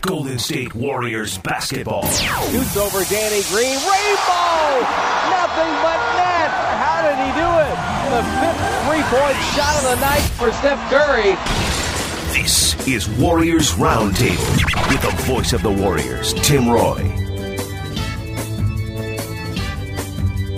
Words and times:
Golden 0.00 0.38
State 0.38 0.74
Warriors 0.74 1.38
basketball. 1.38 2.06
Shoots 2.06 2.76
over 2.76 3.04
Danny 3.04 3.42
Green. 3.50 3.76
Rainbow! 3.76 4.80
Nothing 5.30 5.72
but 5.82 5.98
net. 6.14 6.50
How 6.78 7.02
did 7.02 7.18
he 7.20 7.30
do 7.34 7.48
it? 7.66 7.76
The 8.14 8.22
fifth 8.40 8.62
three-point 8.86 9.36
shot 9.54 9.74
of 9.76 9.84
the 9.90 10.00
night 10.00 10.22
for 10.38 10.52
Steph 10.52 10.80
Curry. 10.90 11.36
This 12.32 12.86
is 12.86 13.08
Warriors 13.18 13.72
Roundtable 13.72 14.88
with 14.88 15.02
the 15.02 15.22
voice 15.24 15.52
of 15.52 15.62
the 15.62 15.70
Warriors, 15.70 16.34
Tim 16.34 16.68
Roye. 16.68 17.25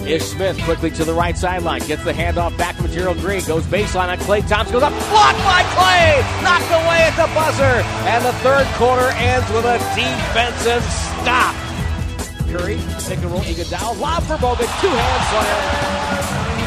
Ish 0.08 0.24
Smith 0.24 0.58
quickly 0.62 0.90
to 0.92 1.04
the 1.04 1.12
right 1.12 1.36
sideline, 1.36 1.84
gets 1.84 2.02
the 2.02 2.14
handoff 2.14 2.56
back 2.56 2.78
to 2.78 2.88
Gerald 2.88 3.18
Green, 3.18 3.44
goes 3.44 3.64
baseline 3.66 4.08
on 4.08 4.16
Klay 4.24 4.40
Thompson, 4.48 4.72
goes 4.72 4.82
up, 4.82 4.92
blocked 5.12 5.36
by 5.44 5.60
Klay, 5.76 6.24
knocked 6.40 6.72
away 6.72 7.04
at 7.04 7.12
the 7.12 7.28
buzzer, 7.36 7.84
and 8.08 8.24
the 8.24 8.32
third 8.40 8.64
quarter 8.80 9.12
ends 9.20 9.44
with 9.52 9.68
a 9.68 9.76
defensive 9.92 10.80
stop. 11.20 11.52
Curry, 12.48 12.80
pick 13.04 13.20
and 13.20 13.28
roll, 13.28 13.44
Iguodala, 13.44 14.00
lob 14.00 14.22
for 14.24 14.40
Bogut, 14.40 14.72
two 14.80 14.88
hand 14.88 15.22
slam. 15.28 15.60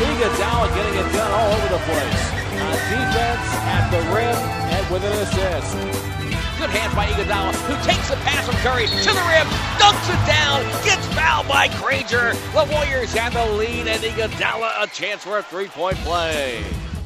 Iguodala 0.06 0.70
getting 0.78 1.02
it 1.02 1.10
done 1.10 1.32
all 1.34 1.50
over 1.50 1.68
the 1.74 1.82
place. 1.90 2.22
On 2.62 2.78
defense, 2.94 3.48
at 3.74 3.90
the 3.90 4.02
rim, 4.14 4.38
and 4.70 4.86
with 4.94 5.04
an 5.04 5.18
assist. 5.18 6.21
Good 6.62 6.70
hands 6.70 6.94
by 6.94 7.08
Iguodala, 7.08 7.56
who 7.56 7.92
takes 7.92 8.08
the 8.08 8.16
pass 8.18 8.46
from 8.46 8.54
Curry 8.58 8.86
to 8.86 8.94
the 8.94 9.26
rim, 9.34 9.48
dunks 9.82 10.08
it 10.14 10.28
down, 10.28 10.62
gets 10.86 11.08
fouled 11.16 11.48
by 11.48 11.70
Granger. 11.80 12.34
The 12.54 12.70
Warriors 12.72 13.12
have 13.14 13.34
the 13.34 13.44
lead, 13.58 13.88
and 13.88 14.04
Iguodala 14.04 14.84
a 14.84 14.86
chance 14.86 15.24
for 15.24 15.40
a 15.40 15.42
three-point 15.42 15.98
play. 15.98 16.64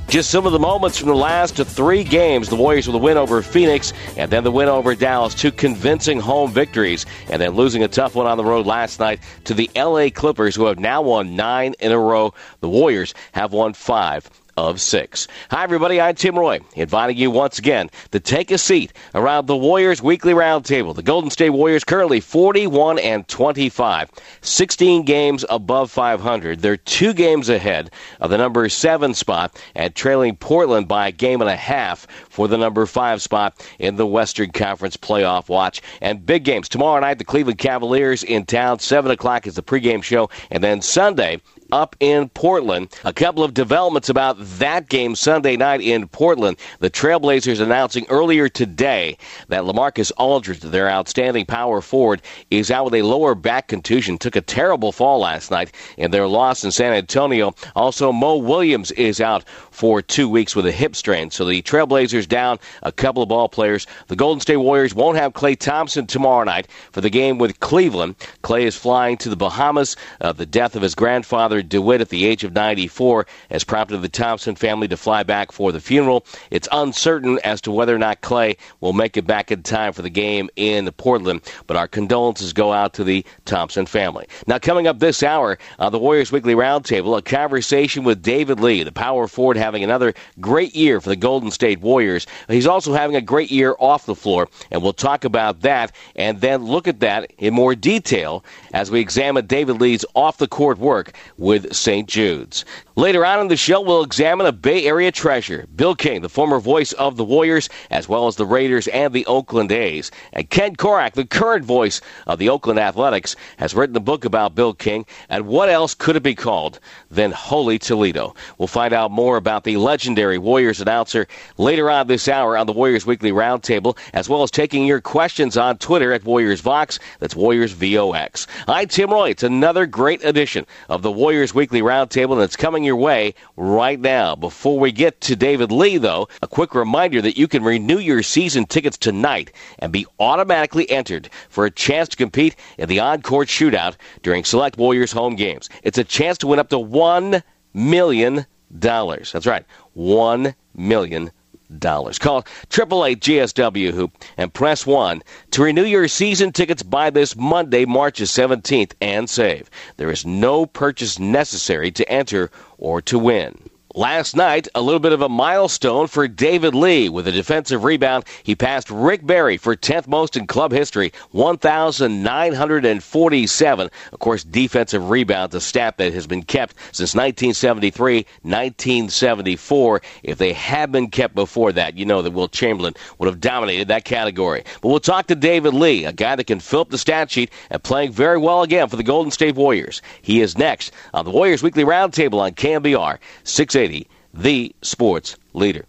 Just 0.10 0.30
some 0.30 0.46
of 0.46 0.52
the 0.52 0.60
moments 0.60 0.98
from 0.98 1.08
the 1.08 1.16
last 1.16 1.56
three 1.56 2.04
games. 2.04 2.50
The 2.50 2.58
Warriors 2.58 2.86
with 2.86 2.98
a 2.98 3.00
win 3.00 3.16
over 3.16 3.42
Phoenix 3.42 3.94
and 4.18 4.30
then 4.30 4.44
the 4.44 4.52
win 4.52 4.68
over 4.68 4.94
Dallas. 4.94 5.34
Two 5.34 5.54
convincing 5.54 6.20
home 6.20 6.52
victories 6.52 7.06
and 7.30 7.42
then 7.42 7.52
losing 7.52 7.82
a 7.82 7.88
tough 7.88 8.14
one 8.14 8.28
on 8.28 8.36
the 8.36 8.44
road 8.44 8.66
last 8.66 9.00
night 9.00 9.22
to 9.46 9.54
the 9.54 9.72
LA 9.74 10.10
Clippers, 10.10 10.54
who 10.54 10.66
have 10.66 10.80
now 10.80 11.02
won 11.02 11.38
nine 11.38 11.76
in 11.80 11.94
a 11.94 12.00
row. 12.00 12.34
The 12.60 12.68
Warriors 12.68 13.14
have 13.32 13.54
won 13.54 13.74
five 13.74 14.30
of 14.58 14.80
six. 14.80 15.28
Hi, 15.52 15.64
everybody. 15.64 16.00
I'm 16.00 16.16
Tim 16.16 16.40
Roye, 16.40 16.60
inviting 16.76 17.18
you 17.18 17.30
once 17.30 17.60
again 17.60 17.90
to 18.12 18.22
take 18.22 18.52
a 18.52 18.58
seat 18.58 18.94
around 19.14 19.48
the 19.48 19.58
Warriors 19.58 20.02
Weekly 20.02 20.34
Roundtable. 20.34 20.96
The 20.96 21.04
Golden 21.04 21.30
State 21.30 21.50
Warriors 21.50 21.84
currently 21.84 22.22
41 22.22 23.00
and 23.00 23.28
25, 23.28 24.10
16 24.42 25.04
games 25.04 25.44
above 25.50 25.92
500. 25.92 26.62
They're 26.62 26.78
two 26.78 27.14
games 27.14 27.50
ahead 27.50 27.92
of 28.22 28.30
the 28.30 28.38
number 28.38 28.70
seven 28.70 29.14
spot 29.14 29.62
and 29.76 29.94
trailing 29.94 30.38
Portland 30.38 30.88
by 30.88 31.10
a 31.10 31.12
game 31.12 31.42
and 31.42 31.50
a 31.50 31.56
half 31.58 32.08
for 32.30 32.48
the 32.48 32.58
number 32.58 32.86
five 32.86 33.22
spot 33.22 33.62
in 33.78 33.98
the 33.98 34.08
Western 34.08 34.52
Conference 34.52 34.96
playoff 34.96 35.50
watch. 35.50 35.82
And 36.00 36.26
big 36.26 36.46
games 36.46 36.70
tomorrow 36.70 37.02
night. 37.02 37.18
The 37.18 37.26
Cleveland 37.26 37.58
Cavaliers 37.58 38.24
in 38.24 38.46
town. 38.46 38.80
Seven 38.80 39.12
o'clock 39.12 39.48
is 39.48 39.56
the 39.56 39.64
pregame 39.64 40.02
show, 40.02 40.30
and 40.50 40.64
then 40.64 40.82
Sunday 40.82 41.42
up 41.72 41.96
in 42.00 42.30
Portland. 42.30 42.90
A 43.04 43.14
couple 43.14 43.44
of 43.44 43.54
developments 43.54 44.10
about 44.10 44.38
that 44.40 44.90
game 44.90 45.16
Sunday 45.16 45.58
night 45.58 45.82
in 45.82 46.08
Portland. 46.08 46.58
The 46.80 46.90
Trailblazers 46.90 47.60
announcing 47.60 48.06
earlier 48.10 48.50
today 48.50 49.18
that 49.48 49.64
LaMarcus 49.64 50.12
Aldridge, 50.18 50.60
their 50.60 50.90
outstanding 50.90 51.46
power 51.46 51.82
forward, 51.82 52.22
is 52.52 52.72
out 52.72 52.86
with 52.86 52.96
a 52.96 53.02
lower 53.02 53.36
back 53.36 53.68
contusion. 53.68 54.18
Took 54.18 54.36
a 54.36 54.42
terrible 54.42 54.92
fall 54.92 55.20
last 55.20 55.52
night 55.52 55.72
in 55.98 56.12
their 56.12 56.28
loss 56.28 56.64
in 56.64 56.72
San 56.72 56.94
Antonio. 56.94 57.54
Also, 57.76 58.12
Mo 58.12 58.38
Williams 58.38 58.92
is 58.92 59.22
out 59.22 59.48
for 59.72 60.02
two 60.02 60.30
weeks 60.30 60.56
with 60.56 60.66
a 60.66 60.72
hip 60.72 60.96
strain. 60.96 61.32
So 61.32 61.46
the 61.46 61.62
Trailblazers 61.62 62.28
down 62.28 62.60
a 62.84 62.92
couple 62.92 63.24
of 63.24 63.30
ball 63.30 63.50
players. 63.50 63.88
The 64.08 64.16
Golden 64.16 64.40
State 64.40 64.58
Warriors 64.58 64.96
won't 64.96 65.18
have 65.18 65.34
Klay 65.34 65.58
Thompson 65.58 66.08
tomorrow 66.08 66.44
night 66.44 66.68
for 66.92 67.02
the 67.02 67.10
game 67.10 67.38
with 67.38 67.60
Cleveland. 67.60 68.16
Klay 68.44 68.64
is 68.64 68.76
flying 68.76 69.18
to 69.18 69.30
the 69.30 69.36
Bahamas. 69.36 69.96
Uh, 70.22 70.32
the 70.32 70.46
death 70.46 70.76
of 70.76 70.82
his 70.82 70.96
grandfather, 70.96 71.55
DeWitt, 71.62 72.02
at 72.02 72.10
the 72.10 72.26
age 72.26 72.44
of 72.44 72.54
94 72.54 73.26
has 73.50 73.64
prompted 73.64 73.98
the 73.98 74.10
Thompson 74.10 74.56
family 74.56 74.88
to 74.88 74.98
fly 74.98 75.24
back 75.24 75.52
for 75.52 75.72
the 75.72 75.80
funeral. 75.80 76.26
It's 76.52 76.68
uncertain 76.72 77.40
as 77.44 77.62
to 77.62 77.72
whether 77.72 77.96
or 77.96 78.00
not 78.00 78.22
Klay 78.22 78.58
will 78.82 78.94
make 78.94 79.18
it 79.18 79.28
back 79.28 79.52
in 79.52 79.64
time 79.64 79.94
for 79.94 80.02
the 80.02 80.10
game 80.10 80.50
in 80.56 80.92
Portland, 80.94 81.42
but 81.68 81.78
our 81.78 81.88
condolences 81.88 82.54
go 82.54 82.74
out 82.74 82.94
to 82.96 83.04
the 83.04 83.26
Thompson 83.46 83.86
family. 83.86 84.28
Now, 84.48 84.60
coming 84.60 84.88
up 84.88 85.00
this 85.00 85.24
hour 85.24 85.58
on 85.80 85.92
the 85.92 86.00
Warriors 86.00 86.32
Weekly 86.32 86.56
Roundtable, 86.56 87.18
a 87.18 87.22
conversation 87.22 88.04
with 88.04 88.22
David 88.22 88.60
Lee, 88.60 88.84
the 88.84 88.92
power 88.92 89.28
forward 89.28 89.58
having 89.58 89.84
another 89.84 90.14
great 90.40 90.76
year 90.76 91.02
for 91.02 91.10
the 91.10 91.16
Golden 91.16 91.52
State 91.52 91.82
Warriors. 91.82 92.28
He's 92.48 92.68
also 92.68 92.94
having 92.94 93.16
a 93.16 93.22
great 93.22 93.52
year 93.52 93.76
off 93.80 94.06
the 94.06 94.16
floor, 94.16 94.48
and 94.72 94.82
we'll 94.82 94.94
talk 94.94 95.26
about 95.26 95.62
that 95.62 95.92
and 96.16 96.42
then 96.42 96.64
look 96.64 96.88
at 96.88 97.00
that 97.02 97.32
in 97.38 97.54
more 97.54 97.76
detail 97.76 98.44
as 98.74 98.92
we 98.92 99.00
examine 99.00 99.46
David 99.46 99.82
Lee's 99.82 100.06
off 100.14 100.38
the 100.38 100.48
court 100.48 100.78
work 100.78 101.14
with 101.46 101.76
St. 101.76 102.10
Jude's. 102.10 102.66
Later 102.96 103.24
on 103.24 103.40
in 103.40 103.50
the 103.50 103.56
show, 103.56 103.80
we'll 103.80 104.02
examine 104.02 104.48
a 104.48 104.52
Bay 104.52 104.86
Area 104.86 105.12
treasure, 105.12 105.68
Bill 105.76 105.94
King, 105.94 106.22
the 106.22 106.30
former 106.30 106.60
voice 106.60 106.92
of 106.94 107.18
the 107.18 107.24
Warriors, 107.24 107.70
as 107.92 108.10
well 108.10 108.26
as 108.26 108.38
the 108.38 108.48
Raiders 108.48 108.88
and 108.88 109.14
the 109.14 109.28
Oakland 109.28 109.72
A's. 109.72 110.10
And 110.34 110.50
Ken 110.50 110.76
Korach, 110.76 111.14
the 111.14 111.26
current 111.26 111.66
voice 111.66 112.02
of 112.26 112.40
the 112.40 112.50
Oakland 112.50 112.80
Athletics, 112.80 113.36
has 113.58 113.76
written 113.76 113.96
a 113.96 114.00
book 114.00 114.26
about 114.26 114.56
Bill 114.56 114.74
King. 114.74 115.06
And 115.30 115.46
what 115.46 115.70
else 115.70 115.94
could 115.94 116.16
it 116.16 116.24
be 116.24 116.34
called 116.34 116.80
than 117.12 117.32
Holy 117.32 117.78
Toledo? 117.78 118.34
We'll 118.58 118.68
find 118.68 118.94
out 118.94 119.12
more 119.12 119.38
about 119.38 119.66
the 119.66 119.78
legendary 119.78 120.40
Warriors 120.40 120.82
announcer 120.82 121.28
later 121.58 121.92
on 121.92 122.08
this 122.08 122.28
hour 122.28 122.58
on 122.58 122.66
the 122.66 122.74
Warriors 122.74 123.06
Weekly 123.06 123.32
Roundtable, 123.32 123.98
as 124.14 124.28
well 124.30 124.42
as 124.42 124.50
taking 124.50 124.88
your 124.88 125.02
questions 125.02 125.58
on 125.58 125.78
Twitter 125.78 126.12
at 126.12 126.24
Warriors 126.24 126.62
Vox. 126.62 126.98
That's 127.20 127.36
Warriors 127.36 127.74
VOX. 127.74 128.48
I'm 128.68 128.88
Tim 128.88 129.12
Roye. 129.12 129.32
It's 129.32 129.44
another 129.44 129.86
great 129.86 130.24
edition 130.24 130.66
of 130.90 131.02
the 131.02 131.12
Warriors 131.12 131.35
Weekly 131.36 131.82
Roundtable, 131.82 132.34
and 132.34 132.42
it's 132.42 132.56
coming 132.56 132.84
your 132.84 132.96
way 132.96 133.34
right 133.58 134.00
now. 134.00 134.36
Before 134.36 134.80
we 134.80 134.92
get 134.92 135.20
to 135.22 135.36
David 135.36 135.72
Lee, 135.72 135.98
though, 135.98 136.30
a 136.42 136.48
quick 136.48 136.74
reminder 136.74 137.22
that 137.22 137.38
you 137.38 137.48
can 137.48 137.64
renew 137.64 138.00
your 138.00 138.24
season 138.24 138.66
tickets 138.66 138.98
tonight 138.98 139.52
and 139.80 139.92
be 139.92 140.06
automatically 140.20 140.90
entered 140.90 141.30
for 141.50 141.66
a 141.66 141.72
chance 141.72 142.08
to 142.10 142.18
compete 142.18 142.56
in 142.78 142.88
the 142.88 143.02
on-court 143.02 143.50
shootout 143.50 143.96
during 144.24 144.46
select 144.46 144.78
Warriors 144.78 145.12
home 145.12 145.36
games. 145.36 145.70
It's 145.84 145.98
a 145.98 146.04
chance 146.06 146.38
to 146.38 146.48
win 146.48 146.60
up 146.60 146.70
to 146.70 146.78
$1 146.78 147.44
million. 147.74 148.46
That's 148.70 149.46
right, 149.46 149.66
$1 149.98 150.56
million 150.74 151.32
dollars. 151.80 152.20
Call 152.20 152.46
triple 152.70 153.06
eight 153.06 153.22
GSW 153.22 153.92
Hoop 153.92 154.12
and 154.38 154.54
press 154.54 154.86
one 154.86 155.22
to 155.52 155.64
renew 155.64 155.84
your 155.84 156.08
season 156.08 156.52
tickets 156.52 156.84
by 156.84 157.10
this 157.10 157.36
Monday, 157.36 157.86
March 157.86 158.20
17th, 158.20 158.94
and 159.02 159.30
save. 159.30 159.70
There 159.98 160.12
is 160.12 160.26
no 160.26 160.66
purchase 160.66 161.20
necessary 161.20 161.92
to 161.92 162.10
enter 162.10 162.52
or 162.78 163.02
to 163.04 163.20
win. 163.20 163.58
Last 163.98 164.36
night, 164.36 164.68
a 164.76 164.82
little 164.82 165.00
bit 165.00 165.14
of 165.14 165.22
a 165.22 165.30
milestone 165.30 166.08
for 166.08 166.28
David 166.28 166.76
Lee. 166.76 167.08
With 167.08 167.30
a 167.30 167.32
defensive 167.32 167.86
rebound, 167.86 168.26
he 168.44 168.54
passed 168.54 168.92
Rick 168.92 169.26
Barry 169.26 169.56
for 169.56 169.74
10th 169.74 170.06
most 170.06 170.36
in 170.36 170.48
club 170.48 170.74
history, 170.74 171.14
1,947. 171.32 173.90
Of 174.12 174.20
course, 174.20 174.44
defensive 174.44 175.10
rebounds, 175.10 175.56
a 175.56 175.62
stat 175.62 175.98
that 175.98 176.12
has 176.12 176.28
been 176.28 176.44
kept 176.44 176.76
since 176.92 177.16
1973, 177.16 178.26
1974. 178.42 180.02
If 180.24 180.40
they 180.40 180.52
had 180.52 180.92
been 180.92 181.10
kept 181.10 181.34
before 181.34 181.72
that, 181.72 181.98
you 181.98 182.06
know 182.06 182.22
that 182.22 182.32
Wilt 182.32 182.52
Chamberlain 182.52 182.96
would 183.18 183.28
have 183.28 183.40
dominated 183.40 183.88
that 183.88 184.04
category. 184.04 184.66
But 184.82 184.90
we'll 184.90 185.00
talk 185.00 185.28
to 185.28 185.36
David 185.36 185.74
Lee, 185.74 186.04
a 186.04 186.12
guy 186.12 186.36
that 186.36 186.48
can 186.48 186.60
fill 186.60 186.82
up 186.82 186.90
the 186.90 186.98
stat 186.98 187.32
sheet 187.32 187.50
and 187.70 187.82
playing 187.82 188.12
very 188.12 188.40
well 188.40 188.62
again 188.62 188.90
for 188.90 188.98
the 188.98 189.04
Golden 189.04 189.32
State 189.32 189.56
Warriors. 189.56 190.02
He 190.22 190.42
is 190.42 190.58
next 190.58 190.92
on 191.14 191.24
the 191.24 191.32
Warriors 191.32 191.64
Weekly 191.64 191.86
Roundtable 191.86 192.42
on 192.42 192.52
KNBR 192.52 193.20
680 193.46 193.85
the 194.34 194.76
sports 194.82 195.38
leader. 195.54 195.86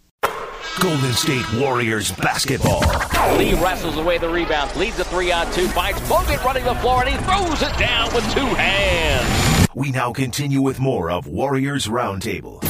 Golden 0.79 1.13
State 1.13 1.45
Warriors 1.55 2.11
basketball. 2.11 2.81
Lee 3.37 3.53
wrestles 3.55 3.97
away 3.97 4.19
the 4.19 4.29
rebound, 4.29 4.75
leads 4.75 4.99
a 4.99 5.03
three 5.05 5.31
on 5.31 5.51
two, 5.51 5.67
finds 5.69 5.99
Bogut 6.01 6.43
running 6.43 6.63
the 6.63 6.75
floor, 6.75 7.03
and 7.03 7.09
he 7.09 7.17
throws 7.25 7.61
it 7.61 7.77
down 7.79 8.13
with 8.13 8.23
two 8.33 8.45
hands. 8.45 9.67
We 9.73 9.91
now 9.91 10.13
continue 10.13 10.61
with 10.61 10.79
more 10.79 11.09
of 11.09 11.27
Warriors 11.27 11.87
Roundtable. 11.87 12.61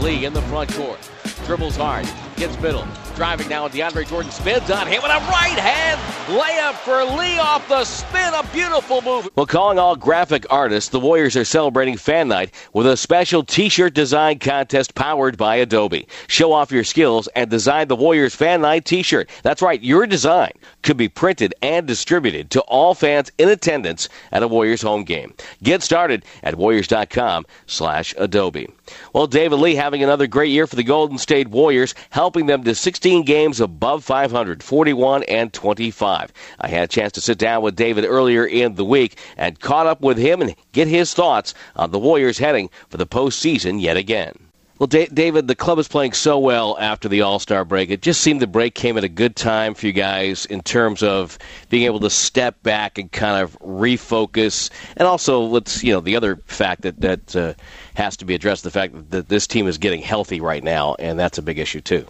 Lee 0.00 0.24
in 0.24 0.32
the 0.32 0.42
front 0.42 0.72
court, 0.72 0.98
dribbles 1.44 1.76
hard, 1.76 2.08
gets 2.36 2.58
middle, 2.60 2.86
driving 3.16 3.48
now, 3.48 3.66
DeAndre 3.66 4.06
Jordan 4.06 4.30
spins 4.30 4.70
on 4.70 4.86
him 4.86 5.02
with 5.02 5.10
a 5.10 5.18
right 5.30 5.58
hand 5.58 5.98
layup 6.28 6.74
for 6.74 7.02
Lee 7.18 7.38
off 7.38 7.66
the 7.68 7.84
spin. 7.84 8.34
A 8.34 8.42
beautiful 8.52 9.00
move. 9.00 9.30
Well, 9.36 9.46
calling 9.46 9.78
all 9.78 9.96
graphic 9.96 10.44
artists, 10.50 10.90
the 10.90 11.00
Warriors 11.00 11.34
are 11.36 11.44
celebrating 11.44 11.96
Fan 11.96 12.28
Night 12.28 12.52
with 12.74 12.86
a 12.86 12.94
special 12.96 13.42
T-shirt 13.42 13.94
design 13.94 14.38
contest 14.38 14.94
powered 14.94 15.38
by 15.38 15.56
Adobe. 15.56 16.06
Show 16.26 16.52
off 16.52 16.70
your 16.70 16.84
skills 16.84 17.26
and 17.28 17.48
design 17.48 17.88
the 17.88 17.96
Warriors 17.96 18.34
Fan 18.34 18.60
Night 18.60 18.84
T-shirt. 18.84 19.30
That's 19.42 19.62
right, 19.62 19.82
your 19.82 20.06
design 20.06 20.52
could 20.82 20.98
be 20.98 21.08
printed 21.08 21.54
and 21.62 21.86
distributed 21.86 22.50
to 22.50 22.60
all 22.62 22.94
fans 22.94 23.30
in 23.38 23.48
attendance 23.48 24.08
at 24.32 24.42
a 24.42 24.48
Warriors 24.48 24.82
home 24.82 25.04
game. 25.04 25.32
Get 25.62 25.82
started 25.82 26.24
at 26.42 26.56
warriors.com/adobe. 26.56 28.68
Well, 29.12 29.26
David 29.26 29.56
Lee 29.56 29.74
having 29.74 30.02
another 30.02 30.26
great 30.26 30.50
year 30.50 30.66
for 30.66 30.76
the 30.76 30.82
Golden 30.82 31.18
State 31.18 31.48
Warriors, 31.48 31.94
helping 32.10 32.46
them 32.46 32.64
to 32.64 32.74
16 32.74 33.05
16 33.06 33.22
games 33.22 33.60
above 33.60 34.02
500, 34.02 34.64
41 34.64 35.22
and 35.28 35.52
25. 35.52 36.32
I 36.58 36.66
had 36.66 36.82
a 36.82 36.88
chance 36.88 37.12
to 37.12 37.20
sit 37.20 37.38
down 37.38 37.62
with 37.62 37.76
David 37.76 38.04
earlier 38.04 38.44
in 38.44 38.74
the 38.74 38.84
week 38.84 39.16
and 39.36 39.60
caught 39.60 39.86
up 39.86 40.00
with 40.00 40.18
him 40.18 40.42
and 40.42 40.56
get 40.72 40.88
his 40.88 41.14
thoughts 41.14 41.54
on 41.76 41.92
the 41.92 42.00
Warriors 42.00 42.38
heading 42.38 42.68
for 42.88 42.96
the 42.96 43.06
postseason 43.06 43.80
yet 43.80 43.96
again. 43.96 44.34
Well, 44.80 44.88
David, 44.88 45.46
the 45.46 45.54
club 45.54 45.78
is 45.78 45.86
playing 45.86 46.14
so 46.14 46.38
well 46.40 46.76
after 46.80 47.08
the 47.08 47.22
All 47.22 47.38
Star 47.38 47.64
break. 47.64 47.90
It 47.90 48.02
just 48.02 48.20
seemed 48.20 48.42
the 48.42 48.46
break 48.48 48.74
came 48.74 48.98
at 48.98 49.04
a 49.04 49.08
good 49.08 49.36
time 49.36 49.74
for 49.74 49.86
you 49.86 49.92
guys 49.92 50.44
in 50.44 50.60
terms 50.60 51.02
of 51.04 51.38
being 51.70 51.84
able 51.84 52.00
to 52.00 52.10
step 52.10 52.60
back 52.64 52.98
and 52.98 53.10
kind 53.10 53.40
of 53.40 53.56
refocus, 53.60 54.68
and 54.96 55.06
also 55.06 55.42
let's 55.42 55.82
you 55.82 55.92
know 55.92 56.00
the 56.00 56.16
other 56.16 56.36
fact 56.46 56.82
that 56.82 57.00
that 57.00 57.36
uh, 57.36 57.54
has 57.94 58.18
to 58.18 58.26
be 58.26 58.34
addressed: 58.34 58.64
the 58.64 58.70
fact 58.70 59.12
that 59.12 59.28
this 59.30 59.46
team 59.46 59.66
is 59.66 59.78
getting 59.78 60.02
healthy 60.02 60.42
right 60.42 60.62
now, 60.64 60.94
and 60.98 61.18
that's 61.18 61.38
a 61.38 61.42
big 61.42 61.58
issue 61.58 61.80
too. 61.80 62.04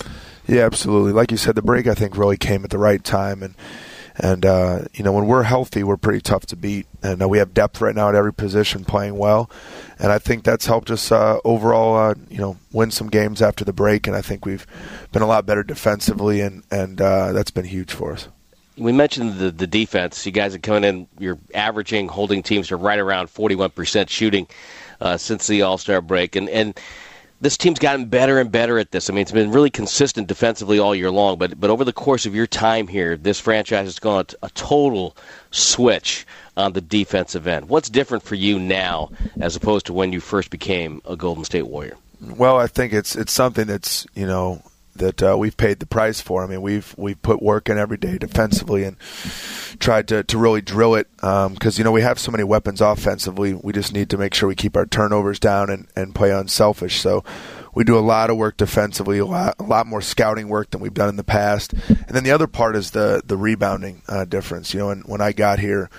Yeah, 0.47 0.65
absolutely. 0.65 1.13
Like 1.13 1.31
you 1.31 1.37
said, 1.37 1.55
the 1.55 1.63
break 1.63 1.87
I 1.87 1.95
think 1.95 2.17
really 2.17 2.37
came 2.37 2.65
at 2.65 2.71
the 2.71 2.79
right 2.79 3.03
time, 3.03 3.43
and 3.43 3.55
and 4.19 4.47
uh, 4.47 4.85
you 4.95 5.05
know, 5.05 5.13
when 5.13 5.27
we're 5.27 5.43
healthy, 5.43 5.83
we're 5.83 5.97
pretty 5.97 6.21
tough 6.21 6.47
to 6.47 6.57
beat. 6.57 6.87
And 7.03 7.23
uh, 7.23 7.29
we 7.29 7.39
have 7.39 7.53
depth 7.53 7.81
right 7.81 7.95
now 7.95 8.09
at 8.09 8.15
every 8.15 8.33
position, 8.33 8.85
playing 8.85 9.17
well. 9.17 9.51
And 9.99 10.11
I 10.11 10.19
think 10.19 10.45
that's 10.45 10.67
helped 10.67 10.91
us 10.91 11.13
uh, 11.13 11.39
overall, 11.45 11.97
uh, 11.97 12.15
you 12.31 12.39
know, 12.39 12.57
win 12.73 12.91
some 12.91 13.09
games 13.09 13.43
after 13.43 13.65
the 13.65 13.73
break. 13.73 14.07
And 14.07 14.17
I 14.17 14.23
think 14.23 14.47
we've 14.47 14.67
been 15.13 15.23
a 15.23 15.27
lot 15.27 15.47
better 15.47 15.63
defensively, 15.63 16.41
and 16.41 16.63
and 16.71 17.01
uh, 17.01 17.33
that's 17.33 17.51
been 17.51 17.67
huge 17.67 17.93
for 17.93 18.13
us. 18.13 18.29
We 18.79 18.93
mentioned 18.93 19.39
the 19.39 19.51
the 19.51 19.67
defense. 19.67 20.25
You 20.25 20.33
guys 20.33 20.55
are 20.55 20.59
coming 20.61 20.85
in. 20.85 21.09
You're 21.19 21.39
averaging 21.55 22.09
holding 22.09 22.43
teams 22.43 22.69
to 22.69 22.77
right 22.77 22.99
around 22.99 23.29
41 23.31 23.71
percent 23.71 24.11
shooting 24.11 24.47
uh, 25.01 25.17
since 25.17 25.47
the 25.47 25.63
All 25.63 25.77
Star 25.77 26.01
break, 26.01 26.37
and 26.37 26.49
and 26.49 26.79
this 27.41 27.57
team's 27.57 27.79
gotten 27.79 28.07
better 28.07 28.39
and 28.41 28.51
better 28.51 28.79
at 28.79 28.91
this. 28.91 29.11
I 29.11 29.13
mean, 29.13 29.23
it's 29.23 29.33
been 29.33 29.53
really 29.53 29.71
consistent 29.71 30.27
defensively 30.27 30.79
all 30.79 30.95
year 30.95 31.11
long, 31.11 31.39
but 31.39 31.59
but 31.61 31.71
over 31.71 31.85
the 31.85 31.93
course 31.93 32.27
of 32.27 32.35
your 32.35 32.47
time 32.47 32.89
here, 32.89 33.17
this 33.17 33.41
franchise 33.41 33.87
has 33.87 33.99
gone 33.99 34.27
a 34.43 34.51
total 34.51 35.17
switch 35.51 36.27
on 36.57 36.73
the 36.73 36.81
defensive 36.81 37.47
end. 37.47 37.69
What's 37.69 37.91
different 37.91 38.25
for 38.25 38.35
you 38.35 38.59
now 38.59 39.11
as 39.41 39.57
opposed 39.57 39.87
to 39.87 39.93
when 39.93 40.13
you 40.13 40.21
first 40.21 40.51
became 40.51 41.03
a 41.05 41.17
Golden 41.17 41.45
State 41.45 41.67
Warrior? 41.67 41.97
Well, 42.21 42.59
I 42.59 42.67
think 42.67 42.93
it's 42.93 43.15
it's 43.15 43.33
something 43.33 43.67
that's 43.67 44.07
you 44.15 44.27
know 44.27 44.63
that 44.99 45.23
uh, 45.23 45.37
we've 45.39 45.57
paid 45.57 45.81
the 45.81 45.87
price 45.87 46.21
for. 46.21 46.43
I 46.43 46.47
mean, 46.47 46.63
we've 46.63 46.95
we've 46.97 47.21
put 47.23 47.43
work 47.43 47.69
in 47.69 47.79
every 47.79 47.97
day 47.97 48.19
defensively 48.19 48.85
and 48.85 48.97
tried 49.79 50.09
to, 50.09 50.23
to 50.25 50.39
really 50.39 50.61
drill 50.61 50.95
it 50.95 51.09
because 51.17 51.47
um, 51.47 51.79
you 51.79 51.85
know 51.85 51.93
we 51.93 52.03
have 52.03 52.19
so 52.19 52.31
many 52.31 52.45
weapons 52.45 52.81
offensively. 52.81 53.55
We 53.55 53.73
just 53.73 53.93
need 53.93 54.11
to 54.11 54.19
make 54.19 54.35
sure 54.35 54.49
we 54.49 54.55
keep 54.55 54.77
our 54.77 54.87
turnovers 54.87 55.39
down 55.39 55.71
and, 55.71 55.87
and 55.97 56.15
play 56.15 56.31
unselfish. 56.31 57.01
So 57.01 57.25
we 57.75 57.85
do 57.85 57.99
a 57.99 58.01
lot 58.01 58.31
of 58.31 58.37
work 58.37 58.57
defensively, 58.57 59.19
a 59.19 59.27
lot, 59.27 59.57
a 59.59 59.63
lot 59.63 59.87
more 59.87 60.01
scouting 60.01 60.49
work 60.49 60.71
than 60.71 60.81
we've 60.81 60.95
done 60.95 61.11
in 61.11 61.17
the 61.17 61.25
past. 61.25 61.75
And 61.75 62.09
then 62.09 62.25
the 62.25 62.31
other 62.31 62.47
part 62.47 62.75
is 62.77 62.93
the 62.93 63.23
the 63.25 63.37
rebounding 63.37 64.03
uh, 64.09 64.25
difference. 64.25 64.73
You 64.73 64.81
know, 64.81 64.91
and 64.91 65.05
when 65.05 65.21
I 65.21 65.33
got 65.33 65.59
here, 65.59 65.91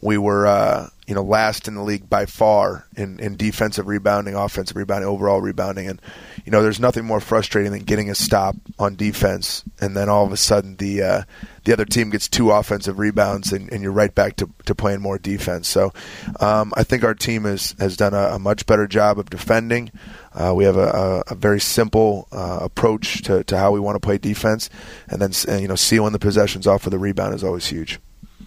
we 0.00 0.18
were 0.18 0.46
uh, 0.46 0.88
you 1.06 1.14
know 1.14 1.22
last 1.22 1.68
in 1.68 1.74
the 1.74 1.82
league 1.82 2.08
by 2.08 2.26
far 2.26 2.86
in, 2.96 3.18
in 3.20 3.36
defensive 3.36 3.86
rebounding, 3.86 4.34
offensive 4.34 4.76
rebounding, 4.76 5.08
overall 5.08 5.40
rebounding, 5.40 5.88
and 5.88 6.00
you 6.44 6.52
know 6.52 6.62
there's 6.62 6.80
nothing 6.80 7.04
more 7.04 7.20
frustrating 7.20 7.72
than 7.72 7.82
getting 7.82 8.10
a 8.10 8.14
stop 8.14 8.56
on 8.78 8.96
defense 8.96 9.64
and 9.80 9.96
then 9.96 10.08
all 10.08 10.24
of 10.24 10.32
a 10.32 10.36
sudden 10.36 10.76
the 10.76 11.02
uh, 11.02 11.22
the 11.64 11.72
other 11.72 11.84
team 11.84 12.10
gets 12.10 12.28
two 12.28 12.50
offensive 12.50 12.98
rebounds 12.98 13.52
and, 13.52 13.70
and 13.72 13.82
you're 13.82 13.92
right 13.92 14.14
back 14.14 14.36
to, 14.36 14.48
to 14.64 14.74
playing 14.74 15.00
more 15.00 15.18
defense. 15.18 15.68
So 15.68 15.92
um, 16.40 16.72
I 16.76 16.84
think 16.84 17.04
our 17.04 17.14
team 17.14 17.44
has 17.44 17.74
has 17.78 17.96
done 17.96 18.14
a, 18.14 18.34
a 18.34 18.38
much 18.38 18.66
better 18.66 18.86
job 18.86 19.18
of 19.18 19.30
defending. 19.30 19.90
Uh, 20.32 20.54
we 20.54 20.64
have 20.64 20.76
a, 20.76 21.24
a, 21.28 21.32
a 21.32 21.34
very 21.34 21.60
simple 21.60 22.28
uh, 22.30 22.60
approach 22.62 23.22
to, 23.22 23.42
to 23.44 23.58
how 23.58 23.72
we 23.72 23.80
want 23.80 23.96
to 23.96 24.00
play 24.00 24.18
defense, 24.18 24.70
and 25.08 25.20
then 25.20 25.60
you 25.60 25.68
know 25.68 25.74
sealing 25.76 26.12
the 26.12 26.18
possessions 26.18 26.66
off 26.66 26.86
of 26.86 26.92
the 26.92 26.98
rebound 26.98 27.34
is 27.34 27.42
always 27.42 27.66
huge 27.66 27.98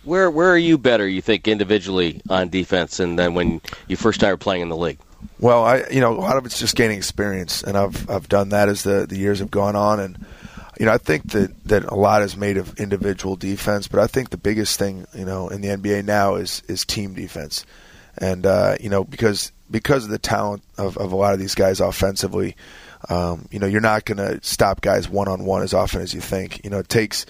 where 0.03 0.29
where 0.31 0.49
are 0.49 0.57
you 0.57 0.77
better? 0.77 1.07
You 1.07 1.21
think 1.21 1.47
individually 1.47 2.21
on 2.29 2.49
defense, 2.49 2.99
and 2.99 3.17
then 3.17 3.33
when 3.33 3.61
you 3.87 3.95
first 3.95 4.19
started 4.19 4.37
playing 4.37 4.61
in 4.61 4.69
the 4.69 4.77
league? 4.77 4.99
Well, 5.39 5.63
I 5.63 5.83
you 5.91 5.99
know 5.99 6.13
a 6.13 6.21
lot 6.21 6.37
of 6.37 6.45
it's 6.45 6.59
just 6.59 6.75
gaining 6.75 6.97
experience, 6.97 7.63
and 7.63 7.77
I've 7.77 8.09
I've 8.09 8.29
done 8.29 8.49
that 8.49 8.69
as 8.69 8.83
the 8.83 9.05
the 9.07 9.17
years 9.17 9.39
have 9.39 9.51
gone 9.51 9.75
on, 9.75 9.99
and 9.99 10.25
you 10.79 10.85
know 10.85 10.93
I 10.93 10.97
think 10.97 11.31
that 11.31 11.51
that 11.65 11.85
a 11.85 11.95
lot 11.95 12.21
is 12.23 12.35
made 12.35 12.57
of 12.57 12.79
individual 12.79 13.35
defense, 13.35 13.87
but 13.87 13.99
I 13.99 14.07
think 14.07 14.29
the 14.29 14.37
biggest 14.37 14.79
thing 14.79 15.05
you 15.13 15.25
know 15.25 15.49
in 15.49 15.61
the 15.61 15.69
NBA 15.69 16.05
now 16.05 16.35
is 16.35 16.63
is 16.67 16.85
team 16.85 17.13
defense, 17.13 17.65
and 18.17 18.45
uh, 18.45 18.77
you 18.79 18.89
know 18.89 19.03
because 19.03 19.51
because 19.69 20.03
of 20.03 20.09
the 20.09 20.19
talent 20.19 20.63
of, 20.77 20.97
of 20.97 21.11
a 21.11 21.15
lot 21.15 21.33
of 21.33 21.39
these 21.39 21.55
guys 21.55 21.79
offensively, 21.79 22.55
um, 23.09 23.47
you 23.51 23.59
know 23.59 23.67
you're 23.67 23.81
not 23.81 24.05
going 24.05 24.17
to 24.17 24.39
stop 24.43 24.81
guys 24.81 25.07
one 25.07 25.27
on 25.27 25.45
one 25.45 25.61
as 25.61 25.73
often 25.73 26.01
as 26.01 26.13
you 26.13 26.21
think. 26.21 26.63
You 26.63 26.71
know 26.71 26.79
it 26.79 26.89
takes 26.89 27.25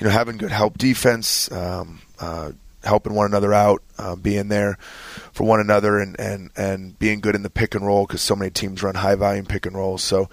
you 0.00 0.06
know, 0.06 0.12
having 0.12 0.38
good 0.38 0.50
help 0.50 0.78
defense, 0.78 1.52
um, 1.52 2.00
uh, 2.18 2.52
helping 2.82 3.14
one 3.14 3.26
another 3.26 3.52
out, 3.52 3.82
uh, 3.98 4.16
being 4.16 4.48
there 4.48 4.78
for 5.32 5.44
one 5.44 5.60
another, 5.60 5.98
and, 5.98 6.18
and, 6.18 6.50
and 6.56 6.98
being 6.98 7.20
good 7.20 7.34
in 7.34 7.42
the 7.42 7.50
pick 7.50 7.74
and 7.74 7.86
roll 7.86 8.06
because 8.06 8.22
so 8.22 8.34
many 8.34 8.50
teams 8.50 8.82
run 8.82 8.94
high 8.94 9.14
volume 9.14 9.44
pick 9.44 9.66
and 9.66 9.76
rolls. 9.76 10.02
So, 10.02 10.30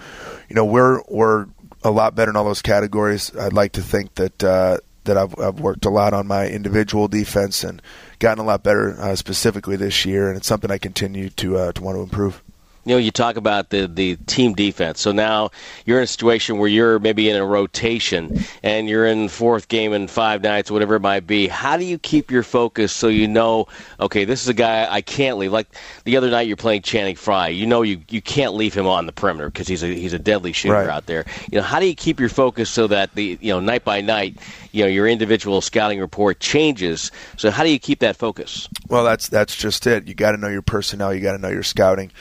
you 0.48 0.56
know, 0.56 0.66
we're 0.66 1.02
we're 1.10 1.48
a 1.84 1.92
lot 1.92 2.16
better 2.16 2.32
in 2.32 2.38
all 2.38 2.46
those 2.46 2.62
categories. 2.62 3.36
I'd 3.36 3.54
like 3.54 3.74
to 3.74 3.82
think 3.82 4.16
that 4.16 4.44
uh, 4.44 4.78
that 5.04 5.18
I've, 5.18 5.38
I've 5.38 5.60
worked 5.60 5.86
a 5.86 5.90
lot 5.90 6.14
on 6.14 6.28
my 6.28 6.48
individual 6.48 7.10
defense 7.10 7.64
and 7.64 7.82
gotten 8.20 8.44
a 8.44 8.48
lot 8.48 8.64
better 8.64 9.00
uh, 9.00 9.16
specifically 9.16 9.76
this 9.76 10.06
year, 10.06 10.30
and 10.30 10.38
it's 10.38 10.48
something 10.48 10.72
I 10.72 10.78
continue 10.78 11.30
to 11.32 11.58
uh, 11.58 11.72
to 11.74 11.84
want 11.84 11.98
to 11.98 12.04
improve 12.04 12.42
you 12.88 12.96
know, 12.96 13.00
you 13.00 13.12
talk 13.12 13.36
about 13.36 13.70
the, 13.70 13.86
the 13.86 14.16
team 14.28 14.54
defense. 14.54 15.02
So 15.02 15.12
now 15.12 15.52
you're 15.86 15.98
in 15.98 16.06
a 16.06 16.08
situation 16.08 16.58
where 16.58 16.70
you're 16.70 17.00
maybe 17.00 17.30
in 17.30 17.36
a 17.36 17.46
rotation 17.46 18.40
and 18.64 18.88
you're 18.88 19.06
in 19.06 19.28
fourth 19.28 19.68
game 19.68 19.92
in 19.92 20.08
five 20.08 20.42
nights, 20.42 20.72
whatever 20.72 20.96
it 20.96 21.02
might 21.02 21.28
be. 21.28 21.50
How 21.50 21.76
do 21.76 21.84
you 21.84 21.98
keep 21.98 22.32
your 22.32 22.44
focus 22.44 22.94
so 22.94 23.10
you 23.10 23.28
know, 23.28 23.68
okay, 24.00 24.24
this 24.24 24.42
is 24.42 24.48
a 24.48 24.54
guy 24.54 24.88
I 24.90 25.02
can't 25.02 25.38
leave? 25.38 25.52
Like 25.52 25.68
the 26.06 26.16
other 26.16 26.30
night, 26.30 26.48
you're 26.48 26.56
playing 26.56 26.84
Channing 26.84 27.18
Frye. 27.18 27.50
You 27.50 27.66
know, 27.66 27.82
you, 27.82 28.00
you 28.08 28.22
can't 28.22 28.54
leave 28.54 28.74
him 28.74 28.88
on 28.88 29.06
the 29.06 29.12
perimeter 29.12 29.50
because 29.50 29.68
he's 29.68 29.84
a 29.84 29.88
he's 29.88 30.14
a 30.14 30.20
deadly 30.20 30.54
shooter 30.54 30.76
right. 30.76 30.88
out 30.88 31.08
there. 31.08 31.26
You 31.52 31.58
know, 31.58 31.64
how 31.64 31.82
do 31.82 31.88
you 31.88 31.96
keep 31.96 32.22
your 32.22 32.30
focus 32.30 32.70
so 32.70 32.88
that 32.88 33.14
the 33.16 33.38
you 33.42 33.52
know 33.52 33.60
night 33.60 33.84
by 33.84 34.00
night, 34.00 34.38
you 34.72 34.84
know, 34.84 34.90
your 34.90 35.10
individual 35.10 35.60
scouting 35.60 36.00
report 36.00 36.40
changes? 36.40 37.12
So 37.36 37.52
how 37.52 37.64
do 37.64 37.70
you 37.70 37.80
keep 37.80 38.00
that 38.00 38.16
focus? 38.16 38.70
Well, 38.88 39.04
that's 39.04 39.28
that's 39.28 39.58
just 39.58 39.86
it. 39.88 40.08
You 40.08 40.14
got 40.14 40.32
to 40.32 40.38
know 40.38 40.48
your 40.48 40.62
personnel. 40.62 41.14
You 41.14 41.20
got 41.20 41.34
to 41.34 41.38
know 41.38 41.50
your 41.50 41.64
scouting 41.64 42.14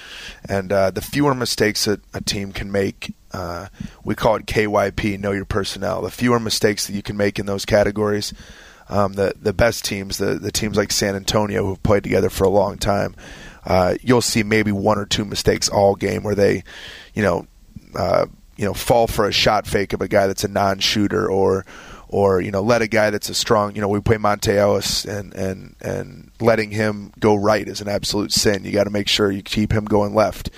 and 0.49 0.56
uh, 0.73 0.91
the 0.91 1.01
fewer 1.01 1.35
mistakes 1.35 1.85
that 1.85 2.01
a 2.15 2.21
team 2.21 2.53
can 2.53 2.71
make, 2.71 3.15
uh, 3.33 3.67
we 4.05 4.15
call 4.15 4.37
it 4.37 4.47
KYP, 4.47 5.19
know 5.19 5.33
your 5.33 5.45
personnel. 5.45 6.03
The 6.03 6.11
fewer 6.11 6.41
mistakes 6.41 6.87
that 6.87 6.95
you 6.95 7.03
can 7.03 7.17
make 7.17 7.39
in 7.39 7.47
those 7.47 7.65
categories, 7.65 8.33
um, 8.89 9.15
the 9.15 9.35
the 9.41 9.53
best 9.53 9.85
teams, 9.85 10.19
the 10.19 10.35
the 10.35 10.53
teams 10.53 10.77
like 10.77 10.93
San 10.93 11.17
Antonio 11.17 11.65
who've 11.65 11.83
played 11.83 12.03
together 12.03 12.31
for 12.31 12.45
a 12.45 12.49
long 12.51 12.79
time, 12.79 13.15
uh, 13.65 13.97
you'll 14.01 14.23
see 14.23 14.43
maybe 14.43 14.73
one 14.73 14.99
or 14.99 15.07
two 15.07 15.25
mistakes 15.25 15.69
all 15.69 15.97
game 15.97 16.23
where 16.23 16.37
they, 16.37 16.63
you 17.15 17.23
know, 17.23 17.47
uh, 17.97 18.27
you 18.57 18.65
know, 18.65 18.75
fall 18.75 19.07
for 19.07 19.27
a 19.27 19.33
shot 19.33 19.67
fake 19.67 19.93
of 19.93 20.01
a 20.01 20.09
guy 20.09 20.27
that's 20.27 20.45
a 20.45 20.49
non-shooter 20.49 21.29
or 21.29 21.67
or 22.17 22.41
you 22.41 22.51
know 22.51 22.63
let 22.63 22.81
a 22.81 22.89
guy 22.89 23.11
that's 23.11 23.29
a 23.29 23.35
strong 23.35 23.75
you 23.75 23.83
know 23.83 23.89
we 23.89 24.01
play 24.01 24.17
Monta 24.17 24.55
Ellis 24.57 25.05
and 25.05 25.35
and 25.35 25.77
and 25.83 26.31
letting 26.41 26.71
him 26.71 27.13
go 27.21 27.35
right 27.35 27.69
is 27.69 27.83
an 27.83 27.89
absolute 27.89 28.33
sin. 28.33 28.65
You 28.65 28.73
got 28.73 28.85
to 28.85 28.91
make 28.91 29.07
sure 29.07 29.31
you 29.31 29.43
keep 29.43 29.71
him 29.71 29.85
going 29.85 30.15
left. 30.15 30.49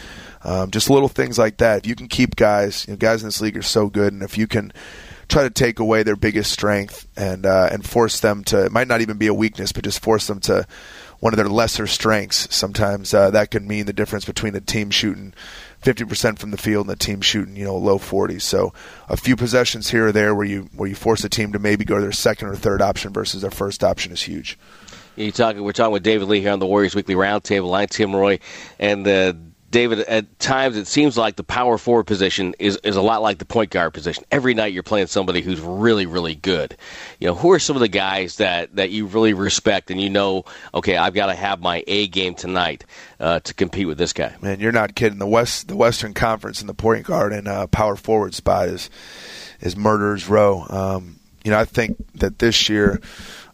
Um, 0.44 0.70
just 0.70 0.88
little 0.88 1.08
things 1.08 1.36
like 1.36 1.56
that. 1.56 1.78
If 1.78 1.86
you 1.88 1.96
can 1.96 2.06
keep 2.06 2.36
guys, 2.36 2.86
you 2.86 2.92
know, 2.92 2.96
guys 2.96 3.24
in 3.24 3.26
this 3.26 3.40
league 3.40 3.56
are 3.56 3.62
so 3.62 3.88
good, 3.88 4.12
and 4.12 4.22
if 4.22 4.38
you 4.38 4.46
can 4.46 4.72
try 5.28 5.42
to 5.42 5.50
take 5.50 5.80
away 5.80 6.04
their 6.04 6.14
biggest 6.14 6.52
strength 6.52 7.08
and 7.16 7.44
uh, 7.44 7.68
and 7.72 7.84
force 7.84 8.20
them 8.20 8.44
to, 8.44 8.66
it 8.66 8.70
might 8.70 8.86
not 8.86 9.00
even 9.00 9.18
be 9.18 9.26
a 9.26 9.34
weakness, 9.34 9.72
but 9.72 9.82
just 9.82 10.00
force 10.00 10.28
them 10.28 10.38
to 10.42 10.64
one 11.18 11.32
of 11.32 11.38
their 11.38 11.48
lesser 11.48 11.88
strengths. 11.88 12.54
Sometimes 12.54 13.12
uh, 13.12 13.32
that 13.32 13.50
can 13.50 13.66
mean 13.66 13.86
the 13.86 13.92
difference 13.92 14.24
between 14.24 14.54
a 14.54 14.60
team 14.60 14.90
shooting 14.90 15.34
50% 15.82 16.38
from 16.38 16.50
the 16.50 16.56
field 16.56 16.86
and 16.86 16.90
the 16.90 17.04
team 17.04 17.20
shooting, 17.20 17.56
you 17.56 17.64
know, 17.64 17.76
low 17.76 17.98
40s. 17.98 18.42
So 18.42 18.72
a 19.08 19.16
few 19.16 19.36
possessions 19.36 19.90
here 19.90 20.08
or 20.08 20.12
there 20.12 20.34
where 20.34 20.46
you 20.46 20.68
where 20.74 20.88
you 20.88 20.94
force 20.94 21.22
a 21.24 21.28
team 21.28 21.52
to 21.52 21.58
maybe 21.58 21.84
go 21.84 21.96
to 21.96 22.02
their 22.02 22.12
second 22.12 22.48
or 22.48 22.56
third 22.56 22.82
option 22.82 23.12
versus 23.12 23.42
their 23.42 23.50
first 23.50 23.84
option 23.84 24.12
is 24.12 24.22
huge. 24.22 24.58
You 25.16 25.32
talking? 25.32 25.64
We're 25.64 25.72
talking 25.72 25.92
with 25.92 26.04
David 26.04 26.28
Lee 26.28 26.40
here 26.40 26.52
on 26.52 26.60
the 26.60 26.66
Warriors 26.66 26.94
Weekly 26.94 27.16
Roundtable. 27.16 27.76
I'm 27.76 27.88
Tim 27.88 28.14
Roye, 28.14 28.38
and 28.78 29.06
uh, 29.06 29.32
David, 29.70 30.00
at 30.00 30.38
times 30.38 30.76
it 30.76 30.86
seems 30.86 31.18
like 31.18 31.36
the 31.36 31.44
power 31.44 31.76
forward 31.76 32.04
position 32.04 32.54
is, 32.58 32.78
is 32.84 32.96
a 32.96 33.02
lot 33.02 33.20
like 33.20 33.38
the 33.38 33.44
point 33.44 33.70
guard 33.70 33.92
position. 33.92 34.24
Every 34.30 34.54
night 34.54 34.72
you're 34.72 34.82
playing 34.82 35.08
somebody 35.08 35.42
who's 35.42 35.60
really, 35.60 36.06
really 36.06 36.34
good. 36.34 36.74
You 37.20 37.28
know, 37.28 37.34
who 37.34 37.52
are 37.52 37.58
some 37.58 37.76
of 37.76 37.80
the 37.80 37.88
guys 37.88 38.36
that, 38.36 38.76
that 38.76 38.90
you 38.90 39.06
really 39.06 39.34
respect 39.34 39.90
and 39.90 40.00
you 40.00 40.08
know, 40.08 40.46
okay, 40.72 40.96
I've 40.96 41.12
got 41.12 41.26
to 41.26 41.34
have 41.34 41.60
my 41.60 41.84
A 41.86 42.06
game 42.06 42.34
tonight 42.34 42.86
uh, 43.20 43.40
to 43.40 43.52
compete 43.52 43.86
with 43.86 43.98
this 43.98 44.14
guy? 44.14 44.34
Man, 44.40 44.58
you're 44.58 44.72
not 44.72 44.94
kidding. 44.94 45.18
The 45.18 45.26
West, 45.26 45.68
the 45.68 45.76
Western 45.76 46.14
Conference 46.14 46.60
and 46.60 46.68
the 46.68 46.74
point 46.74 47.04
guard 47.04 47.34
and 47.34 47.46
uh, 47.46 47.66
power 47.66 47.96
forward 47.96 48.34
spot 48.34 48.68
is 48.68 48.88
is 49.60 49.76
murderers 49.76 50.28
row. 50.28 50.64
Um, 50.70 51.18
you 51.44 51.50
know, 51.50 51.58
I 51.58 51.64
think 51.64 51.96
that 52.14 52.38
this 52.38 52.68
year. 52.68 53.00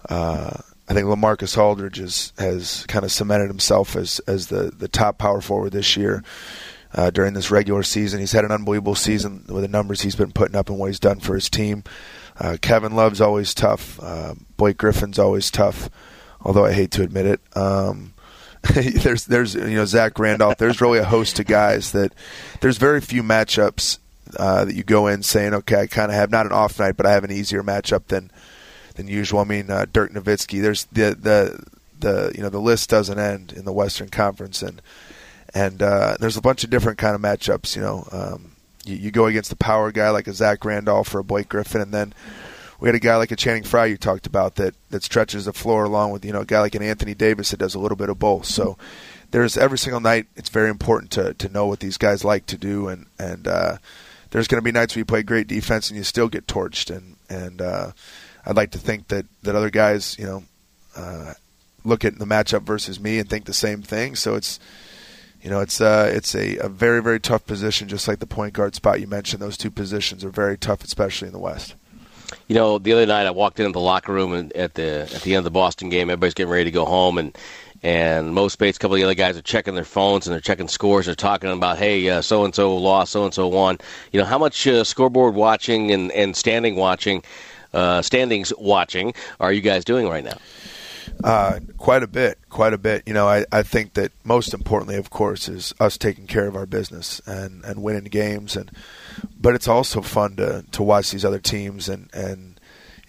Uh, 0.08 0.58
I 0.88 0.94
think 0.94 1.06
LaMarcus 1.06 1.56
Aldridge 1.56 1.98
is, 1.98 2.32
has 2.38 2.84
kind 2.88 3.04
of 3.04 3.12
cemented 3.12 3.48
himself 3.48 3.96
as 3.96 4.20
as 4.26 4.48
the, 4.48 4.70
the 4.76 4.88
top 4.88 5.18
power 5.18 5.40
forward 5.40 5.72
this 5.72 5.96
year. 5.96 6.22
uh, 6.94 7.10
during 7.10 7.34
this 7.34 7.50
regular 7.50 7.82
season. 7.82 8.20
He's 8.20 8.32
had 8.32 8.44
an 8.44 8.52
unbelievable 8.52 8.94
season 8.94 9.44
with 9.48 9.62
the 9.62 9.68
numbers 9.68 10.02
he's 10.02 10.16
been 10.16 10.32
putting 10.32 10.56
up 10.56 10.68
and 10.68 10.78
what 10.78 10.86
he's 10.86 11.00
done 11.00 11.18
for 11.20 11.34
his 11.34 11.50
team. 11.50 11.82
Uh, 12.38 12.56
Kevin 12.60 12.94
Love's 12.94 13.20
always 13.20 13.52
tough. 13.54 13.98
Uh, 14.02 14.34
Blake 14.56 14.78
Griffin's 14.78 15.18
always 15.18 15.50
tough, 15.50 15.88
although 16.40 16.64
I 16.64 16.72
hate 16.72 16.90
to 16.92 17.02
admit 17.02 17.26
it. 17.26 17.40
Um, 17.56 18.14
there's 18.72 19.26
there's 19.26 19.54
you 19.54 19.76
know 19.76 19.84
Zach 19.84 20.18
Randolph. 20.18 20.56
There's 20.58 20.80
really 20.80 20.98
a 20.98 21.04
host 21.04 21.38
of 21.38 21.46
guys 21.46 21.92
that 21.92 22.14
there's 22.60 22.78
very 22.78 23.00
few 23.00 23.22
matchups 23.22 23.98
uh, 24.38 24.64
that 24.64 24.74
you 24.74 24.82
go 24.82 25.06
in 25.06 25.22
saying, 25.22 25.52
okay, 25.52 25.80
I 25.82 25.86
kind 25.86 26.10
of 26.10 26.16
have 26.16 26.30
not 26.30 26.46
an 26.46 26.52
off 26.52 26.78
night, 26.78 26.96
but 26.96 27.06
I 27.06 27.12
have 27.12 27.24
an 27.24 27.32
easier 27.32 27.62
matchup 27.62 28.06
than 28.06 28.30
than 28.94 29.08
usual. 29.08 29.40
I 29.40 29.44
mean, 29.44 29.70
uh, 29.70 29.86
Dirk 29.92 30.12
Nowitzki. 30.12 30.60
There's 30.60 30.84
the 30.84 31.14
the 31.14 31.64
the 32.00 32.32
you 32.34 32.42
know 32.42 32.48
the 32.48 32.60
list 32.60 32.90
doesn't 32.90 33.18
end 33.18 33.52
in 33.52 33.64
the 33.64 33.72
Western 33.72 34.08
Conference, 34.08 34.62
and 34.62 34.80
and 35.54 35.82
uh, 35.82 36.16
there's 36.20 36.36
a 36.36 36.42
bunch 36.42 36.64
of 36.64 36.70
different 36.70 36.98
kind 36.98 37.14
of 37.14 37.20
matchups. 37.20 37.76
You 37.76 37.82
know, 37.82 38.08
um, 38.12 38.52
you, 38.84 38.96
you 38.96 39.10
go 39.10 39.26
against 39.26 39.50
the 39.50 39.56
power 39.56 39.92
guy 39.92 40.10
like 40.10 40.26
a 40.26 40.32
Zach 40.32 40.64
Randolph 40.64 41.14
or 41.14 41.20
a 41.20 41.24
Blake 41.24 41.48
Griffin, 41.48 41.80
and 41.80 41.92
then 41.92 42.14
we 42.80 42.88
had 42.88 42.94
a 42.94 43.00
guy 43.00 43.16
like 43.16 43.30
a 43.30 43.36
Channing 43.36 43.62
Frye 43.62 43.86
you 43.86 43.96
talked 43.96 44.26
about 44.26 44.56
that 44.56 44.74
that 44.90 45.02
stretches 45.02 45.46
the 45.46 45.52
floor 45.52 45.84
along 45.84 46.10
with 46.10 46.24
you 46.24 46.32
know 46.32 46.40
a 46.40 46.46
guy 46.46 46.60
like 46.60 46.74
an 46.74 46.82
Anthony 46.82 47.14
Davis 47.14 47.50
that 47.50 47.58
does 47.58 47.74
a 47.74 47.80
little 47.80 47.96
bit 47.96 48.10
of 48.10 48.18
both. 48.18 48.46
So 48.46 48.76
there's 49.30 49.56
every 49.56 49.78
single 49.78 50.00
night. 50.00 50.26
It's 50.36 50.48
very 50.48 50.70
important 50.70 51.10
to 51.12 51.34
to 51.34 51.48
know 51.48 51.66
what 51.66 51.80
these 51.80 51.98
guys 51.98 52.24
like 52.24 52.46
to 52.46 52.58
do, 52.58 52.88
and 52.88 53.06
and 53.18 53.48
uh, 53.48 53.78
there's 54.30 54.48
going 54.48 54.60
to 54.60 54.64
be 54.64 54.72
nights 54.72 54.94
where 54.94 55.00
you 55.00 55.04
play 55.04 55.22
great 55.22 55.46
defense 55.46 55.90
and 55.90 55.96
you 55.96 56.04
still 56.04 56.28
get 56.28 56.46
torched, 56.46 56.94
and 56.94 57.16
and 57.28 57.62
uh, 57.62 57.92
I'd 58.46 58.56
like 58.56 58.72
to 58.72 58.78
think 58.78 59.08
that 59.08 59.26
that 59.42 59.54
other 59.54 59.70
guys 59.70 60.18
you 60.18 60.26
know 60.26 60.44
uh, 60.96 61.34
look 61.84 62.04
at 62.04 62.18
the 62.18 62.24
matchup 62.24 62.62
versus 62.62 62.98
me 62.98 63.18
and 63.18 63.28
think 63.28 63.44
the 63.44 63.54
same 63.54 63.82
thing. 63.82 64.16
So 64.16 64.34
it's 64.34 64.58
you 65.44 65.50
know, 65.50 65.60
it's 65.60 65.78
uh, 65.78 66.10
it's 66.10 66.34
a, 66.34 66.56
a 66.56 66.68
very 66.70 67.02
very 67.02 67.20
tough 67.20 67.44
position, 67.44 67.86
just 67.86 68.08
like 68.08 68.18
the 68.18 68.26
point 68.26 68.54
guard 68.54 68.74
spot 68.74 69.00
you 69.00 69.06
mentioned. 69.06 69.42
Those 69.42 69.58
two 69.58 69.70
positions 69.70 70.24
are 70.24 70.30
very 70.30 70.56
tough, 70.56 70.82
especially 70.82 71.26
in 71.28 71.32
the 71.32 71.38
West. 71.38 71.74
You 72.48 72.54
know, 72.54 72.78
the 72.78 72.94
other 72.94 73.04
night 73.04 73.26
I 73.26 73.30
walked 73.30 73.60
into 73.60 73.72
the 73.72 73.80
locker 73.80 74.12
room 74.12 74.32
and 74.32 74.52
at 74.54 74.72
the 74.72 75.02
at 75.14 75.20
the 75.20 75.34
end 75.34 75.38
of 75.38 75.44
the 75.44 75.50
Boston 75.50 75.90
game, 75.90 76.08
everybody's 76.08 76.32
getting 76.32 76.50
ready 76.50 76.64
to 76.64 76.70
go 76.70 76.86
home, 76.86 77.18
and 77.18 77.36
and 77.82 78.32
Mo 78.32 78.48
Speights, 78.48 78.78
a 78.78 78.80
couple 78.80 78.94
of 78.94 79.00
the 79.00 79.04
other 79.04 79.14
guys 79.14 79.36
are 79.36 79.42
checking 79.42 79.74
their 79.74 79.84
phones 79.84 80.26
and 80.26 80.32
they're 80.32 80.40
checking 80.40 80.68
scores. 80.68 81.04
They're 81.04 81.14
talking 81.14 81.50
about, 81.50 81.76
hey, 81.76 82.22
so 82.22 82.46
and 82.46 82.54
so 82.54 82.74
lost, 82.78 83.12
so 83.12 83.24
and 83.24 83.34
so 83.34 83.46
won. 83.46 83.76
You 84.12 84.20
know, 84.20 84.26
how 84.26 84.38
much 84.38 84.66
uh, 84.66 84.82
scoreboard 84.82 85.34
watching 85.34 85.92
and 85.92 86.10
and 86.12 86.34
standing 86.34 86.74
watching, 86.74 87.22
uh, 87.74 88.02
standings 88.02 88.52
watching 88.58 89.14
are 89.40 89.52
you 89.52 89.60
guys 89.60 89.84
doing 89.84 90.08
right 90.08 90.24
now? 90.24 90.38
Uh, 91.22 91.60
quite 91.76 92.02
a 92.02 92.06
bit, 92.06 92.38
quite 92.48 92.72
a 92.72 92.78
bit. 92.78 93.02
You 93.06 93.12
know, 93.12 93.28
I, 93.28 93.44
I 93.52 93.62
think 93.62 93.94
that 93.94 94.12
most 94.24 94.54
importantly, 94.54 94.96
of 94.96 95.10
course, 95.10 95.48
is 95.48 95.74
us 95.78 95.98
taking 95.98 96.26
care 96.26 96.46
of 96.46 96.56
our 96.56 96.66
business 96.66 97.20
and, 97.26 97.64
and 97.64 97.82
winning 97.82 98.04
games. 98.04 98.56
And 98.56 98.70
but 99.38 99.54
it's 99.54 99.68
also 99.68 100.00
fun 100.00 100.36
to 100.36 100.64
to 100.72 100.82
watch 100.82 101.10
these 101.10 101.24
other 101.24 101.40
teams 101.40 101.88
and 101.88 102.08
and 102.12 102.58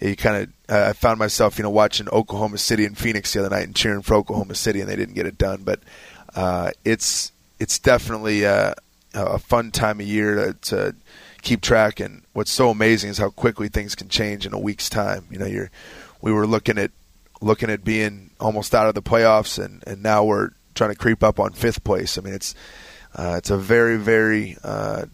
you 0.00 0.14
kind 0.14 0.36
of 0.36 0.74
uh, 0.74 0.90
I 0.90 0.92
found 0.92 1.18
myself 1.18 1.58
you 1.58 1.62
know 1.62 1.70
watching 1.70 2.08
Oklahoma 2.10 2.58
City 2.58 2.84
and 2.84 2.96
Phoenix 2.96 3.32
the 3.32 3.40
other 3.40 3.50
night 3.50 3.64
and 3.64 3.74
cheering 3.74 4.02
for 4.02 4.14
Oklahoma 4.14 4.54
City 4.54 4.80
and 4.80 4.88
they 4.88 4.96
didn't 4.96 5.14
get 5.14 5.26
it 5.26 5.38
done. 5.38 5.62
But 5.62 5.80
uh, 6.34 6.70
it's 6.84 7.32
it's 7.58 7.78
definitely 7.78 8.46
uh, 8.46 8.74
a, 9.14 9.24
a 9.24 9.38
fun 9.38 9.70
time 9.70 10.00
of 10.00 10.06
year 10.06 10.34
to, 10.34 10.52
to 10.52 10.96
keep 11.46 11.60
track. 11.60 12.00
And 12.00 12.22
what's 12.32 12.50
so 12.50 12.70
amazing 12.70 13.10
is 13.10 13.18
how 13.18 13.30
quickly 13.30 13.68
things 13.68 13.94
can 13.94 14.08
change 14.08 14.44
in 14.44 14.52
a 14.52 14.58
week's 14.58 14.90
time. 14.90 15.26
You 15.30 15.38
know, 15.38 15.46
you're 15.46 15.70
we 16.20 16.32
were 16.32 16.46
looking 16.46 16.76
at 16.76 16.90
looking 17.40 17.70
at 17.70 17.84
being 17.84 18.30
almost 18.40 18.74
out 18.74 18.88
of 18.88 18.94
the 18.94 19.02
playoffs, 19.02 19.62
and, 19.62 19.82
and 19.86 20.02
now 20.02 20.24
we're 20.24 20.50
trying 20.74 20.90
to 20.90 20.96
creep 20.96 21.22
up 21.22 21.38
on 21.38 21.52
fifth 21.52 21.84
place. 21.84 22.18
I 22.18 22.22
mean, 22.22 22.34
it's 22.34 22.54
uh, 23.14 23.36
it's 23.38 23.50
a 23.50 23.56
very, 23.56 23.96
very 23.96 24.56
uh, 24.62 25.06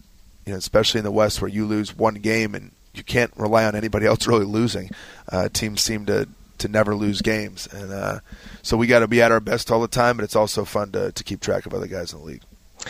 you 0.45 0.53
know, 0.53 0.57
especially 0.57 0.99
in 0.99 1.05
the 1.05 1.11
West 1.11 1.41
where 1.41 1.51
you 1.51 1.65
lose 1.65 1.95
one 1.95 2.15
game 2.15 2.55
and 2.55 2.71
you 2.93 3.03
can't 3.03 3.31
rely 3.37 3.65
on 3.65 3.75
anybody 3.75 4.05
else 4.07 4.27
really 4.27 4.45
losing. 4.45 4.89
Uh, 5.31 5.49
teams 5.49 5.81
seem 5.81 6.05
to 6.07 6.27
to 6.57 6.67
never 6.67 6.95
lose 6.95 7.21
games, 7.21 7.67
and 7.67 7.91
uh, 7.91 8.19
so 8.63 8.75
we 8.75 8.87
got 8.87 8.99
to 8.99 9.07
be 9.07 9.21
at 9.21 9.31
our 9.31 9.39
best 9.39 9.69
all 9.69 9.81
the 9.81 9.87
time. 9.87 10.17
But 10.17 10.23
it's 10.23 10.35
also 10.35 10.65
fun 10.65 10.91
to 10.93 11.11
to 11.11 11.23
keep 11.23 11.41
track 11.41 11.67
of 11.67 11.73
other 11.75 11.87
guys 11.87 12.11
in 12.11 12.19
the 12.19 12.25
league. 12.25 12.43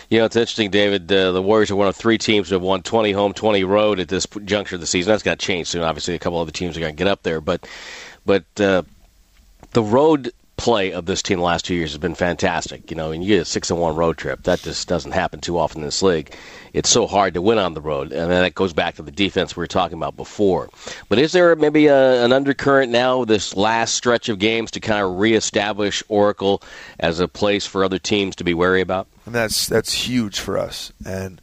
You 0.08 0.18
know, 0.18 0.24
it's 0.24 0.36
interesting, 0.36 0.70
David. 0.70 1.10
Uh, 1.10 1.32
the 1.32 1.42
Warriors 1.42 1.70
are 1.70 1.76
one 1.76 1.88
of 1.88 1.96
three 1.96 2.18
teams 2.18 2.48
that 2.48 2.56
have 2.56 2.62
won 2.62 2.82
20 2.82 3.12
home, 3.12 3.32
20 3.32 3.64
road 3.64 4.00
at 4.00 4.08
this 4.08 4.26
juncture 4.44 4.76
of 4.76 4.80
the 4.80 4.86
season. 4.86 5.10
That's 5.12 5.22
got 5.22 5.38
to 5.38 5.46
change 5.46 5.68
soon. 5.68 5.82
Obviously, 5.82 6.14
a 6.14 6.18
couple 6.18 6.38
other 6.38 6.50
teams 6.50 6.76
are 6.76 6.80
going 6.80 6.94
to 6.94 6.98
get 6.98 7.08
up 7.08 7.22
there, 7.22 7.40
but 7.40 7.68
but 8.26 8.44
uh, 8.60 8.82
the 9.72 9.82
road 9.82 10.32
play 10.64 10.92
of 10.94 11.04
this 11.04 11.20
team 11.20 11.40
the 11.40 11.44
last 11.44 11.66
two 11.66 11.74
years 11.74 11.90
has 11.90 11.98
been 11.98 12.14
fantastic. 12.14 12.90
You 12.90 12.96
know, 12.96 13.12
and 13.12 13.22
you 13.22 13.34
get 13.36 13.42
a 13.42 13.44
six 13.44 13.70
and 13.70 13.78
one 13.78 13.96
road 13.96 14.16
trip. 14.16 14.44
That 14.44 14.60
just 14.60 14.88
doesn't 14.88 15.12
happen 15.12 15.40
too 15.40 15.58
often 15.58 15.82
in 15.82 15.86
this 15.86 16.00
league. 16.02 16.34
It's 16.72 16.88
so 16.88 17.06
hard 17.06 17.34
to 17.34 17.42
win 17.42 17.58
on 17.58 17.74
the 17.74 17.82
road, 17.82 18.12
and 18.12 18.30
that 18.30 18.54
goes 18.54 18.72
back 18.72 18.94
to 18.94 19.02
the 19.02 19.10
defense 19.10 19.54
we 19.54 19.60
were 19.60 19.66
talking 19.66 19.98
about 19.98 20.16
before. 20.16 20.70
But 21.10 21.18
is 21.18 21.32
there 21.32 21.54
maybe 21.54 21.88
a, 21.88 22.24
an 22.24 22.32
undercurrent 22.32 22.90
now, 22.90 23.26
this 23.26 23.54
last 23.54 23.94
stretch 23.94 24.30
of 24.30 24.38
games, 24.38 24.70
to 24.70 24.80
kind 24.80 25.04
of 25.04 25.18
reestablish 25.18 26.02
Oracle 26.08 26.62
as 26.98 27.20
a 27.20 27.28
place 27.28 27.66
for 27.66 27.84
other 27.84 27.98
teams 27.98 28.34
to 28.36 28.44
be 28.44 28.54
wary 28.54 28.80
about? 28.80 29.06
And 29.26 29.34
that's 29.34 29.66
that's 29.66 29.92
huge 29.92 30.40
for 30.40 30.56
us. 30.56 30.94
And 31.04 31.42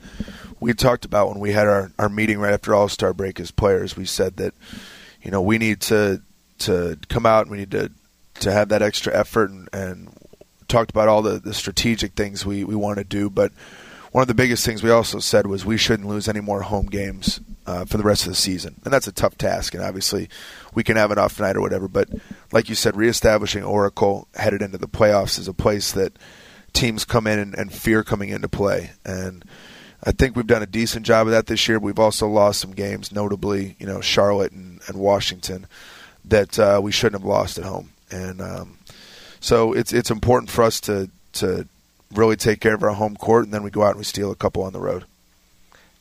we 0.59 0.73
talked 0.73 1.05
about 1.05 1.29
when 1.29 1.39
we 1.39 1.51
had 1.51 1.67
our, 1.67 1.91
our 1.99 2.09
meeting 2.09 2.39
right 2.39 2.53
after 2.53 2.73
All 2.73 2.89
Star 2.89 3.13
break 3.13 3.39
as 3.39 3.51
players. 3.51 3.95
We 3.95 4.05
said 4.05 4.37
that 4.37 4.55
you 5.21 5.29
know 5.29 5.43
we 5.43 5.59
need 5.59 5.79
to 5.81 6.23
to 6.59 6.97
come 7.07 7.27
out 7.27 7.43
and 7.43 7.51
we 7.51 7.57
need 7.59 7.71
to 7.71 7.91
to 8.41 8.51
have 8.51 8.69
that 8.69 8.81
extra 8.81 9.15
effort 9.17 9.49
and, 9.49 9.69
and 9.73 10.09
talked 10.67 10.91
about 10.91 11.07
all 11.07 11.21
the, 11.21 11.39
the 11.39 11.53
strategic 11.53 12.13
things 12.13 12.45
we, 12.45 12.63
we 12.63 12.75
want 12.75 12.97
to 12.97 13.03
do. 13.03 13.29
But 13.29 13.51
one 14.11 14.21
of 14.21 14.27
the 14.27 14.33
biggest 14.33 14.65
things 14.65 14.83
we 14.83 14.89
also 14.89 15.19
said 15.19 15.47
was 15.47 15.65
we 15.65 15.77
shouldn't 15.77 16.09
lose 16.09 16.27
any 16.27 16.41
more 16.41 16.61
home 16.63 16.87
games 16.87 17.39
uh, 17.65 17.85
for 17.85 17.97
the 17.97 18.03
rest 18.03 18.23
of 18.23 18.29
the 18.29 18.35
season. 18.35 18.75
And 18.83 18.93
that's 18.93 19.07
a 19.07 19.11
tough 19.11 19.37
task. 19.37 19.73
And 19.73 19.83
obviously, 19.83 20.29
we 20.73 20.83
can 20.83 20.97
have 20.97 21.11
an 21.11 21.19
off 21.19 21.39
night 21.39 21.55
or 21.55 21.61
whatever. 21.61 21.87
But 21.87 22.09
like 22.51 22.67
you 22.67 22.75
said, 22.75 22.95
reestablishing 22.95 23.63
Oracle 23.63 24.27
headed 24.35 24.61
into 24.61 24.77
the 24.77 24.87
playoffs 24.87 25.39
is 25.39 25.47
a 25.47 25.53
place 25.53 25.91
that 25.93 26.17
teams 26.73 27.05
come 27.05 27.27
in 27.27 27.39
and, 27.39 27.53
and 27.55 27.71
fear 27.71 28.03
coming 28.03 28.29
into 28.29 28.49
play. 28.49 28.91
And 29.05 29.45
I 30.03 30.11
think 30.11 30.35
we've 30.35 30.47
done 30.47 30.63
a 30.63 30.67
decent 30.67 31.05
job 31.05 31.27
of 31.27 31.31
that 31.31 31.47
this 31.47 31.67
year. 31.67 31.79
We've 31.79 31.99
also 31.99 32.27
lost 32.27 32.59
some 32.59 32.71
games, 32.71 33.11
notably, 33.11 33.75
you 33.79 33.85
know, 33.85 34.01
Charlotte 34.01 34.51
and, 34.51 34.81
and 34.87 34.97
Washington, 34.97 35.67
that 36.25 36.57
uh, 36.57 36.79
we 36.81 36.91
shouldn't 36.91 37.21
have 37.21 37.27
lost 37.27 37.57
at 37.57 37.65
home 37.65 37.91
and 38.11 38.41
um, 38.41 38.77
so 39.39 39.73
it's 39.73 39.93
it's 39.93 40.11
important 40.11 40.49
for 40.49 40.63
us 40.63 40.79
to 40.81 41.09
to 41.33 41.67
really 42.13 42.35
take 42.35 42.59
care 42.59 42.75
of 42.75 42.83
our 42.83 42.93
home 42.93 43.15
court, 43.15 43.45
and 43.45 43.53
then 43.53 43.63
we 43.63 43.71
go 43.71 43.83
out 43.83 43.91
and 43.91 43.97
we 43.97 44.03
steal 44.03 44.31
a 44.31 44.35
couple 44.35 44.63
on 44.63 44.73
the 44.73 44.79
road. 44.79 45.05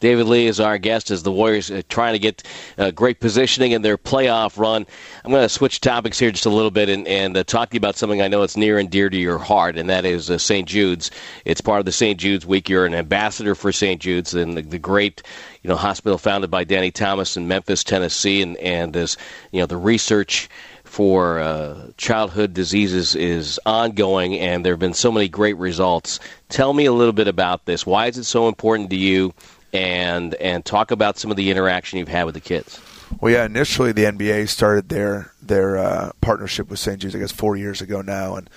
David 0.00 0.28
Lee 0.28 0.46
is 0.46 0.60
our 0.60 0.78
guest 0.78 1.10
as 1.10 1.22
the 1.22 1.30
Warriors 1.30 1.70
are 1.70 1.82
trying 1.82 2.14
to 2.14 2.18
get 2.18 2.42
uh, 2.78 2.90
great 2.90 3.20
positioning 3.20 3.72
in 3.72 3.82
their 3.82 3.98
playoff 3.98 4.58
run. 4.58 4.86
I'm 5.22 5.30
going 5.30 5.42
to 5.42 5.48
switch 5.48 5.82
topics 5.82 6.18
here 6.18 6.30
just 6.30 6.46
a 6.46 6.50
little 6.50 6.70
bit 6.70 6.88
and, 6.88 7.06
and 7.06 7.36
uh, 7.36 7.44
talk 7.44 7.68
to 7.68 7.74
you 7.74 7.78
about 7.78 7.96
something 7.96 8.22
I 8.22 8.28
know 8.28 8.42
it's 8.42 8.56
near 8.56 8.78
and 8.78 8.90
dear 8.90 9.10
to 9.10 9.16
your 9.16 9.36
heart, 9.36 9.76
and 9.76 9.90
that 9.90 10.06
is 10.06 10.30
uh, 10.30 10.38
St. 10.38 10.66
Jude's. 10.66 11.10
It's 11.44 11.60
part 11.60 11.80
of 11.80 11.84
the 11.84 11.92
St. 11.92 12.18
Jude's 12.18 12.46
Week. 12.46 12.70
You're 12.70 12.86
an 12.86 12.94
ambassador 12.94 13.54
for 13.54 13.72
St. 13.72 14.00
Jude's 14.00 14.32
and 14.32 14.56
the, 14.56 14.62
the 14.62 14.78
great 14.78 15.22
you 15.62 15.68
know 15.68 15.76
hospital 15.76 16.16
founded 16.16 16.50
by 16.50 16.64
Danny 16.64 16.90
Thomas 16.90 17.36
in 17.36 17.46
Memphis, 17.46 17.84
Tennessee, 17.84 18.40
and 18.40 18.56
and 18.56 18.96
as 18.96 19.18
you 19.52 19.60
know 19.60 19.66
the 19.66 19.76
research 19.76 20.48
for 20.90 21.38
uh, 21.38 21.92
childhood 21.96 22.52
diseases 22.52 23.14
is 23.14 23.60
ongoing, 23.64 24.36
and 24.36 24.64
there 24.64 24.72
have 24.72 24.80
been 24.80 24.92
so 24.92 25.12
many 25.12 25.28
great 25.28 25.56
results. 25.56 26.18
Tell 26.48 26.72
me 26.72 26.84
a 26.84 26.92
little 26.92 27.12
bit 27.12 27.28
about 27.28 27.64
this. 27.64 27.86
Why 27.86 28.08
is 28.08 28.18
it 28.18 28.24
so 28.24 28.48
important 28.48 28.90
to 28.90 28.96
you? 28.96 29.32
And 29.72 30.34
and 30.34 30.64
talk 30.64 30.90
about 30.90 31.16
some 31.16 31.30
of 31.30 31.36
the 31.36 31.48
interaction 31.48 32.00
you've 32.00 32.08
had 32.08 32.24
with 32.24 32.34
the 32.34 32.40
kids. 32.40 32.80
Well, 33.20 33.32
yeah, 33.32 33.44
initially 33.44 33.92
the 33.92 34.02
NBA 34.02 34.48
started 34.48 34.88
their 34.88 35.32
their 35.40 35.78
uh, 35.78 36.10
partnership 36.20 36.68
with 36.68 36.80
St. 36.80 36.98
Jude's, 36.98 37.14
I 37.14 37.20
guess, 37.20 37.30
four 37.30 37.56
years 37.56 37.80
ago 37.80 38.02
now, 38.02 38.34
and 38.34 38.50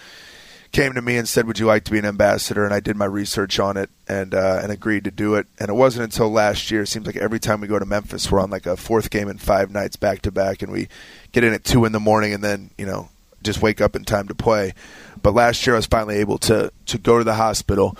came 0.71 0.93
to 0.93 1.03
me 1.03 1.17
and 1.17 1.29
said, 1.29 1.45
"Would 1.45 1.59
you 1.59 1.67
like 1.67 1.83
to 1.83 1.91
be 1.91 1.99
an 1.99 2.05
ambassador?" 2.05 2.65
And 2.65 2.73
I 2.73 2.79
did 2.79 2.97
my 2.97 3.05
research 3.05 3.59
on 3.59 3.77
it 3.77 3.91
and 4.07 4.33
uh, 4.33 4.59
and 4.63 4.71
agreed 4.71 5.03
to 5.03 5.11
do 5.11 5.35
it. 5.35 5.45
And 5.59 5.69
it 5.69 5.73
wasn't 5.73 6.05
until 6.05 6.31
last 6.31 6.71
year. 6.71 6.81
It 6.81 6.87
seems 6.87 7.05
like 7.05 7.15
every 7.15 7.39
time 7.39 7.61
we 7.61 7.67
go 7.67 7.77
to 7.77 7.85
Memphis, 7.85 8.31
we're 8.31 8.41
on 8.41 8.49
like 8.49 8.65
a 8.65 8.75
fourth 8.75 9.11
game 9.11 9.29
in 9.29 9.37
five 9.37 9.69
nights 9.69 9.95
back 9.95 10.23
to 10.23 10.31
back, 10.31 10.63
and 10.63 10.71
we 10.71 10.87
get 11.33 11.43
in 11.43 11.53
at 11.53 11.63
two 11.63 11.83
in 11.83 11.91
the 11.91 11.99
morning, 11.99 12.33
and 12.33 12.43
then 12.43 12.69
you 12.77 12.85
know 12.85 13.09
just 13.43 13.61
wake 13.61 13.81
up 13.81 13.95
in 13.95 14.05
time 14.05 14.29
to 14.29 14.35
play. 14.35 14.73
But 15.21 15.33
last 15.33 15.67
year, 15.67 15.75
I 15.75 15.79
was 15.79 15.85
finally 15.85 16.17
able 16.17 16.37
to 16.39 16.71
to 16.87 16.97
go 16.97 17.17
to 17.17 17.23
the 17.23 17.35
hospital, 17.35 17.97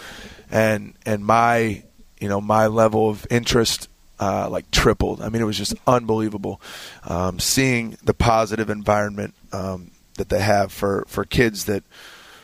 and 0.50 0.94
and 1.06 1.26
my 1.26 1.84
you 2.20 2.30
know 2.30 2.40
my 2.40 2.68
level 2.68 3.10
of 3.10 3.28
interest 3.30 3.90
uh, 4.20 4.50
like 4.50 4.72
tripled. 4.72 5.22
I 5.22 5.30
mean, 5.30 5.42
it 5.42 5.46
was 5.46 5.58
just 5.58 5.74
unbelievable 5.86 6.62
um, 7.04 7.40
seeing 7.40 7.98
the 8.04 8.14
positive 8.14 8.70
environment 8.70 9.34
um, 9.52 9.92
that 10.16 10.30
they 10.30 10.40
have 10.40 10.72
for 10.72 11.04
for 11.08 11.26
kids 11.26 11.66
that 11.66 11.84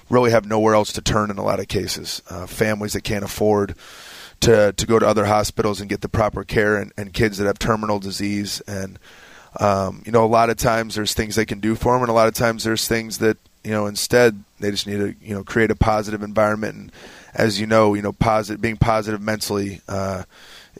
really 0.10 0.32
have 0.32 0.46
nowhere 0.46 0.74
else 0.74 0.92
to 0.94 1.02
turn 1.02 1.30
in 1.30 1.38
a 1.38 1.44
lot 1.44 1.60
of 1.60 1.68
cases. 1.68 2.22
Uh, 2.30 2.48
families 2.48 2.94
that 2.94 3.04
can't 3.04 3.24
afford 3.24 3.76
to 4.42 4.74
to 4.74 4.86
go 4.86 5.00
to 5.00 5.08
other 5.08 5.26
hospitals 5.26 5.80
and 5.80 5.90
get 5.90 6.02
the 6.02 6.10
proper 6.10 6.44
care, 6.44 6.78
and, 6.78 6.92
and 6.98 7.14
kids 7.14 7.38
that 7.38 7.46
have 7.46 7.60
terminal 7.60 8.00
disease. 8.00 8.62
And 8.62 9.00
um, 9.60 10.04
you 10.06 10.12
know, 10.12 10.24
a 10.24 10.28
lot 10.28 10.50
of 10.50 10.58
times 10.58 10.96
there's 10.96 11.14
things 11.14 11.36
they 11.36 11.46
can 11.46 11.60
do 11.60 11.76
for 11.76 11.94
them, 11.94 12.04
and 12.04 12.10
a 12.10 12.14
lot 12.14 12.28
of 12.28 12.34
times 12.34 12.64
there's 12.64 12.88
things 12.88 13.20
that 13.20 13.38
you 13.64 13.72
know 13.72 13.88
instead 13.88 14.44
they 14.60 14.72
just 14.72 14.88
need 14.88 14.98
to 14.98 15.16
you 15.22 15.34
know 15.34 15.44
create 15.44 15.72
a 15.72 15.76
positive 15.76 16.24
environment 16.24 16.76
and 16.76 16.92
as 17.34 17.60
you 17.60 17.68
know, 17.68 17.94
you 17.94 18.02
know, 18.02 18.12
positive 18.12 18.62
being 18.62 18.78
positive 18.78 19.22
mentally 19.22 19.82
uh, 19.88 20.24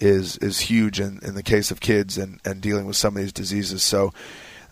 is 0.02 0.38
is 0.38 0.60
huge 0.60 1.00
in, 1.00 1.20
in 1.24 1.36
the 1.36 1.44
case 1.44 1.72
of 1.72 1.80
kids 1.80 2.18
and, 2.18 2.40
and 2.46 2.62
dealing 2.62 2.86
with 2.86 2.96
some 2.96 3.16
of 3.16 3.22
these 3.22 3.34
diseases. 3.34 3.84
So, 3.84 4.14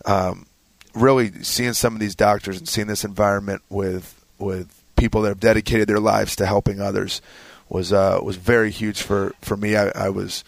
um, 0.04 0.46
really 0.94 1.32
seeing 1.42 1.72
some 1.72 1.94
of 1.94 2.00
these 2.00 2.14
doctors 2.14 2.58
and 2.58 2.68
seeing 2.68 2.86
this 2.86 3.04
environment 3.04 3.62
with 3.68 4.14
with 4.38 4.74
people 4.96 5.22
that 5.22 5.28
have 5.28 5.40
dedicated 5.40 5.88
their 5.88 6.00
lives 6.00 6.36
to 6.36 6.46
helping 6.46 6.80
others 6.80 7.22
was 7.68 7.92
uh, 7.92 8.18
was 8.22 8.36
very 8.36 8.70
huge 8.70 9.02
for 9.02 9.34
for 9.40 9.56
me. 9.56 9.76
I, 9.76 9.88
I 9.94 10.08
was 10.08 10.44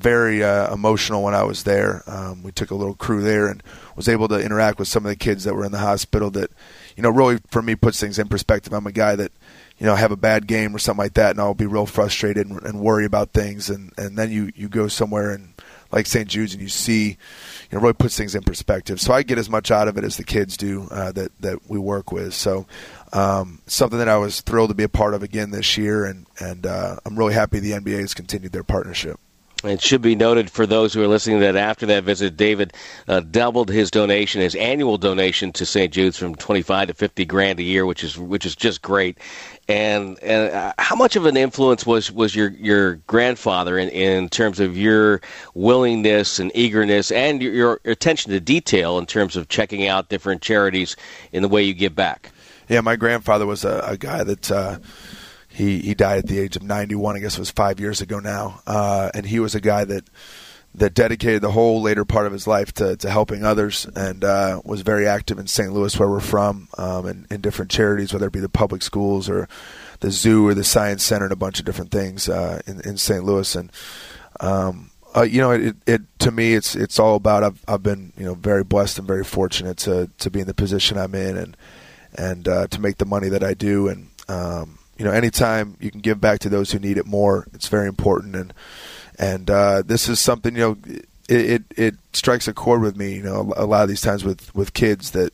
very 0.00 0.42
uh, 0.42 0.72
emotional 0.72 1.22
when 1.22 1.34
I 1.34 1.42
was 1.42 1.64
there. 1.64 2.02
Um, 2.06 2.42
we 2.42 2.52
took 2.52 2.70
a 2.70 2.74
little 2.74 2.94
crew 2.94 3.22
there 3.22 3.46
and 3.48 3.62
was 3.96 4.08
able 4.08 4.28
to 4.28 4.40
interact 4.40 4.78
with 4.78 4.88
some 4.88 5.04
of 5.04 5.10
the 5.10 5.16
kids 5.16 5.44
that 5.44 5.54
were 5.54 5.64
in 5.64 5.72
the 5.72 5.78
hospital. 5.78 6.30
That 6.30 6.50
you 6.96 7.02
know 7.02 7.10
really 7.10 7.38
for 7.48 7.62
me 7.62 7.74
puts 7.74 8.00
things 8.00 8.18
in 8.18 8.28
perspective. 8.28 8.72
I'm 8.72 8.86
a 8.86 8.92
guy 8.92 9.16
that 9.16 9.32
you 9.78 9.86
know 9.86 9.94
have 9.94 10.12
a 10.12 10.16
bad 10.16 10.46
game 10.46 10.74
or 10.74 10.78
something 10.78 11.04
like 11.04 11.14
that, 11.14 11.32
and 11.32 11.40
I'll 11.40 11.54
be 11.54 11.66
real 11.66 11.86
frustrated 11.86 12.48
and, 12.48 12.62
and 12.62 12.80
worry 12.80 13.04
about 13.04 13.30
things, 13.30 13.70
and 13.70 13.92
and 13.96 14.16
then 14.16 14.30
you 14.30 14.52
you 14.54 14.68
go 14.68 14.88
somewhere 14.88 15.30
and 15.30 15.54
like 15.92 16.06
St. 16.06 16.28
Jude's 16.28 16.52
and 16.52 16.62
you 16.62 16.68
see, 16.68 17.08
you 17.08 17.16
know, 17.72 17.80
really 17.80 17.94
puts 17.94 18.16
things 18.16 18.34
in 18.34 18.42
perspective. 18.42 19.00
So 19.00 19.12
I 19.12 19.22
get 19.22 19.38
as 19.38 19.50
much 19.50 19.70
out 19.70 19.88
of 19.88 19.98
it 19.98 20.04
as 20.04 20.16
the 20.16 20.24
kids 20.24 20.56
do 20.56 20.86
uh, 20.90 21.12
that 21.12 21.32
that 21.40 21.68
we 21.68 21.78
work 21.78 22.12
with. 22.12 22.34
So 22.34 22.66
um, 23.12 23.60
something 23.66 23.98
that 23.98 24.08
I 24.08 24.16
was 24.16 24.40
thrilled 24.40 24.70
to 24.70 24.74
be 24.74 24.84
a 24.84 24.88
part 24.88 25.14
of 25.14 25.22
again 25.22 25.50
this 25.50 25.76
year, 25.76 26.04
and 26.04 26.26
and 26.38 26.66
uh, 26.66 26.96
I'm 27.04 27.18
really 27.18 27.34
happy 27.34 27.58
the 27.58 27.72
NBA 27.72 28.00
has 28.00 28.14
continued 28.14 28.52
their 28.52 28.64
partnership. 28.64 29.18
It 29.62 29.82
should 29.82 30.00
be 30.00 30.14
noted 30.14 30.50
for 30.50 30.66
those 30.66 30.94
who 30.94 31.02
are 31.02 31.08
listening 31.08 31.40
that 31.40 31.54
after 31.54 31.84
that 31.86 32.04
visit, 32.04 32.34
David 32.34 32.72
uh, 33.06 33.20
doubled 33.20 33.68
his 33.68 33.90
donation, 33.90 34.40
his 34.40 34.54
annual 34.54 34.96
donation 34.96 35.52
to 35.52 35.66
St. 35.66 35.92
Jude's 35.92 36.16
from 36.16 36.34
twenty-five 36.34 36.88
to 36.88 36.94
fifty 36.94 37.26
grand 37.26 37.60
a 37.60 37.62
year, 37.62 37.84
which 37.84 38.02
is 38.02 38.16
which 38.16 38.46
is 38.46 38.56
just 38.56 38.80
great. 38.80 39.18
And, 39.68 40.18
and 40.22 40.52
uh, 40.54 40.72
how 40.78 40.96
much 40.96 41.14
of 41.14 41.26
an 41.26 41.36
influence 41.36 41.84
was, 41.84 42.10
was 42.10 42.34
your 42.34 42.48
your 42.52 42.96
grandfather 43.06 43.76
in, 43.76 43.90
in 43.90 44.30
terms 44.30 44.60
of 44.60 44.78
your 44.78 45.20
willingness 45.52 46.38
and 46.38 46.50
eagerness 46.54 47.12
and 47.12 47.42
your, 47.42 47.52
your 47.52 47.80
attention 47.84 48.32
to 48.32 48.40
detail 48.40 48.96
in 48.98 49.04
terms 49.04 49.36
of 49.36 49.48
checking 49.48 49.86
out 49.86 50.08
different 50.08 50.40
charities 50.40 50.96
in 51.32 51.42
the 51.42 51.48
way 51.48 51.62
you 51.62 51.74
give 51.74 51.94
back? 51.94 52.30
Yeah, 52.68 52.80
my 52.80 52.96
grandfather 52.96 53.44
was 53.46 53.64
a, 53.64 53.84
a 53.86 53.98
guy 53.98 54.24
that. 54.24 54.50
Uh, 54.50 54.78
he 55.60 55.78
he 55.80 55.94
died 55.94 56.18
at 56.18 56.26
the 56.26 56.38
age 56.38 56.56
of 56.56 56.62
91. 56.62 57.16
I 57.16 57.18
guess 57.18 57.36
it 57.36 57.40
was 57.40 57.50
five 57.50 57.80
years 57.80 58.00
ago 58.00 58.18
now. 58.18 58.60
Uh, 58.66 59.10
and 59.14 59.26
he 59.26 59.40
was 59.40 59.54
a 59.54 59.60
guy 59.60 59.84
that 59.84 60.08
that 60.74 60.94
dedicated 60.94 61.42
the 61.42 61.50
whole 61.50 61.82
later 61.82 62.04
part 62.04 62.26
of 62.26 62.32
his 62.32 62.46
life 62.46 62.72
to, 62.72 62.96
to 62.96 63.10
helping 63.10 63.44
others 63.44 63.86
and 63.96 64.22
uh, 64.22 64.60
was 64.64 64.82
very 64.82 65.06
active 65.06 65.36
in 65.38 65.48
St. 65.48 65.72
Louis, 65.72 65.98
where 65.98 66.08
we're 66.08 66.20
from, 66.20 66.68
um, 66.78 67.06
and 67.06 67.26
in 67.28 67.40
different 67.40 67.72
charities, 67.72 68.12
whether 68.12 68.28
it 68.28 68.32
be 68.32 68.38
the 68.38 68.48
public 68.48 68.80
schools 68.82 69.28
or 69.28 69.48
the 69.98 70.12
zoo 70.12 70.46
or 70.46 70.54
the 70.54 70.62
science 70.62 71.02
center 71.02 71.24
and 71.24 71.32
a 71.32 71.36
bunch 71.36 71.58
of 71.58 71.64
different 71.64 71.90
things 71.90 72.28
uh, 72.28 72.60
in, 72.68 72.80
in 72.82 72.96
St. 72.96 73.24
Louis. 73.24 73.54
And 73.56 73.72
um, 74.38 74.92
uh, 75.14 75.22
you 75.22 75.40
know, 75.40 75.50
it, 75.50 75.76
it 75.86 76.02
to 76.20 76.30
me, 76.30 76.54
it's 76.54 76.76
it's 76.76 77.00
all 77.00 77.16
about. 77.16 77.42
I've 77.42 77.64
I've 77.66 77.82
been 77.82 78.12
you 78.16 78.24
know 78.24 78.34
very 78.34 78.62
blessed 78.62 78.98
and 78.98 79.08
very 79.08 79.24
fortunate 79.24 79.76
to 79.78 80.08
to 80.18 80.30
be 80.30 80.40
in 80.40 80.46
the 80.46 80.54
position 80.54 80.96
I'm 80.96 81.16
in 81.16 81.36
and 81.36 81.56
and 82.16 82.46
uh, 82.46 82.66
to 82.68 82.80
make 82.80 82.98
the 82.98 83.06
money 83.06 83.28
that 83.28 83.42
I 83.42 83.54
do 83.54 83.88
and. 83.88 84.08
Um, 84.28 84.79
you 85.00 85.06
know, 85.06 85.12
anytime 85.12 85.78
you 85.80 85.90
can 85.90 86.02
give 86.02 86.20
back 86.20 86.40
to 86.40 86.50
those 86.50 86.72
who 86.72 86.78
need 86.78 86.98
it 86.98 87.06
more, 87.06 87.46
it's 87.54 87.68
very 87.68 87.88
important. 87.88 88.36
And 88.36 88.52
and 89.18 89.50
uh, 89.50 89.82
this 89.82 90.10
is 90.10 90.20
something 90.20 90.54
you 90.54 90.60
know, 90.60 90.76
it, 90.86 91.06
it, 91.26 91.62
it 91.74 91.94
strikes 92.12 92.46
a 92.48 92.52
chord 92.52 92.82
with 92.82 92.98
me. 92.98 93.14
You 93.14 93.22
know, 93.22 93.54
a 93.56 93.64
lot 93.64 93.82
of 93.82 93.88
these 93.88 94.02
times 94.02 94.24
with 94.24 94.54
with 94.54 94.74
kids 94.74 95.12
that, 95.12 95.32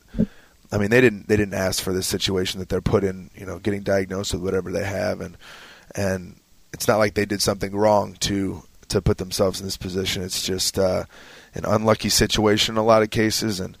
I 0.71 0.77
mean, 0.77 0.89
they 0.89 1.01
didn't 1.01 1.27
they 1.27 1.35
didn't 1.35 1.53
ask 1.53 1.83
for 1.83 1.91
this 1.91 2.07
situation 2.07 2.61
that 2.61 2.69
they're 2.69 2.79
put 2.79 3.03
in. 3.03 3.29
You 3.35 3.45
know, 3.45 3.59
getting 3.59 3.81
diagnosed 3.81 4.31
with 4.31 4.41
whatever 4.41 4.71
they 4.71 4.85
have, 4.85 5.19
and 5.19 5.35
and 5.93 6.37
it's 6.71 6.87
not 6.87 6.97
like 6.97 7.15
they 7.15 7.25
did 7.25 7.41
something 7.41 7.75
wrong 7.75 8.13
to 8.21 8.63
to 8.87 9.01
put 9.01 9.17
themselves 9.17 9.59
in 9.59 9.67
this 9.67 9.75
position. 9.75 10.23
It's 10.23 10.43
just 10.43 10.79
uh, 10.79 11.03
an 11.55 11.65
unlucky 11.65 12.07
situation 12.07 12.75
in 12.75 12.79
a 12.79 12.85
lot 12.85 13.03
of 13.03 13.09
cases, 13.09 13.59
and 13.59 13.77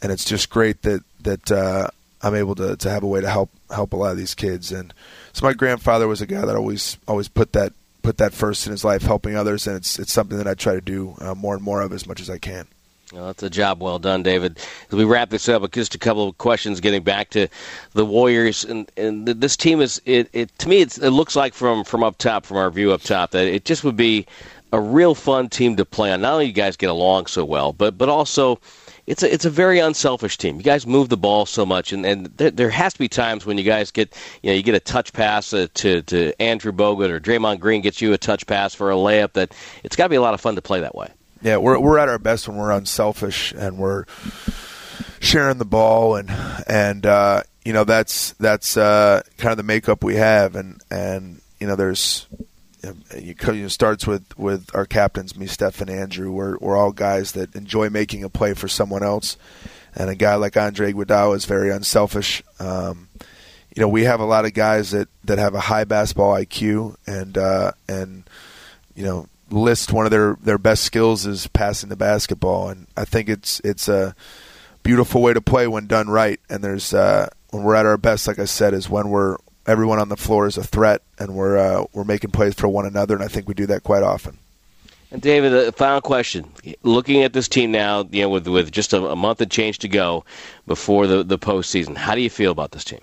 and 0.00 0.10
it's 0.10 0.24
just 0.24 0.48
great 0.48 0.80
that 0.80 1.02
that 1.20 1.52
uh, 1.52 1.88
I'm 2.22 2.34
able 2.34 2.54
to 2.54 2.74
to 2.76 2.88
have 2.90 3.02
a 3.02 3.06
way 3.06 3.20
to 3.20 3.28
help 3.28 3.50
help 3.70 3.92
a 3.92 3.96
lot 3.96 4.12
of 4.12 4.16
these 4.16 4.34
kids. 4.34 4.72
And 4.72 4.94
so 5.36 5.44
my 5.44 5.52
grandfather 5.52 6.08
was 6.08 6.22
a 6.22 6.26
guy 6.26 6.46
that 6.46 6.56
always 6.56 6.96
always 7.06 7.28
put 7.28 7.52
that 7.52 7.74
put 8.00 8.16
that 8.16 8.32
first 8.32 8.66
in 8.66 8.70
his 8.70 8.84
life, 8.84 9.02
helping 9.02 9.36
others, 9.36 9.66
and 9.66 9.76
it's 9.76 9.98
it's 9.98 10.10
something 10.10 10.38
that 10.38 10.46
I 10.46 10.54
try 10.54 10.72
to 10.72 10.80
do 10.80 11.14
uh, 11.20 11.34
more 11.34 11.54
and 11.54 11.62
more 11.62 11.82
of 11.82 11.92
as 11.92 12.06
much 12.06 12.22
as 12.22 12.30
I 12.30 12.38
can. 12.38 12.66
Well, 13.12 13.26
that's 13.26 13.42
a 13.42 13.50
job 13.50 13.82
well 13.82 13.98
done, 13.98 14.22
David. 14.22 14.58
As 14.88 14.96
we 14.96 15.04
wrap 15.04 15.28
this 15.28 15.46
up, 15.50 15.60
with 15.60 15.72
just 15.72 15.94
a 15.94 15.98
couple 15.98 16.26
of 16.26 16.38
questions 16.38 16.80
getting 16.80 17.02
back 17.02 17.28
to 17.30 17.48
the 17.92 18.06
Warriors 18.06 18.64
and, 18.64 18.90
and 18.96 19.26
this 19.26 19.58
team 19.58 19.82
is 19.82 20.00
it, 20.06 20.30
it 20.32 20.58
to 20.60 20.70
me 20.70 20.80
it 20.80 20.98
looks 20.98 21.36
like 21.36 21.52
from 21.52 21.84
from 21.84 22.02
up 22.02 22.16
top 22.16 22.46
from 22.46 22.56
our 22.56 22.70
view 22.70 22.92
up 22.92 23.02
top 23.02 23.32
that 23.32 23.46
it 23.46 23.66
just 23.66 23.84
would 23.84 23.96
be 23.96 24.26
a 24.72 24.80
real 24.80 25.14
fun 25.14 25.50
team 25.50 25.76
to 25.76 25.84
play 25.84 26.12
on. 26.12 26.22
Not 26.22 26.32
only 26.32 26.46
you 26.46 26.52
guys 26.52 26.78
get 26.78 26.88
along 26.88 27.26
so 27.26 27.44
well, 27.44 27.74
but 27.74 27.98
but 27.98 28.08
also 28.08 28.58
it's 29.06 29.22
a 29.22 29.32
it's 29.32 29.44
a 29.44 29.50
very 29.50 29.78
unselfish 29.78 30.36
team. 30.38 30.56
You 30.56 30.62
guys 30.62 30.86
move 30.86 31.08
the 31.08 31.16
ball 31.16 31.46
so 31.46 31.64
much, 31.64 31.92
and 31.92 32.04
and 32.04 32.26
there, 32.36 32.50
there 32.50 32.70
has 32.70 32.92
to 32.94 32.98
be 32.98 33.08
times 33.08 33.46
when 33.46 33.56
you 33.58 33.64
guys 33.64 33.90
get 33.90 34.14
you 34.42 34.50
know 34.50 34.56
you 34.56 34.62
get 34.62 34.74
a 34.74 34.80
touch 34.80 35.12
pass 35.12 35.52
uh, 35.52 35.68
to 35.74 36.02
to 36.02 36.32
Andrew 36.40 36.72
Bogut 36.72 37.10
or 37.10 37.20
Draymond 37.20 37.60
Green 37.60 37.82
gets 37.82 38.00
you 38.00 38.12
a 38.12 38.18
touch 38.18 38.46
pass 38.46 38.74
for 38.74 38.90
a 38.90 38.94
layup. 38.94 39.34
That 39.34 39.54
it's 39.84 39.96
got 39.96 40.04
to 40.04 40.10
be 40.10 40.16
a 40.16 40.20
lot 40.20 40.34
of 40.34 40.40
fun 40.40 40.56
to 40.56 40.62
play 40.62 40.80
that 40.80 40.94
way. 40.94 41.08
Yeah, 41.42 41.58
we're 41.58 41.78
we're 41.78 41.98
at 41.98 42.08
our 42.08 42.18
best 42.18 42.48
when 42.48 42.56
we're 42.56 42.72
unselfish 42.72 43.52
and 43.52 43.78
we're 43.78 44.04
sharing 45.20 45.58
the 45.58 45.64
ball 45.64 46.16
and 46.16 46.30
and 46.66 47.06
uh, 47.06 47.42
you 47.64 47.72
know 47.72 47.84
that's 47.84 48.32
that's 48.34 48.76
uh, 48.76 49.22
kind 49.38 49.52
of 49.52 49.56
the 49.56 49.62
makeup 49.62 50.02
we 50.02 50.16
have 50.16 50.56
and 50.56 50.80
and 50.90 51.40
you 51.60 51.66
know 51.66 51.76
there's 51.76 52.26
it 53.10 53.70
starts 53.70 54.06
with, 54.06 54.36
with 54.38 54.74
our 54.74 54.86
captains, 54.86 55.36
me, 55.36 55.46
Steph, 55.46 55.80
and 55.80 55.90
Andrew. 55.90 56.30
We're, 56.30 56.56
we're 56.58 56.76
all 56.76 56.92
guys 56.92 57.32
that 57.32 57.54
enjoy 57.54 57.90
making 57.90 58.24
a 58.24 58.28
play 58.28 58.54
for 58.54 58.68
someone 58.68 59.02
else. 59.02 59.36
And 59.94 60.10
a 60.10 60.14
guy 60.14 60.34
like 60.34 60.56
Andre 60.56 60.92
Iguodala 60.92 61.36
is 61.36 61.44
very 61.46 61.70
unselfish. 61.70 62.42
Um, 62.60 63.08
you 63.74 63.80
know, 63.80 63.88
we 63.88 64.04
have 64.04 64.20
a 64.20 64.24
lot 64.24 64.44
of 64.44 64.54
guys 64.54 64.90
that, 64.90 65.08
that 65.24 65.38
have 65.38 65.54
a 65.54 65.60
high 65.60 65.84
basketball 65.84 66.34
IQ 66.34 66.96
and 67.06 67.36
uh, 67.36 67.72
and 67.88 68.24
you 68.94 69.04
know 69.04 69.28
list 69.50 69.92
one 69.92 70.06
of 70.06 70.10
their, 70.10 70.36
their 70.42 70.58
best 70.58 70.82
skills 70.82 71.26
is 71.26 71.46
passing 71.48 71.88
the 71.88 71.96
basketball. 71.96 72.68
And 72.68 72.86
I 72.96 73.04
think 73.04 73.28
it's 73.28 73.60
it's 73.60 73.88
a 73.88 74.14
beautiful 74.82 75.22
way 75.22 75.34
to 75.34 75.40
play 75.40 75.66
when 75.66 75.86
done 75.86 76.08
right. 76.08 76.40
And 76.48 76.64
there's 76.64 76.94
uh, 76.94 77.28
when 77.50 77.62
we're 77.62 77.74
at 77.74 77.86
our 77.86 77.98
best, 77.98 78.26
like 78.26 78.38
I 78.38 78.44
said, 78.44 78.74
is 78.74 78.88
when 78.88 79.08
we're 79.08 79.36
everyone 79.66 79.98
on 79.98 80.08
the 80.08 80.16
floor 80.16 80.46
is 80.46 80.56
a 80.56 80.64
threat, 80.64 81.02
and 81.18 81.34
we're 81.34 81.56
uh, 81.56 81.84
we're 81.92 82.04
making 82.04 82.30
plays 82.30 82.54
for 82.54 82.68
one 82.68 82.86
another, 82.86 83.14
and 83.14 83.22
I 83.22 83.28
think 83.28 83.48
we 83.48 83.54
do 83.54 83.66
that 83.66 83.82
quite 83.82 84.02
often. 84.02 84.38
And 85.10 85.22
David, 85.22 85.52
a 85.52 85.72
final 85.72 86.00
question: 86.00 86.50
Looking 86.82 87.22
at 87.22 87.32
this 87.32 87.48
team 87.48 87.70
now, 87.70 88.08
you 88.10 88.22
know, 88.22 88.28
with 88.28 88.48
with 88.48 88.70
just 88.72 88.92
a, 88.92 89.04
a 89.06 89.16
month 89.16 89.40
and 89.40 89.50
change 89.50 89.78
to 89.80 89.88
go 89.88 90.24
before 90.66 91.06
the 91.06 91.22
the 91.22 91.38
postseason, 91.38 91.96
how 91.96 92.14
do 92.14 92.20
you 92.20 92.30
feel 92.30 92.52
about 92.52 92.72
this 92.72 92.84
team? 92.84 93.00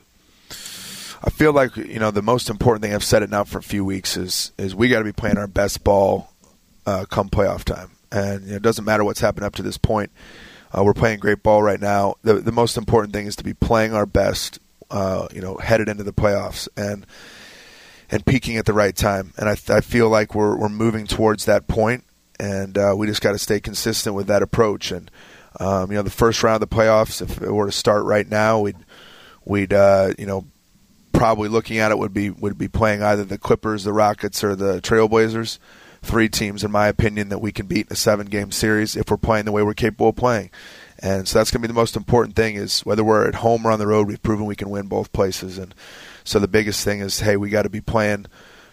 I 1.26 1.30
feel 1.30 1.54
like 1.54 1.76
you 1.78 2.00
know 2.00 2.12
the 2.12 2.22
most 2.22 2.50
important 2.50 2.84
thing 2.84 2.94
I've 2.94 3.04
said 3.04 3.24
it 3.24 3.30
now 3.30 3.46
for 3.46 3.58
a 3.58 3.64
few 3.64 3.86
weeks 3.86 4.18
is 4.18 4.52
is 4.58 4.76
we 4.76 4.90
got 4.90 5.00
to 5.00 5.06
be 5.06 5.14
playing 5.14 5.38
our 5.38 5.48
best 5.48 5.84
ball 5.84 6.30
uh, 6.86 7.06
come 7.10 7.30
playoff 7.30 7.64
time, 7.64 7.92
and 8.12 8.44
you 8.44 8.52
know, 8.52 8.56
it 8.58 8.62
doesn't 8.62 8.86
matter 8.86 9.04
what's 9.04 9.22
happened 9.22 9.46
up 9.46 9.56
to 9.56 9.64
this 9.64 9.78
point. 9.78 10.12
Uh, 10.76 10.84
we're 10.84 10.94
playing 10.94 11.20
great 11.20 11.44
ball 11.44 11.64
right 11.64 11.80
now. 11.80 12.16
The 12.24 12.36
the 12.36 12.52
most 12.52 12.76
important 12.76 13.14
thing 13.14 13.28
is 13.28 13.36
to 13.38 13.44
be 13.44 13.54
playing 13.54 13.94
our 13.94 14.06
best 14.06 14.60
uh, 14.94 15.28
you 15.34 15.42
know, 15.42 15.58
headed 15.58 15.90
into 15.90 16.04
the 16.04 16.14
playoffs 16.14 16.70
and 16.78 17.06
and 18.12 18.24
peaking 18.26 18.58
at 18.58 18.66
the 18.66 18.74
right 18.74 18.96
time. 18.96 19.34
And 19.38 19.50
I, 19.50 19.54
I 19.70 19.82
feel 19.82 20.08
like 20.08 20.36
we're 20.36 20.56
we're 20.56 20.70
moving 20.70 21.08
towards 21.08 21.46
that 21.46 21.68
point, 21.68 22.06
and 22.40 22.78
uh, 22.78 22.94
we 22.96 23.08
just 23.08 23.22
got 23.22 23.32
to 23.32 23.40
stay 23.40 23.60
consistent 23.60 24.16
with 24.16 24.28
that 24.28 24.44
approach. 24.44 24.92
And 24.92 25.10
um, 25.60 25.92
you 25.92 25.98
know, 25.98 26.04
the 26.04 26.12
first 26.12 26.44
round 26.44 26.62
of 26.62 26.70
the 26.70 26.76
playoffs, 26.76 27.22
if 27.24 27.42
it 27.42 27.52
were 27.52 27.66
to 27.66 27.72
start 27.72 28.06
right 28.06 28.30
now, 28.30 28.62
we'd 28.62 28.78
we'd 29.46 29.74
uh, 29.74 30.14
you 30.20 30.28
know 30.28 30.46
probably 31.12 31.50
looking 31.50 31.80
at 31.80 31.92
it 31.92 31.98
would 31.98 32.14
be 32.14 32.30
would 32.30 32.60
be 32.60 32.68
playing 32.68 33.02
either 33.02 33.24
the 33.24 33.40
Clippers, 33.40 33.84
the 33.84 33.94
Rockets, 33.94 34.44
or 34.44 34.56
the 34.56 34.80
Trailblazers. 34.80 35.58
Three 36.04 36.28
teams, 36.28 36.64
in 36.66 36.72
my 36.72 36.88
opinion, 36.88 37.30
that 37.30 37.40
we 37.40 37.52
can 37.52 37.66
beat 37.66 37.88
in 37.88 37.94
a 37.94 37.96
seven 37.96 38.28
game 38.28 38.52
series 38.52 38.96
if 38.96 39.10
we're 39.10 39.18
playing 39.18 39.46
the 39.46 39.54
way 39.54 39.64
we're 39.64 39.74
capable 39.74 40.10
of 40.10 40.18
playing. 40.18 40.52
And 41.04 41.28
so 41.28 41.38
that's 41.38 41.52
going 41.52 41.62
to 41.62 41.68
be 41.68 41.72
the 41.72 41.80
most 41.80 41.98
important 41.98 42.38
thing 42.38 42.56
is 42.56 42.80
whether 42.86 43.04
we're 43.04 43.28
at 43.28 43.36
home 43.36 43.66
or 43.68 43.72
on 43.72 43.80
the 43.80 43.86
road, 43.86 44.08
we've 44.08 44.24
proven 44.24 44.46
we 44.46 44.56
can 44.56 44.70
win 44.70 44.88
both 44.88 45.12
places. 45.12 45.58
And 45.58 45.76
so 46.24 46.40
the 46.40 46.48
biggest 46.48 46.86
thing 46.86 47.02
is, 47.02 47.20
hey, 47.20 47.36
we 47.36 47.50
got 47.50 47.64
to 47.64 47.70
be 47.70 47.82
playing 47.82 48.28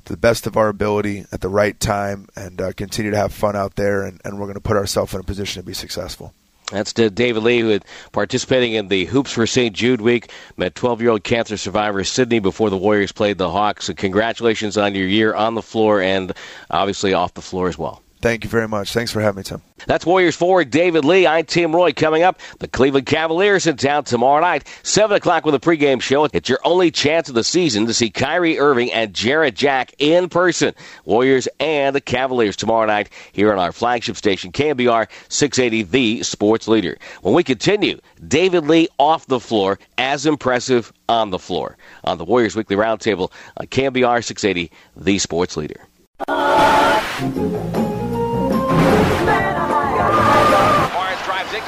to 0.05 0.13
the 0.13 0.17
best 0.17 0.47
of 0.47 0.57
our 0.57 0.69
ability 0.69 1.27
at 1.33 1.41
the 1.41 1.49
right 1.49 1.79
time 1.79 2.29
and 2.37 2.61
uh, 2.61 2.73
continue 2.73 3.11
to 3.11 3.17
have 3.17 3.35
fun 3.35 3.57
out 3.57 3.75
there. 3.75 4.05
And, 4.05 4.21
and 4.25 4.39
we're 4.39 4.47
going 4.47 4.55
to 4.55 4.61
put 4.61 4.77
ourselves 4.77 5.13
in 5.13 5.19
a 5.19 5.25
position 5.25 5.61
to 5.61 5.67
be 5.67 5.75
successful. 5.75 6.33
That's 6.71 6.93
David 6.93 7.43
Lee, 7.43 7.59
who 7.59 7.81
participating 8.13 8.75
in 8.75 8.87
the 8.87 9.07
Hoops 9.07 9.33
for 9.33 9.45
St. 9.45 9.75
Jude 9.75 10.01
week. 10.01 10.31
Met 10.57 10.75
12-year-old 10.75 11.25
cancer 11.25 11.57
survivor 11.57 12.05
Sydney 12.05 12.39
before 12.39 12.71
the 12.71 12.77
Warriors 12.77 13.11
played 13.11 13.39
the 13.39 13.51
Hawks. 13.51 13.87
So 13.87 13.95
congratulations 13.95 14.79
on 14.79 14.95
your 14.95 15.09
year 15.09 15.35
on 15.35 15.57
the 15.57 15.63
floor 15.63 16.01
and 16.01 16.33
obviously 16.71 17.13
off 17.13 17.35
the 17.35 17.43
floor 17.43 17.67
as 17.67 17.77
well. 17.77 18.03
Thank 18.21 18.45
you 18.45 18.51
very 18.51 18.69
much. 18.69 18.93
Thanks 18.93 19.11
for 19.11 19.23
having 19.23 19.39
me, 19.39 19.45
Tim. 19.45 19.63
That's 19.87 20.05
Warriors 20.05 20.37
forward 20.37 20.71
David 20.71 21.07
Lee. 21.07 21.27
I'm 21.27 21.47
Tim 21.47 21.75
Roye. 21.75 21.93
Coming 21.93 22.23
up, 22.23 22.39
the 22.59 22.69
Cleveland 22.69 23.07
Cavaliers 23.07 23.67
in 23.67 23.79
town 23.79 24.05
tomorrow 24.05 24.43
night, 24.43 24.69
7 24.83 25.17
o'clock 25.17 25.47
with 25.47 25.55
a 25.55 25.59
pregame 25.59 26.03
show. 26.03 26.27
It's 26.27 26.49
your 26.49 26.59
only 26.63 26.91
chance 26.91 27.31
of 27.31 27.35
the 27.35 27.43
season 27.43 27.87
to 27.87 27.95
see 27.95 28.11
Kyrie 28.11 28.59
Irving 28.59 28.93
and 28.93 29.15
Jarrett 29.15 29.55
Jack 29.55 29.95
in 29.99 30.29
person. 30.29 30.75
Warriors 31.07 31.49
and 31.61 31.97
the 31.97 32.01
Cavaliers 32.03 32.57
tomorrow 32.57 32.85
night 32.87 33.09
here 33.33 33.53
on 33.53 33.59
our 33.59 33.73
flagship 33.73 34.17
station, 34.17 34.53
KNBR 34.53 35.09
680, 35.31 35.83
the 35.85 36.23
sports 36.23 36.69
leader. 36.69 36.99
When 37.23 37.33
we 37.33 37.43
continue, 37.43 38.01
David 38.29 38.67
Lee 38.67 38.89
off 38.99 39.27
the 39.29 39.41
floor, 39.41 39.79
as 39.97 40.27
impressive 40.27 40.93
on 41.09 41.31
the 41.31 41.39
floor. 41.39 41.79
On 42.05 42.19
the 42.19 42.27
Warriors 42.27 42.55
Weekly 42.55 42.77
Roundtable 42.77 43.33
uh, 43.57 43.61
on 43.61 43.67
KNBR 43.69 44.23
680, 44.23 44.71
the 44.95 45.19
sports 45.19 45.57
leader. 45.57 45.87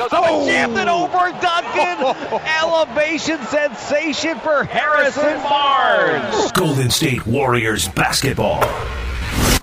Goes 0.02 0.12
up 0.12 0.24
and 0.24 0.34
oh! 0.34 0.46
jammed 0.46 0.76
it 0.78 0.88
over 0.88 1.32
Duncan. 1.40 2.40
Elevation 2.62 3.38
sensation 3.46 4.38
for 4.40 4.64
Harrison 4.64 5.42
Barnes. 5.42 6.52
Golden 6.52 6.90
State 6.90 7.26
Warriors 7.26 7.88
basketball. 7.88 8.64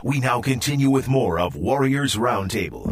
We 0.01 0.19
now 0.19 0.41
continue 0.41 0.89
with 0.89 1.09
more 1.09 1.39
of 1.39 1.55
Warriors 1.55 2.15
Roundtable. 2.15 2.89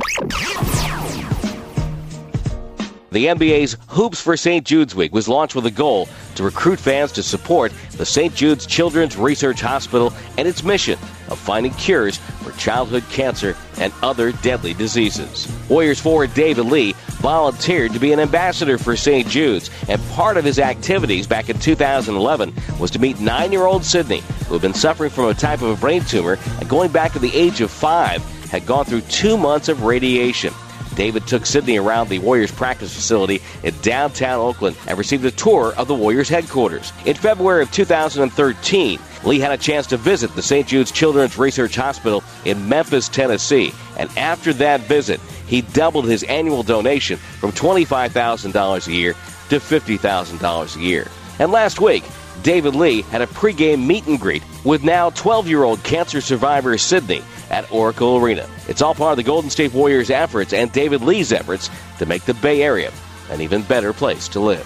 The 3.18 3.26
NBA's 3.26 3.78
Hoops 3.88 4.22
for 4.22 4.38
St. 4.38 4.64
Jude's 4.64 4.94
Week 4.94 5.12
was 5.12 5.28
launched 5.28 5.56
with 5.56 5.66
a 5.66 5.72
goal 5.72 6.08
to 6.36 6.44
recruit 6.44 6.80
fans 6.80 7.12
to 7.14 7.24
support 7.24 7.74
the 7.94 8.06
St. 8.06 8.36
Jude's 8.36 8.68
Children's 8.68 9.18
Research 9.18 9.60
Hospital 9.60 10.14
and 10.38 10.48
its 10.48 10.64
mission 10.64 11.00
of 11.30 11.40
finding 11.40 11.74
cures 11.74 12.18
for 12.18 12.52
childhood 12.60 13.04
cancer 13.10 13.58
and 13.80 13.92
other 14.04 14.34
deadly 14.34 14.76
diseases. 14.76 15.52
Warriors 15.68 16.00
forward 16.00 16.32
David 16.36 16.68
Lee 16.68 16.94
volunteered 17.14 17.92
to 17.94 18.00
be 18.00 18.14
an 18.14 18.20
ambassador 18.20 18.78
for 18.78 18.96
St. 18.96 19.28
Jude's, 19.28 19.72
and 19.90 20.00
part 20.10 20.38
of 20.38 20.46
his 20.46 20.60
activities 20.60 21.26
back 21.26 21.50
in 21.50 21.58
2011 21.58 22.54
was 22.80 22.92
to 22.92 23.00
meet 23.00 23.20
nine 23.20 23.52
year 23.52 23.66
old 23.66 23.84
Sydney, 23.84 24.22
who 24.46 24.54
had 24.54 24.62
been 24.62 24.76
suffering 24.76 25.10
from 25.10 25.26
a 25.26 25.34
type 25.34 25.64
of 25.64 25.76
a 25.76 25.82
brain 25.82 26.04
tumor 26.04 26.38
and 26.60 26.70
going 26.70 26.92
back 26.92 27.14
to 27.14 27.20
the 27.20 27.36
age 27.36 27.62
of 27.62 27.72
five 27.72 28.24
had 28.52 28.68
gone 28.68 28.86
through 28.86 29.02
two 29.02 29.40
months 29.40 29.70
of 29.70 29.82
radiation. 29.82 30.54
David 30.98 31.28
took 31.28 31.46
Sydney 31.46 31.78
around 31.78 32.10
the 32.10 32.18
Warriors 32.18 32.52
practice 32.52 32.94
facility 32.94 33.40
in 33.62 33.76
downtown 33.82 34.40
Oakland 34.40 34.76
and 34.88 34.98
received 34.98 35.24
a 35.26 35.32
tour 35.32 35.74
of 35.78 35.88
the 35.88 35.94
Warriors 35.94 36.28
headquarters. 36.28 36.92
In 37.06 37.14
February 37.14 37.62
of 37.62 37.72
2013, 37.72 39.00
Lee 39.24 39.40
had 39.40 39.52
a 39.52 39.58
chance 39.58 39.86
to 39.88 39.98
visit 39.98 40.34
the 40.34 40.42
St. 40.42 40.68
Jude's 40.68 40.92
Children's 40.92 41.38
Research 41.38 41.76
Hospital 41.76 42.24
in 42.46 42.68
Memphis, 42.68 43.10
Tennessee. 43.10 43.72
And 44.00 44.10
after 44.18 44.54
that 44.54 44.82
visit, 44.82 45.22
he 45.46 45.62
doubled 45.62 46.06
his 46.06 46.24
annual 46.24 46.64
donation 46.64 47.18
from 47.18 47.52
$25,000 47.52 48.88
a 48.88 48.92
year 48.92 49.14
to 49.50 49.60
$50,000 49.60 50.76
a 50.76 50.80
year. 50.80 51.08
And 51.38 51.52
last 51.52 51.80
week, 51.80 52.04
David 52.44 52.76
Lee 52.76 53.02
had 53.04 53.22
a 53.22 53.28
pregame 53.28 53.86
meet 53.86 54.08
and 54.08 54.20
greet 54.20 54.44
with 54.64 54.84
now 54.84 55.10
12 55.12 55.48
year 55.48 55.64
old 55.64 55.84
cancer 55.84 56.22
survivor 56.22 56.78
Sydney 56.78 57.22
at 57.50 57.72
Oracle 57.72 58.18
Arena. 58.18 58.48
It's 58.68 58.82
all 58.82 58.94
part 58.94 59.12
of 59.12 59.18
the 59.18 59.24
Golden 59.24 59.50
State 59.50 59.74
Warriors' 59.74 60.10
efforts 60.10 60.54
and 60.54 60.72
David 60.72 61.02
Lee's 61.02 61.32
efforts 61.32 61.70
to 62.00 62.06
make 62.06 62.24
the 62.24 62.34
Bay 62.36 62.62
Area 62.62 62.92
an 63.30 63.42
even 63.42 63.62
better 63.64 63.94
place 63.94 64.28
to 64.30 64.40
live. 64.40 64.66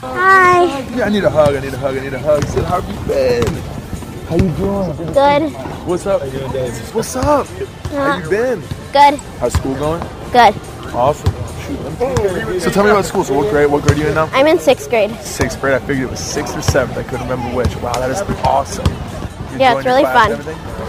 Hi. 0.00 0.80
Yeah, 0.96 1.04
I 1.04 1.08
need 1.08 1.24
a 1.24 1.30
hug. 1.30 1.56
I 1.56 1.60
need 1.60 1.74
a 1.74 1.78
hug. 1.78 1.96
I 1.96 2.00
need 2.00 2.14
a 2.14 2.18
hug. 2.18 2.44
Sid, 2.46 2.64
how 2.64 2.80
have 2.80 2.88
you 2.88 3.06
been? 3.08 3.78
How 4.28 4.36
you 4.36 4.50
doing? 4.56 5.12
Good. 5.12 5.52
What's 5.86 6.06
up? 6.06 6.22
What's 6.94 7.16
up? 7.16 7.46
How 7.46 8.18
you 8.18 8.24
uh, 8.24 8.28
been? 8.28 8.60
Good. 8.92 9.18
How's 9.40 9.54
school 9.54 9.74
going? 9.74 10.02
Good. 10.30 10.54
Awesome. 10.98 11.32
Shoot. 11.62 12.60
So 12.60 12.70
tell 12.70 12.82
me 12.82 12.90
about 12.90 13.04
school. 13.04 13.22
So 13.22 13.34
what 13.34 13.50
grade? 13.50 13.70
What 13.70 13.84
grade 13.84 13.98
are 13.98 14.02
you 14.02 14.08
in 14.08 14.14
now? 14.14 14.28
I'm 14.32 14.48
in 14.48 14.58
sixth 14.58 14.90
grade. 14.90 15.14
Sixth 15.20 15.60
grade. 15.60 15.74
I 15.74 15.78
figured 15.78 16.08
it 16.08 16.10
was 16.10 16.18
sixth 16.18 16.56
or 16.56 16.60
seventh. 16.62 16.98
I 16.98 17.04
couldn't 17.04 17.28
remember 17.28 17.54
which. 17.56 17.76
Wow, 17.76 17.92
that 17.92 18.10
is 18.10 18.20
awesome. 18.44 18.84
You 19.52 19.60
Yeah, 19.60 19.76
it's 19.76 19.86
really 19.86 20.02
fun. 20.02 20.32
and? 20.32 20.44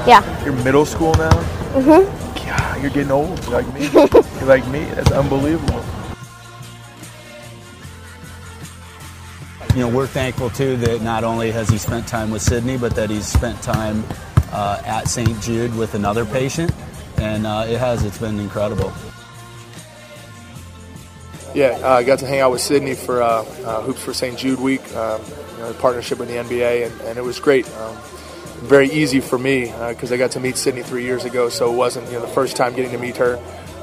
Yeah. 0.07 0.43
You're 0.43 0.55
middle 0.63 0.85
school 0.85 1.13
now. 1.13 1.29
Mhm. 1.75 2.05
Yeah, 2.43 2.77
you're 2.77 2.89
getting 2.89 3.11
old. 3.11 3.39
You're 3.45 3.61
like 3.61 3.71
me. 3.73 3.87
you're 3.93 4.45
like 4.47 4.67
me. 4.69 4.85
That's 4.95 5.11
unbelievable. 5.11 5.83
you 9.75 9.81
know, 9.81 9.89
we're 9.89 10.07
thankful 10.07 10.49
too 10.49 10.75
that 10.77 11.03
not 11.03 11.23
only 11.23 11.51
has 11.51 11.69
he 11.69 11.77
spent 11.77 12.07
time 12.07 12.31
with 12.31 12.41
Sydney, 12.41 12.77
but 12.77 12.95
that 12.95 13.11
he's 13.11 13.27
spent 13.27 13.61
time 13.61 14.03
uh, 14.51 14.81
at 14.83 15.07
St. 15.07 15.39
Jude 15.41 15.75
with 15.77 15.93
another 15.93 16.25
patient, 16.25 16.71
and 17.17 17.45
uh, 17.45 17.65
it 17.67 17.77
has. 17.77 18.03
It's 18.03 18.17
been 18.17 18.39
incredible. 18.39 18.91
Yeah, 21.53 21.79
uh, 21.81 21.93
I 21.95 22.03
got 22.03 22.19
to 22.19 22.27
hang 22.27 22.41
out 22.41 22.51
with 22.51 22.61
Sydney 22.61 22.93
for 22.93 23.23
uh, 23.23 23.41
uh, 23.65 23.81
Hoops 23.81 24.03
for 24.03 24.13
St. 24.13 24.37
Jude 24.37 24.59
Week, 24.59 24.81
um, 24.95 25.21
you 25.57 25.63
know, 25.63 25.73
partnership 25.79 26.19
with 26.19 26.27
the 26.27 26.35
NBA, 26.35 26.85
and, 26.85 27.01
and 27.01 27.17
it 27.17 27.23
was 27.23 27.39
great. 27.39 27.67
Um, 27.77 27.97
very 28.61 28.89
easy 28.91 29.19
for 29.19 29.39
me 29.39 29.73
because 29.89 30.11
I 30.11 30.17
got 30.17 30.31
to 30.31 30.39
meet 30.39 30.57
Sydney 30.57 30.83
three 30.83 31.03
years 31.03 31.25
ago, 31.25 31.49
so 31.49 31.71
it 31.73 31.75
wasn't 31.75 32.05
you 32.07 32.13
know 32.13 32.21
the 32.21 32.27
first 32.27 32.55
time 32.55 32.75
getting 32.75 32.91
to 32.91 32.97
meet 32.97 33.17
her. 33.17 33.39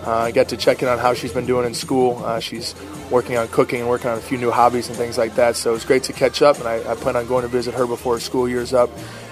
Uh, 0.06 0.18
I 0.18 0.30
got 0.30 0.50
to 0.50 0.56
check 0.56 0.82
in 0.82 0.88
on 0.88 0.98
how 0.98 1.14
she's 1.14 1.32
been 1.32 1.46
doing 1.46 1.66
in 1.66 1.74
school. 1.74 2.22
Uh, 2.24 2.38
she's 2.38 2.76
working 3.10 3.36
on 3.36 3.48
cooking 3.48 3.80
and 3.80 3.88
working 3.88 4.10
on 4.10 4.18
a 4.18 4.20
few 4.20 4.38
new 4.38 4.52
hobbies 4.52 4.88
and 4.88 4.96
things 4.96 5.18
like 5.18 5.34
that. 5.34 5.56
So 5.56 5.74
it's 5.74 5.84
great 5.84 6.04
to 6.04 6.12
catch 6.12 6.42
up, 6.42 6.58
and 6.58 6.68
I, 6.68 6.92
I 6.92 6.94
plan 6.94 7.16
on 7.16 7.26
going 7.26 7.42
to 7.42 7.48
visit 7.48 7.74
her 7.74 7.86
before 7.86 8.20
school 8.20 8.48
year's 8.48 8.72
up, 8.72 8.90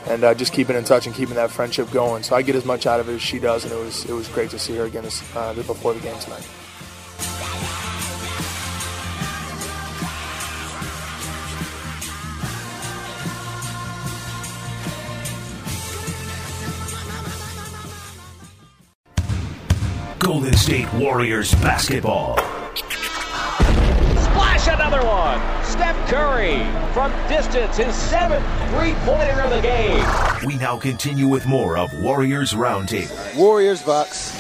and 0.09 0.25
uh, 0.25 0.35
just 0.35 0.53
keeping 0.53 0.75
in 0.75 0.83
touch 0.83 1.07
and 1.07 1.15
keeping 1.15 1.37
that 1.37 1.53
friendship 1.53 1.93
going. 1.93 2.25
So 2.25 2.35
I 2.35 2.43
get 2.43 2.57
as 2.57 2.65
much 2.65 2.87
out 2.87 2.99
of 2.99 3.09
it 3.09 3.15
as 3.15 3.23
she 3.23 3.39
does, 3.39 3.63
and 3.63 3.73
it 3.73 3.79
was 3.79 4.05
it 4.07 4.13
was 4.13 4.27
great 4.29 4.51
to 4.51 4.59
see 4.59 4.75
her 4.77 4.85
again 4.85 5.05
this, 5.05 5.23
uh, 5.37 5.55
before 5.55 5.95
the 5.95 6.01
game 6.01 6.19
tonight. 6.19 6.49
Golden 20.25 20.55
State 20.55 20.91
Warriors 20.95 21.55
basketball. 21.57 22.39
Splash 22.79 24.67
another 24.69 25.05
one. 25.05 25.39
Steph 25.63 26.09
Curry 26.09 26.65
from 26.95 27.13
distance, 27.29 27.77
his 27.77 27.95
seventh 27.95 28.43
three-pointer 28.71 29.43
of 29.43 29.51
the 29.51 29.61
game. 29.61 30.03
We 30.47 30.57
now 30.57 30.79
continue 30.79 31.29
with 31.29 31.47
more 31.47 31.77
of 31.77 31.93
Warriors 32.03 32.55
Roundtable. 32.55 33.37
Warriors 33.37 33.83
Bucks. 33.83 34.35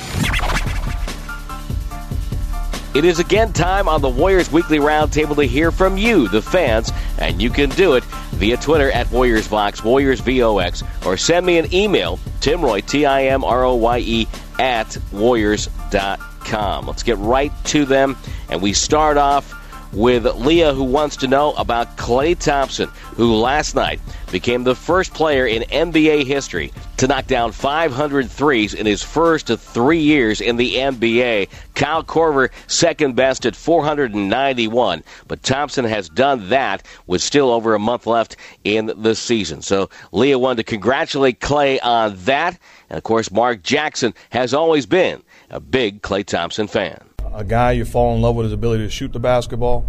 It 2.94 3.04
is 3.04 3.18
again 3.18 3.52
time 3.52 3.86
on 3.86 4.00
the 4.00 4.08
Warriors 4.08 4.50
Weekly 4.50 4.78
Roundtable 4.78 5.36
to 5.36 5.44
hear 5.44 5.70
from 5.70 5.98
you, 5.98 6.28
the 6.28 6.40
fans, 6.40 6.92
and 7.18 7.42
you 7.42 7.50
can 7.50 7.68
do 7.70 7.92
it 7.92 8.04
via 8.34 8.56
Twitter 8.56 8.90
at 8.90 9.08
WarriorsVox, 9.08 9.82
WarriorsVOX, 9.82 11.06
or 11.06 11.18
send 11.18 11.44
me 11.44 11.58
an 11.58 11.74
email, 11.74 12.18
Tim 12.40 12.62
Roye, 12.62 12.80
T-I-M-R-O-Y-E, 12.80 14.28
at 14.58 14.96
Warriors.com. 15.12 16.86
Let's 16.86 17.02
get 17.02 17.18
right 17.18 17.52
to 17.66 17.84
them, 17.84 18.16
and 18.48 18.62
we 18.62 18.72
start 18.72 19.16
off 19.16 19.52
with 19.94 20.26
Leah, 20.26 20.74
who 20.74 20.85
wants 20.85 21.16
to 21.16 21.28
know 21.28 21.52
about 21.52 21.96
Klay 21.96 22.38
Thompson, 22.38 22.88
who 23.16 23.35
last 23.35 23.74
night 23.74 24.00
became 24.33 24.64
the 24.64 24.74
first 24.74 25.14
player 25.14 25.46
in 25.46 25.62
NBA 25.62 26.24
history 26.26 26.72
to 26.96 27.07
knock 27.07 27.26
down 27.26 27.52
500 27.52 28.30
threes 28.30 28.74
in 28.74 28.87
his 28.87 29.02
first 29.02 29.46
three 29.46 30.00
years 30.00 30.40
in 30.40 30.57
the 30.57 30.74
NBA. 30.74 31.48
Kyle 31.74 32.02
Korver, 32.02 32.50
second 32.66 33.14
best 33.14 33.46
at 33.46 33.54
491, 33.54 35.04
but 35.28 35.42
Thompson 35.42 35.85
has 35.85 36.09
done 36.09 36.48
that 36.48 36.85
with 37.07 37.22
still 37.22 37.50
over 37.50 37.74
a 37.74 37.78
month 37.78 38.07
left 38.07 38.37
in 38.64 38.92
the 38.96 39.14
season. 39.14 39.62
So 39.62 39.90
Leah 40.12 40.38
wanted 40.38 40.66
to 40.66 40.70
congratulate 40.70 41.40
Klay 41.40 41.78
on 41.83 42.16
that. 42.24 42.59
And 42.90 42.96
of 42.96 43.04
course, 43.04 43.30
Mark 43.30 43.62
Jackson 43.62 44.14
has 44.30 44.52
always 44.52 44.87
been 44.87 45.22
a 45.50 45.61
big 45.61 46.02
Klay 46.02 46.24
Thompson 46.24 46.66
fan 46.66 47.00
a 47.34 47.44
guy 47.44 47.72
you 47.72 47.84
fall 47.84 48.14
in 48.14 48.22
love 48.22 48.36
with 48.36 48.44
his 48.44 48.52
ability 48.52 48.84
to 48.84 48.90
shoot 48.90 49.12
the 49.12 49.18
basketball, 49.18 49.84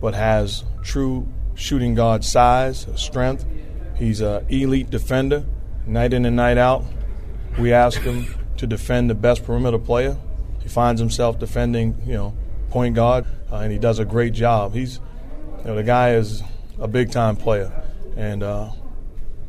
but 0.00 0.14
has 0.14 0.64
true 0.82 1.28
shooting 1.54 1.94
guard 1.94 2.24
size, 2.24 2.86
strength. 2.96 3.44
He's 3.96 4.20
an 4.20 4.44
elite 4.48 4.90
defender, 4.90 5.44
night 5.86 6.12
in 6.12 6.24
and 6.24 6.36
night 6.36 6.58
out. 6.58 6.84
We 7.58 7.72
ask 7.72 8.00
him 8.00 8.34
to 8.56 8.66
defend 8.66 9.10
the 9.10 9.14
best 9.14 9.44
perimeter 9.44 9.78
player. 9.78 10.16
He 10.60 10.68
finds 10.68 11.00
himself 11.00 11.38
defending, 11.38 12.00
you 12.04 12.14
know, 12.14 12.36
point 12.70 12.94
guard, 12.94 13.26
uh, 13.50 13.56
and 13.56 13.72
he 13.72 13.78
does 13.78 13.98
a 13.98 14.04
great 14.04 14.32
job. 14.32 14.74
He's, 14.74 15.00
you 15.60 15.64
know, 15.64 15.74
the 15.76 15.84
guy 15.84 16.14
is 16.14 16.42
a 16.80 16.88
big 16.88 17.10
time 17.10 17.36
player, 17.36 17.72
and 18.16 18.42
uh, 18.42 18.70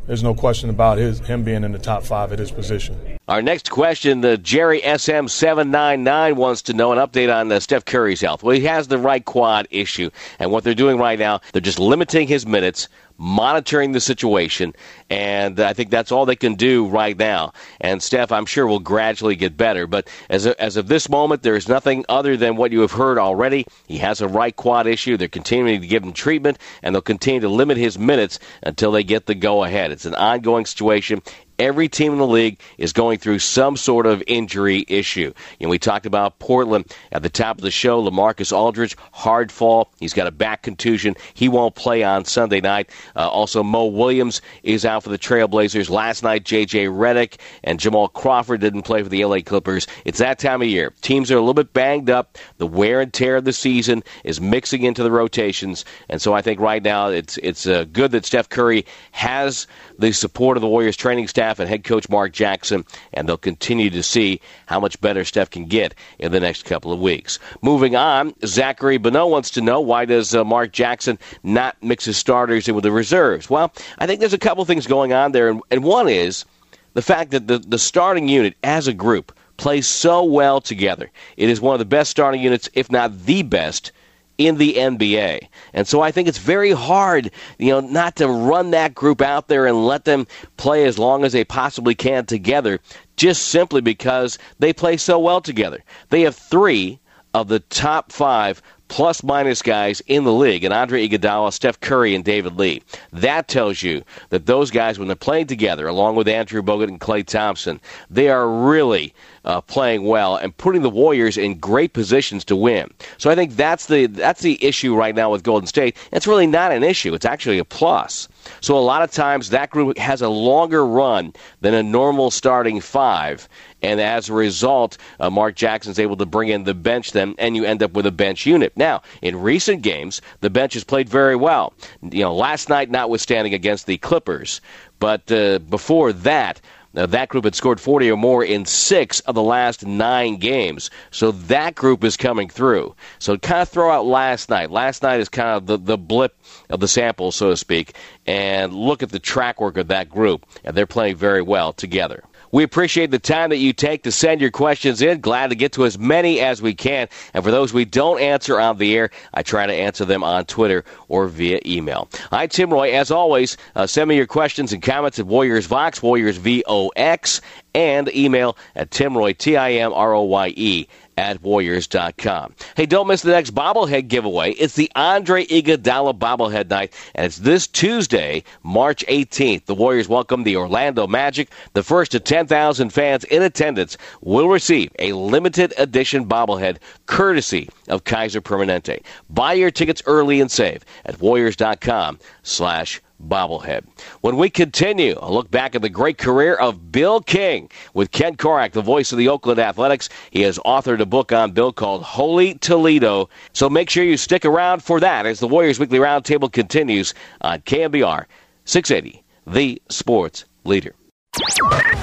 there's 0.10 0.24
no 0.24 0.34
question 0.34 0.72
about 0.72 0.98
his 0.98 1.20
him 1.20 1.44
being 1.44 1.64
in 1.64 1.72
the 1.72 1.78
top 1.78 2.02
five 2.02 2.34
at 2.34 2.40
his 2.40 2.50
position. 2.50 3.20
Our 3.28 3.44
next 3.44 3.70
question, 3.70 4.22
the 4.22 4.40
Jerry 4.40 4.82
SM799 4.82 6.34
wants 6.34 6.64
to 6.64 6.74
know 6.74 6.92
an 6.92 6.98
update 6.98 7.32
on 7.32 7.52
uh, 7.52 7.60
Steph 7.60 7.86
Curry's 7.86 8.20
health. 8.20 8.42
Well, 8.42 8.56
he 8.56 8.64
has 8.64 8.88
the 8.88 8.98
right 8.98 9.24
quad 9.24 9.68
issue, 9.70 10.10
and 10.40 10.52
what 10.52 10.64
they're 10.64 10.74
doing 10.74 10.98
right 10.98 11.20
now, 11.20 11.42
they're 11.54 11.62
just 11.62 11.78
limiting 11.78 12.28
his 12.28 12.48
minutes, 12.48 12.90
monitoring 13.20 13.92
the 13.92 14.00
situation, 14.00 14.74
and 15.10 15.60
I 15.60 15.74
think 15.74 15.92
that's 15.92 16.12
all 16.12 16.26
they 16.26 16.38
can 16.38 16.56
do 16.56 16.88
right 16.88 17.18
now. 17.18 17.54
And 17.82 18.02
Steph, 18.02 18.32
I'm 18.32 18.46
sure, 18.46 18.66
will 18.66 18.80
gradually 18.80 19.36
get 19.36 19.58
better. 19.58 19.86
But 19.86 20.08
as 20.30 20.46
of, 20.46 20.56
as 20.58 20.78
of 20.78 20.88
this 20.88 21.10
moment, 21.10 21.44
there 21.44 21.56
is 21.56 21.68
nothing 21.68 22.06
other 22.08 22.38
than 22.38 22.56
what 22.56 22.72
you 22.72 22.80
have 22.80 22.94
heard 22.94 23.18
already. 23.18 23.66
He 23.88 23.98
has 23.98 24.22
a 24.22 24.28
right 24.28 24.56
quad 24.56 24.88
issue. 24.88 25.18
They're 25.18 25.28
continuing 25.28 25.82
to 25.82 25.88
give 25.88 26.04
him 26.04 26.14
treatment, 26.14 26.58
and 26.82 26.96
they'll 26.96 27.02
continue 27.02 27.42
to 27.42 27.50
limit 27.50 27.78
his 27.78 28.00
minutes 28.00 28.40
until 28.64 28.92
they 28.92 29.04
get 29.04 29.26
the 29.26 29.36
go 29.36 29.64
ahead. 29.64 29.92
It's 29.92 30.06
an 30.06 30.16
ongoing 30.16 30.66
situation 30.66 31.22
every 31.60 31.90
team 31.90 32.14
in 32.14 32.18
the 32.18 32.28
league 32.28 32.60
is 32.78 32.94
going 32.94 33.20
through 33.20 33.40
some 33.40 33.78
sort 33.78 34.06
of 34.06 34.24
injury 34.26 34.86
issue. 34.88 35.34
Know, 35.60 35.70
we 35.70 35.78
talked 35.78 36.06
about 36.06 36.40
Portland 36.40 36.92
at 37.12 37.22
the 37.22 37.30
top 37.30 37.58
of 37.58 37.62
the 37.62 37.72
show. 37.72 38.02
LaMarcus 38.02 38.52
Aldridge, 38.52 38.96
hard 39.12 39.52
fall. 39.52 39.92
He's 40.00 40.14
got 40.14 40.26
a 40.26 40.32
back 40.32 40.64
contusion. 40.64 41.16
He 41.34 41.50
won't 41.50 41.76
play 41.76 42.04
on 42.04 42.26
Sunday 42.26 42.62
night. 42.62 42.90
Uh, 43.16 43.30
also, 43.30 43.62
Mo 43.62 43.86
Williams 43.86 44.42
is 44.64 44.86
out 44.86 45.04
for 45.04 45.10
the 45.10 45.18
Trailblazers. 45.18 45.90
Last 45.90 46.24
night, 46.24 46.46
J.J. 46.46 46.86
Redick 46.86 47.40
and 47.64 47.80
Jamal 47.80 48.08
Crawford 48.08 48.62
didn't 48.62 48.84
play 48.84 49.04
for 49.04 49.10
the 49.10 49.22
L.A. 49.22 49.42
Clippers. 49.42 49.86
It's 50.06 50.20
that 50.20 50.40
time 50.40 50.62
of 50.62 50.68
year. 50.68 50.94
Teams 51.02 51.30
are 51.30 51.36
a 51.36 51.42
little 51.42 51.54
bit 51.54 51.74
banged 51.74 52.10
up. 52.10 52.38
The 52.58 52.68
wear 52.68 53.02
and 53.02 53.14
tear 53.14 53.36
of 53.38 53.46
the 53.46 53.54
season 53.54 54.04
is 54.24 54.40
mixing 54.40 54.84
into 54.84 55.04
the 55.04 55.12
rotations, 55.12 55.84
and 56.08 56.22
so 56.22 56.34
I 56.34 56.42
think 56.42 56.60
right 56.60 56.82
now 56.82 57.10
it's 57.10 57.38
it's 57.38 57.68
uh, 57.68 57.86
good 57.92 58.12
that 58.12 58.26
Steph 58.26 58.50
Curry 58.50 58.86
has 59.12 59.68
the 59.98 60.12
support 60.12 60.58
of 60.58 60.62
the 60.62 60.68
Warriors 60.68 60.96
training 60.96 61.28
staff 61.28 61.49
and 61.58 61.68
head 61.70 61.84
coach 61.84 62.10
Mark 62.10 62.34
Jackson, 62.34 62.86
and 63.14 63.28
they'll 63.28 63.38
continue 63.38 63.90
to 63.90 64.04
see 64.04 64.42
how 64.68 64.80
much 64.80 65.02
better 65.02 65.24
Steph 65.26 65.50
can 65.50 65.66
get 65.66 65.96
in 66.20 66.32
the 66.32 66.40
next 66.40 66.66
couple 66.66 66.92
of 66.92 67.00
weeks. 67.00 67.40
Moving 67.64 67.96
on, 67.96 68.36
Zachary 68.46 69.00
Beno 69.00 69.30
wants 69.30 69.50
to 69.52 69.62
know 69.62 69.80
why 69.80 70.06
does 70.06 70.36
uh, 70.36 70.44
Mark 70.44 70.72
Jackson 70.72 71.18
not 71.42 71.78
mix 71.82 72.06
his 72.06 72.18
starters 72.18 72.68
in 72.68 72.76
with 72.76 72.84
the 72.84 72.92
reserves? 72.92 73.50
Well, 73.50 73.74
I 73.98 74.06
think 74.06 74.20
there's 74.20 74.34
a 74.34 74.38
couple 74.38 74.66
things 74.66 74.86
going 74.86 75.14
on 75.14 75.32
there, 75.32 75.50
and, 75.50 75.62
and 75.72 75.84
one 75.84 76.10
is 76.10 76.46
the 76.94 77.02
fact 77.02 77.32
that 77.32 77.48
the, 77.48 77.60
the 77.60 77.80
starting 77.80 78.28
unit 78.28 78.56
as 78.64 78.88
a 78.88 78.94
group 78.94 79.32
plays 79.58 79.88
so 79.88 80.24
well 80.24 80.62
together. 80.62 81.12
It 81.38 81.50
is 81.50 81.62
one 81.62 81.76
of 81.76 81.80
the 81.80 81.86
best 81.86 82.12
starting 82.12 82.42
units, 82.42 82.70
if 82.74 82.92
not 82.92 83.26
the 83.26 83.44
best, 83.44 83.92
in 84.40 84.58
the 84.58 84.74
NBA. 84.74 85.48
And 85.74 85.88
so 85.88 86.02
I 86.02 86.10
think 86.10 86.28
it's 86.28 86.40
very 86.40 86.72
hard, 86.72 87.30
you 87.60 87.70
know, 87.70 87.82
not 87.82 88.16
to 88.16 88.28
run 88.28 88.72
that 88.72 88.96
group 88.96 89.22
out 89.22 89.50
there 89.50 89.68
and 89.68 89.86
let 89.86 90.06
them 90.06 90.26
play 90.58 90.86
as 90.86 90.98
long 90.98 91.24
as 91.24 91.34
they 91.34 91.44
possibly 91.44 91.94
can 91.94 92.26
together 92.26 92.80
just 93.18 93.50
simply 93.50 93.82
because 93.82 94.40
they 94.58 94.74
play 94.74 94.98
so 94.98 95.20
well 95.20 95.42
together. 95.42 95.84
They 96.10 96.22
have 96.22 96.36
3 96.36 97.00
of 97.34 97.50
the 97.50 97.60
top 97.60 98.12
5 98.12 98.62
plus 98.88 99.22
minus 99.22 99.62
guys 99.62 100.02
in 100.08 100.24
the 100.24 100.34
league, 100.34 100.64
and 100.64 100.74
Andre 100.74 101.08
Iguodala, 101.08 101.54
Steph 101.54 101.80
Curry, 101.80 102.16
and 102.16 102.26
David 102.26 102.58
Lee. 102.58 102.82
That 103.14 103.48
tells 103.48 103.84
you 103.84 104.04
that 104.30 104.48
those 104.48 104.72
guys, 104.72 104.98
when 104.98 105.08
they're 105.08 105.16
playing 105.16 105.46
together, 105.46 105.88
along 105.88 106.16
with 106.16 106.28
Andrew 106.28 106.64
Bogut 106.64 106.88
and 106.88 107.00
Klay 107.00 107.24
Thompson, 107.24 107.80
they 108.10 108.30
are 108.30 108.50
really 108.50 109.14
uh, 109.46 109.62
playing 109.62 110.04
well 110.04 110.36
and 110.36 110.56
putting 110.58 110.82
the 110.82 110.90
Warriors 110.90 111.38
in 111.38 111.60
great 111.60 111.94
positions 111.94 112.46
to 112.46 112.56
win. 112.56 112.90
So 113.18 113.30
I 113.30 113.36
think 113.36 113.56
that's 113.56 113.86
the 113.88 114.08
that's 114.08 114.42
the 114.42 114.64
issue 114.64 114.96
right 114.96 115.16
now 115.16 115.32
with 115.32 115.44
Golden 115.44 115.68
State. 115.68 115.98
It's 116.12 116.28
really 116.28 116.48
not 116.48 116.72
an 116.72 116.84
issue; 116.84 117.14
it's 117.14 117.26
actually 117.26 117.60
a 117.60 117.66
plus. 117.66 118.28
So 118.62 118.78
a 118.78 118.80
lot 118.80 119.02
of 119.02 119.12
times 119.12 119.50
that 119.50 119.70
group 119.70 119.98
has 119.98 120.22
a 120.22 120.30
longer 120.30 120.86
run 120.86 121.34
than 121.62 121.74
a 121.74 121.84
normal 121.84 122.32
starting 122.32 122.82
five, 122.82 123.48
and 123.82 124.00
as 124.00 124.30
a 124.30 124.34
result, 124.34 124.98
uh, 125.20 125.30
Mark 125.30 125.56
Jackson's 125.56 126.00
able 126.00 126.18
to 126.18 126.26
bring 126.26 126.50
in 126.50 126.64
the 126.64 126.74
bench 126.74 127.12
then, 127.12 127.36
and 127.38 127.56
you 127.56 127.66
end 127.66 127.84
up 127.84 127.94
with 127.94 128.06
a 128.06 128.12
bench 128.12 128.46
unit. 128.46 128.74
Now, 128.76 129.02
in 129.22 129.42
recent 129.42 129.82
games, 129.82 130.22
the 130.42 130.50
bench 130.50 130.74
has 130.74 130.84
played 130.84 131.10
very 131.10 131.36
well. 131.36 131.74
You 132.02 132.24
know, 132.24 132.36
last 132.36 132.70
night, 132.70 132.90
notwithstanding 132.90 133.54
against 133.54 133.86
the 133.86 133.98
Clippers, 133.98 134.62
but 135.00 135.32
uh, 135.32 135.60
before 135.60 136.12
that, 136.14 136.60
now, 136.94 137.06
that 137.06 137.30
group 137.30 137.44
had 137.44 137.54
scored 137.54 137.80
40 137.80 138.10
or 138.12 138.18
more 138.18 138.44
in 138.44 138.66
six 138.66 139.20
of 139.22 139.36
the 139.36 139.44
last 139.44 139.86
nine 139.86 140.38
games. 140.38 140.90
So 141.12 141.32
that 141.32 141.76
group 141.76 142.04
is 142.04 142.18
coming 142.18 142.50
through. 142.50 142.96
So 143.20 143.38
kind 143.38 143.62
of 143.62 143.70
throw 143.70 143.92
out 143.92 144.08
last 144.08 144.50
night. 144.50 144.72
Last 144.72 145.04
night 145.04 145.20
is 145.20 145.30
kind 145.30 145.50
of 145.50 145.68
the, 145.68 145.78
the 145.78 145.98
blip 145.98 146.36
of 146.70 146.80
the 146.80 146.88
sample, 146.88 147.32
so 147.32 147.52
to 147.52 147.58
speak, 147.58 147.96
and 148.26 148.74
look 148.74 149.04
at 149.04 149.10
the 149.10 149.20
track 149.20 149.62
work 149.62 149.78
of 149.78 149.90
that 149.90 150.10
group. 150.10 150.48
And 150.64 150.76
they're 150.76 150.88
playing 150.88 151.18
very 151.18 151.44
well 151.44 151.74
together. 151.74 152.24
We 152.52 152.64
appreciate 152.64 153.12
the 153.12 153.20
time 153.20 153.52
that 153.52 153.58
you 153.58 153.74
take 153.74 154.04
to 154.04 154.12
send 154.12 154.42
your 154.42 154.52
questions 154.52 155.02
in. 155.02 155.22
Glad 155.22 155.50
to 155.50 155.56
get 155.56 155.74
to 155.74 155.86
as 155.86 156.00
many 156.00 156.40
as 156.40 156.62
we 156.62 156.74
can. 156.74 157.08
And 157.34 157.44
for 157.44 157.52
those 157.52 157.74
we 157.74 157.86
don't 157.86 158.20
answer 158.20 158.60
on 158.60 158.78
the 158.78 158.96
air, 158.96 159.12
I 159.34 159.44
try 159.44 159.68
to 159.68 159.74
answer 159.74 160.06
them 160.06 160.24
on 160.24 160.46
Twitter 160.46 160.84
or 161.08 161.28
via 161.28 161.60
email. 161.66 162.10
I'm 162.32 162.50
Tim 162.50 162.72
Roye. 162.72 162.92
As 162.92 163.12
always, 163.12 163.58
uh, 163.76 163.88
send 163.88 164.10
me 164.10 164.16
your 164.16 164.28
questions 164.28 164.74
and 164.74 164.82
comments 164.82 165.20
at 165.20 165.28
Warriors 165.28 165.66
Vox, 165.66 166.02
Warriors 166.02 166.38
V 166.38 166.64
O 166.68 166.90
X, 166.96 167.42
and 167.76 168.14
email 168.16 168.58
at 168.76 168.92
Tim 168.92 169.18
Roye, 169.18 169.34
T 169.34 169.56
I 169.56 169.74
M 169.74 169.94
R 169.94 170.14
O 170.14 170.24
Y 170.24 170.54
E, 170.56 170.88
at 171.20 171.42
Warriors.com. 171.44 172.56
Hey, 172.78 172.86
don't 172.86 173.08
miss 173.08 173.24
the 173.24 173.32
next 173.32 173.54
bobblehead 173.54 174.08
giveaway. 174.08 174.52
It's 174.54 174.76
the 174.76 174.90
Andre 174.96 175.46
Iguodala 175.46 176.18
bobblehead 176.18 176.70
night, 176.70 176.94
and 177.14 177.26
it's 177.26 177.40
this 177.40 177.68
Tuesday, 177.68 178.42
March 178.64 179.06
18th. 179.06 179.66
The 179.66 179.76
Warriors 179.76 180.08
welcome 180.08 180.44
the 180.44 180.56
Orlando 180.56 181.08
Magic. 181.08 181.50
The 181.74 181.84
first 181.84 182.14
to 182.14 182.22
10,000 182.22 182.92
fans 182.94 183.26
in 183.26 183.44
attendance 183.44 183.98
will 184.22 184.48
receive 184.48 184.92
a 184.98 185.12
limited 185.12 185.74
edition 185.78 186.26
bobblehead 186.26 186.78
courtesy 187.06 187.68
of 187.90 188.06
Kaiser 188.06 188.40
Permanente. 188.40 189.04
Buy 189.30 189.54
your 189.54 189.72
tickets 189.72 190.02
early 190.06 190.40
and 190.40 190.50
save 190.50 190.86
at 191.04 191.20
Warriors.com 191.20 192.20
slash 192.44 193.02
bobblehead. 193.28 193.84
When 194.22 194.38
we 194.38 194.50
continue, 194.50 195.18
a 195.22 195.32
look 195.32 195.52
back 195.52 195.76
at 195.76 195.82
the 195.82 195.90
great 195.90 196.18
career 196.18 196.56
of 196.56 196.92
Bill 196.92 197.22
King 197.22 197.70
with 197.94 198.12
Ken 198.12 198.36
Korach, 198.36 198.72
the 198.72 198.82
voice 198.82 199.12
of 199.12 199.18
the 199.18 199.28
Oakland 199.28 199.60
Athletics. 199.60 200.10
He 200.32 200.42
has 200.42 200.60
authored 200.60 201.00
a 201.00 201.06
book 201.06 201.32
on 201.32 201.52
Bill 201.52 201.72
called 201.72 202.04
Holy 202.04 202.56
Toledo. 202.56 203.30
So 203.54 203.70
make 203.70 203.90
sure 203.90 204.04
you 204.04 204.18
stick 204.18 204.46
around 204.46 204.84
for 204.84 205.00
that 205.00 205.26
as 205.26 205.40
the 205.40 205.48
Warriors 205.48 205.80
Weekly 205.80 206.00
Roundtable 206.00 206.52
continues 206.52 207.14
on 207.42 207.60
KNBR 207.62 208.26
680, 208.66 209.24
the 209.48 209.82
sports 209.90 210.46
leader. 210.64 210.94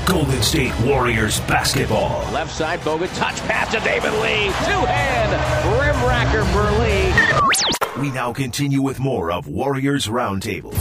Golden 0.07 0.41
State 0.41 0.73
Warriors 0.81 1.41
basketball. 1.41 2.21
Left 2.33 2.55
side, 2.55 2.81
Bogut, 2.81 3.15
touch 3.17 3.39
pass 3.41 3.73
to 3.73 3.81
David 3.81 4.13
Lee. 4.15 4.47
Two 4.65 4.87
hand, 4.87 5.33
rim 5.81 5.97
racker 6.07 6.45
for 6.53 6.65
Lee. 6.81 8.03
We 8.03 8.15
now 8.15 8.33
continue 8.33 8.83
with 8.83 9.01
more 9.01 9.33
of 9.33 9.49
Warriors 9.49 10.07
Roundtable. 10.07 10.73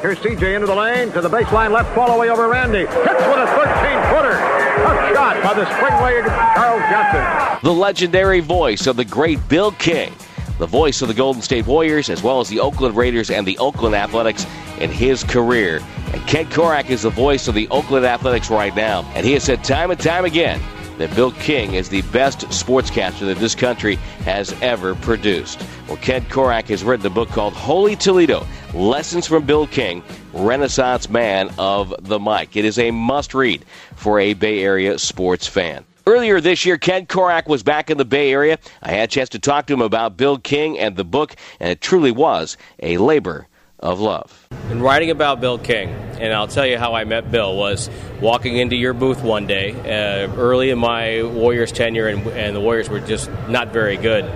Here's 0.00 0.18
CJ 0.18 0.54
into 0.54 0.66
the 0.66 0.74
lane 0.74 1.12
to 1.12 1.20
the 1.20 1.28
baseline 1.28 1.70
left, 1.70 1.94
fall 1.94 2.10
away 2.10 2.30
over 2.30 2.48
Randy. 2.48 2.80
Hits 2.80 2.90
with 2.90 2.98
a 2.98 3.46
13-footer. 3.46 4.32
A 4.34 5.14
shot 5.14 5.42
by 5.42 5.54
the 5.54 5.66
spring-legged 5.76 6.26
Charles 6.26 6.82
Johnson. 6.90 7.58
The 7.62 7.72
legendary 7.72 8.40
voice 8.40 8.86
of 8.86 8.96
the 8.96 9.04
great 9.04 9.46
Bill 9.48 9.70
King, 9.72 10.12
the 10.58 10.66
voice 10.66 11.02
of 11.02 11.08
the 11.08 11.14
Golden 11.14 11.42
State 11.42 11.66
Warriors, 11.66 12.10
as 12.10 12.22
well 12.22 12.40
as 12.40 12.48
the 12.48 12.60
Oakland 12.60 12.96
Raiders 12.96 13.30
and 13.30 13.46
the 13.46 13.58
Oakland 13.58 13.94
Athletics 13.94 14.46
in 14.78 14.90
his 14.90 15.24
career. 15.24 15.80
And 16.12 16.26
Ken 16.26 16.46
Korach 16.46 16.90
is 16.90 17.02
the 17.02 17.10
voice 17.10 17.48
of 17.48 17.54
the 17.54 17.68
Oakland 17.68 18.06
Athletics 18.06 18.50
right 18.50 18.74
now. 18.74 19.02
And 19.14 19.26
he 19.26 19.32
has 19.32 19.44
said 19.44 19.64
time 19.64 19.90
and 19.90 20.00
time 20.00 20.24
again 20.24 20.60
that 20.98 21.14
Bill 21.16 21.32
King 21.32 21.74
is 21.74 21.88
the 21.88 22.02
best 22.02 22.40
sportscaster 22.48 23.26
that 23.26 23.38
this 23.38 23.54
country 23.54 23.96
has 24.24 24.54
ever 24.62 24.94
produced. 24.94 25.60
Well, 25.88 25.96
Ken 25.96 26.22
Korach 26.26 26.68
has 26.68 26.84
written 26.84 27.06
a 27.06 27.10
book 27.10 27.28
called 27.30 27.52
Holy 27.52 27.96
Toledo 27.96 28.46
Lessons 28.72 29.26
from 29.26 29.44
Bill 29.44 29.66
King, 29.66 30.02
Renaissance 30.32 31.08
Man 31.08 31.50
of 31.58 31.94
the 32.00 32.18
Mic. 32.18 32.56
It 32.56 32.64
is 32.64 32.78
a 32.78 32.90
must 32.90 33.34
read 33.34 33.64
for 33.96 34.20
a 34.20 34.34
Bay 34.34 34.62
Area 34.62 34.98
sports 34.98 35.46
fan. 35.46 35.84
Earlier 36.06 36.38
this 36.38 36.66
year, 36.66 36.76
Ken 36.76 37.06
Korach 37.06 37.46
was 37.46 37.62
back 37.62 37.88
in 37.88 37.96
the 37.96 38.04
Bay 38.04 38.30
Area. 38.30 38.58
I 38.82 38.90
had 38.90 39.04
a 39.04 39.06
chance 39.10 39.30
to 39.30 39.38
talk 39.38 39.66
to 39.68 39.72
him 39.72 39.80
about 39.80 40.18
Bill 40.18 40.36
King 40.36 40.78
and 40.78 40.96
the 40.96 41.04
book, 41.04 41.34
and 41.58 41.70
it 41.70 41.80
truly 41.80 42.10
was 42.10 42.58
a 42.78 42.98
labor 42.98 43.48
of 43.78 44.00
love. 44.00 44.48
In 44.70 44.82
writing 44.82 45.10
about 45.10 45.40
Bill 45.40 45.58
King, 45.58 45.88
and 46.20 46.34
I'll 46.34 46.48
tell 46.48 46.66
you 46.66 46.76
how 46.76 46.94
I 46.94 47.04
met 47.04 47.30
Bill, 47.30 47.56
was 47.56 47.88
walking 48.20 48.58
into 48.58 48.76
your 48.76 48.92
booth 48.92 49.22
one 49.22 49.46
day, 49.46 49.72
uh, 49.72 50.30
early 50.34 50.68
in 50.68 50.78
my 50.78 51.22
Warriors 51.22 51.72
tenure, 51.72 52.08
and, 52.08 52.26
and 52.28 52.54
the 52.54 52.60
Warriors 52.60 52.90
were 52.90 53.00
just 53.00 53.30
not 53.48 53.72
very 53.72 53.96
good. 53.96 54.26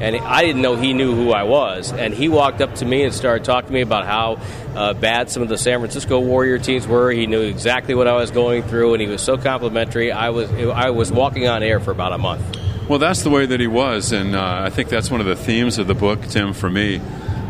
And 0.00 0.16
I 0.16 0.42
didn't 0.42 0.62
know 0.62 0.76
he 0.76 0.94
knew 0.94 1.14
who 1.14 1.32
I 1.32 1.42
was. 1.42 1.92
And 1.92 2.14
he 2.14 2.28
walked 2.28 2.60
up 2.60 2.74
to 2.76 2.84
me 2.84 3.02
and 3.02 3.12
started 3.12 3.44
talking 3.44 3.68
to 3.68 3.74
me 3.74 3.80
about 3.80 4.06
how 4.06 4.40
uh, 4.78 4.94
bad 4.94 5.28
some 5.28 5.42
of 5.42 5.48
the 5.48 5.58
San 5.58 5.80
Francisco 5.80 6.20
Warrior 6.20 6.60
teams 6.60 6.86
were. 6.86 7.10
He 7.10 7.26
knew 7.26 7.40
exactly 7.40 7.96
what 7.96 8.06
I 8.06 8.12
was 8.12 8.30
going 8.30 8.62
through, 8.62 8.94
and 8.94 9.02
he 9.02 9.08
was 9.08 9.20
so 9.20 9.36
complimentary. 9.36 10.12
I 10.12 10.30
was, 10.30 10.48
I 10.52 10.90
was 10.90 11.10
walking 11.10 11.48
on 11.48 11.64
air 11.64 11.80
for 11.80 11.90
about 11.90 12.12
a 12.12 12.18
month. 12.18 12.56
Well, 12.88 13.00
that's 13.00 13.22
the 13.22 13.30
way 13.30 13.44
that 13.44 13.58
he 13.58 13.66
was, 13.66 14.12
and 14.12 14.36
uh, 14.36 14.60
I 14.64 14.70
think 14.70 14.88
that's 14.88 15.10
one 15.10 15.20
of 15.20 15.26
the 15.26 15.34
themes 15.34 15.78
of 15.78 15.88
the 15.88 15.94
book, 15.94 16.22
Tim, 16.28 16.52
for 16.52 16.70
me. 16.70 17.00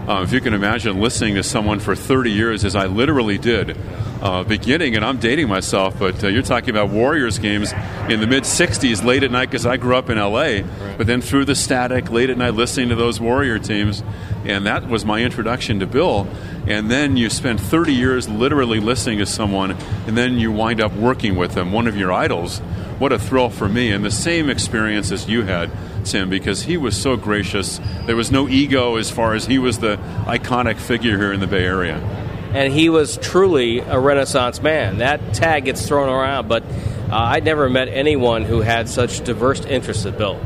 Uh, 0.08 0.22
if 0.22 0.32
you 0.32 0.40
can 0.40 0.54
imagine 0.54 1.02
listening 1.02 1.34
to 1.34 1.42
someone 1.42 1.80
for 1.80 1.94
30 1.94 2.32
years, 2.32 2.64
as 2.64 2.74
I 2.74 2.86
literally 2.86 3.36
did, 3.36 3.76
uh, 4.22 4.42
beginning, 4.42 4.96
and 4.96 5.04
I'm 5.04 5.18
dating 5.18 5.48
myself, 5.48 5.98
but 5.98 6.24
uh, 6.24 6.28
you're 6.28 6.42
talking 6.42 6.70
about 6.70 6.88
Warriors 6.88 7.38
games 7.38 7.74
in 8.08 8.20
the 8.20 8.26
mid 8.26 8.44
60s, 8.44 9.04
late 9.04 9.22
at 9.22 9.30
night, 9.30 9.50
because 9.50 9.66
I 9.66 9.76
grew 9.76 9.94
up 9.96 10.08
in 10.08 10.16
LA, 10.16 10.62
but 10.96 11.06
then 11.06 11.20
through 11.20 11.44
the 11.44 11.54
static, 11.54 12.10
late 12.10 12.30
at 12.30 12.38
night, 12.38 12.54
listening 12.54 12.88
to 12.88 12.94
those 12.94 13.20
Warrior 13.20 13.58
teams, 13.58 14.02
and 14.46 14.64
that 14.64 14.88
was 14.88 15.04
my 15.04 15.20
introduction 15.20 15.80
to 15.80 15.86
Bill. 15.86 16.26
And 16.68 16.90
then 16.90 17.16
you 17.16 17.30
spend 17.30 17.60
30 17.60 17.94
years 17.94 18.28
literally 18.28 18.78
listening 18.78 19.18
to 19.18 19.26
someone, 19.26 19.72
and 20.06 20.16
then 20.16 20.38
you 20.38 20.52
wind 20.52 20.80
up 20.80 20.92
working 20.92 21.34
with 21.34 21.54
them, 21.54 21.72
one 21.72 21.86
of 21.86 21.96
your 21.96 22.12
idols. 22.12 22.58
What 22.98 23.10
a 23.10 23.18
thrill 23.18 23.48
for 23.48 23.68
me, 23.68 23.90
and 23.90 24.04
the 24.04 24.10
same 24.10 24.50
experience 24.50 25.10
as 25.10 25.28
you 25.28 25.42
had, 25.42 25.70
Tim, 26.04 26.28
because 26.28 26.62
he 26.62 26.76
was 26.76 26.96
so 26.96 27.16
gracious. 27.16 27.80
There 28.04 28.16
was 28.16 28.30
no 28.30 28.48
ego 28.48 28.96
as 28.96 29.10
far 29.10 29.34
as 29.34 29.46
he 29.46 29.58
was 29.58 29.78
the 29.78 29.96
iconic 30.26 30.76
figure 30.76 31.16
here 31.16 31.32
in 31.32 31.40
the 31.40 31.46
Bay 31.46 31.64
Area 31.64 31.96
and 32.52 32.72
he 32.72 32.88
was 32.88 33.18
truly 33.18 33.80
a 33.80 33.98
Renaissance 33.98 34.62
man. 34.62 34.98
That 34.98 35.34
tag 35.34 35.66
gets 35.66 35.86
thrown 35.86 36.08
around, 36.08 36.48
but 36.48 36.62
uh, 37.10 37.16
I'd 37.16 37.44
never 37.44 37.68
met 37.68 37.88
anyone 37.88 38.44
who 38.44 38.60
had 38.60 38.88
such 38.88 39.22
diverse 39.22 39.64
interests 39.64 40.06
as 40.06 40.14
Bill. 40.14 40.40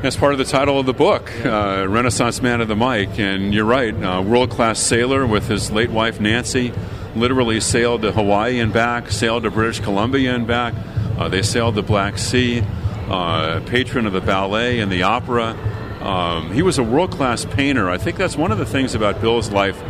That's 0.00 0.16
part 0.16 0.30
of 0.30 0.38
the 0.38 0.44
title 0.44 0.78
of 0.78 0.86
the 0.86 0.92
book, 0.92 1.28
uh, 1.44 1.84
Renaissance 1.88 2.40
Man 2.40 2.60
of 2.60 2.68
the 2.68 2.76
Mic. 2.76 3.18
And 3.18 3.52
you're 3.52 3.64
right, 3.64 3.92
uh, 3.92 4.22
world 4.22 4.48
class 4.48 4.78
sailor 4.78 5.26
with 5.26 5.48
his 5.48 5.72
late 5.72 5.90
wife 5.90 6.20
Nancy, 6.20 6.72
literally 7.16 7.58
sailed 7.58 8.02
to 8.02 8.12
Hawaii 8.12 8.60
and 8.60 8.72
back, 8.72 9.10
sailed 9.10 9.42
to 9.42 9.50
British 9.50 9.80
Columbia 9.80 10.36
and 10.36 10.46
back. 10.46 10.74
Uh, 11.18 11.28
they 11.28 11.42
sailed 11.42 11.74
the 11.74 11.82
Black 11.82 12.16
Sea, 12.16 12.62
uh, 13.10 13.58
patron 13.66 14.06
of 14.06 14.12
the 14.12 14.20
ballet 14.20 14.78
and 14.78 14.92
the 14.92 15.02
opera. 15.02 15.56
Um, 16.00 16.52
he 16.52 16.62
was 16.62 16.78
a 16.78 16.84
world 16.84 17.10
class 17.10 17.44
painter. 17.44 17.90
I 17.90 17.98
think 17.98 18.18
that's 18.18 18.36
one 18.36 18.52
of 18.52 18.58
the 18.58 18.66
things 18.66 18.94
about 18.94 19.20
Bill's 19.20 19.50
life 19.50 19.82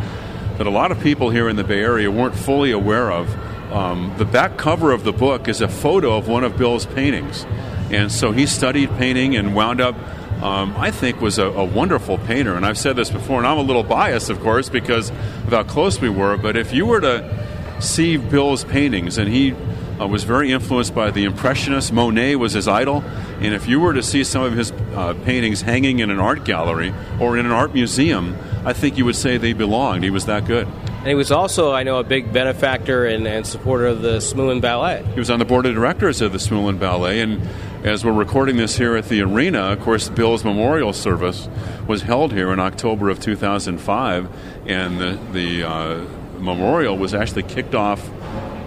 that 0.57 0.65
a 0.65 0.71
lot 0.71 0.91
of 0.91 0.99
people 1.01 1.29
here 1.29 1.47
in 1.47 1.55
the 1.55 1.63
Bay 1.63 1.81
Area 1.81 2.09
weren't 2.09 2.35
fully 2.35 2.71
aware 2.71 3.11
of. 3.11 3.29
Um, 3.71 4.11
the 4.17 4.25
back 4.25 4.57
cover 4.57 4.91
of 4.91 5.03
the 5.03 5.13
book 5.13 5.47
is 5.47 5.61
a 5.61 5.67
photo 5.67 6.17
of 6.17 6.27
one 6.27 6.43
of 6.43 6.57
Bill's 6.57 6.87
paintings. 6.87 7.45
And 7.91 8.11
so 8.11 8.31
he 8.31 8.45
studied 8.45 8.89
painting 8.97 9.35
and 9.35 9.55
wound 9.55 9.81
up, 9.81 9.95
um, 10.43 10.75
I 10.77 10.91
think, 10.91 11.21
was 11.21 11.37
a, 11.37 11.45
a, 11.45 11.65
wonderful 11.65 12.17
painter. 12.19 12.55
And 12.55 12.65
I've 12.65 12.77
said 12.77 12.95
this 12.95 13.09
before, 13.09 13.39
and 13.39 13.47
I'm 13.47 13.57
a 13.57 13.63
little 13.63 13.83
biased, 13.83 14.29
of 14.29 14.39
course, 14.41 14.69
because 14.69 15.09
of 15.09 15.49
how 15.49 15.63
close 15.63 15.99
we 15.99 16.09
were. 16.09 16.37
But 16.37 16.55
if 16.55 16.73
you 16.73 16.85
were 16.85 17.01
to 17.01 17.81
see 17.81 18.17
Bill's 18.17 18.63
paintings, 18.63 19.17
and 19.17 19.27
he 19.27 19.53
uh, 19.99 20.07
was 20.07 20.23
very 20.23 20.51
influenced 20.51 20.95
by 20.95 21.11
the 21.11 21.25
Impressionists, 21.25 21.91
Monet 21.91 22.35
was 22.35 22.53
his 22.53 22.67
idol. 22.67 23.03
And 23.41 23.53
if 23.53 23.67
you 23.67 23.79
were 23.79 23.93
to 23.93 24.03
see 24.03 24.23
some 24.23 24.43
of 24.43 24.53
his 24.53 24.71
uh, 24.71 25.13
paintings 25.25 25.61
hanging 25.61 25.99
in 25.99 26.09
an 26.09 26.19
art 26.19 26.45
gallery 26.45 26.93
or 27.19 27.37
in 27.37 27.45
an 27.45 27.51
art 27.51 27.73
museum, 27.73 28.37
I 28.65 28.73
think 28.73 28.97
you 28.97 29.05
would 29.05 29.15
say 29.15 29.37
they 29.37 29.53
belonged. 29.53 30.03
He 30.03 30.09
was 30.09 30.25
that 30.25 30.45
good. 30.45 30.67
And 30.99 31.07
he 31.07 31.15
was 31.15 31.31
also, 31.31 31.71
I 31.71 31.83
know, 31.83 31.99
a 31.99 32.03
big 32.03 32.33
benefactor 32.33 33.05
and, 33.05 33.25
and 33.25 33.47
supporter 33.47 33.87
of 33.87 34.01
the 34.01 34.17
Smuin 34.17 34.59
Ballet. 34.59 35.01
He 35.13 35.19
was 35.19 35.29
on 35.29 35.39
the 35.39 35.45
board 35.45 35.65
of 35.65 35.73
directors 35.73 36.19
of 36.19 36.33
the 36.33 36.39
Smuin 36.39 36.77
Ballet, 36.77 37.21
and 37.21 37.41
as 37.85 38.03
we're 38.03 38.11
recording 38.11 38.57
this 38.57 38.77
here 38.77 38.97
at 38.97 39.07
the 39.07 39.21
arena, 39.21 39.71
of 39.71 39.79
course, 39.79 40.09
Bill's 40.09 40.43
memorial 40.43 40.91
service 40.91 41.47
was 41.87 42.01
held 42.01 42.33
here 42.33 42.51
in 42.51 42.59
October 42.59 43.09
of 43.09 43.21
2005, 43.21 44.27
and 44.67 44.99
the, 44.99 45.17
the 45.31 45.63
uh, 45.63 46.05
memorial 46.37 46.97
was 46.97 47.13
actually 47.13 47.43
kicked 47.43 47.75
off. 47.75 48.05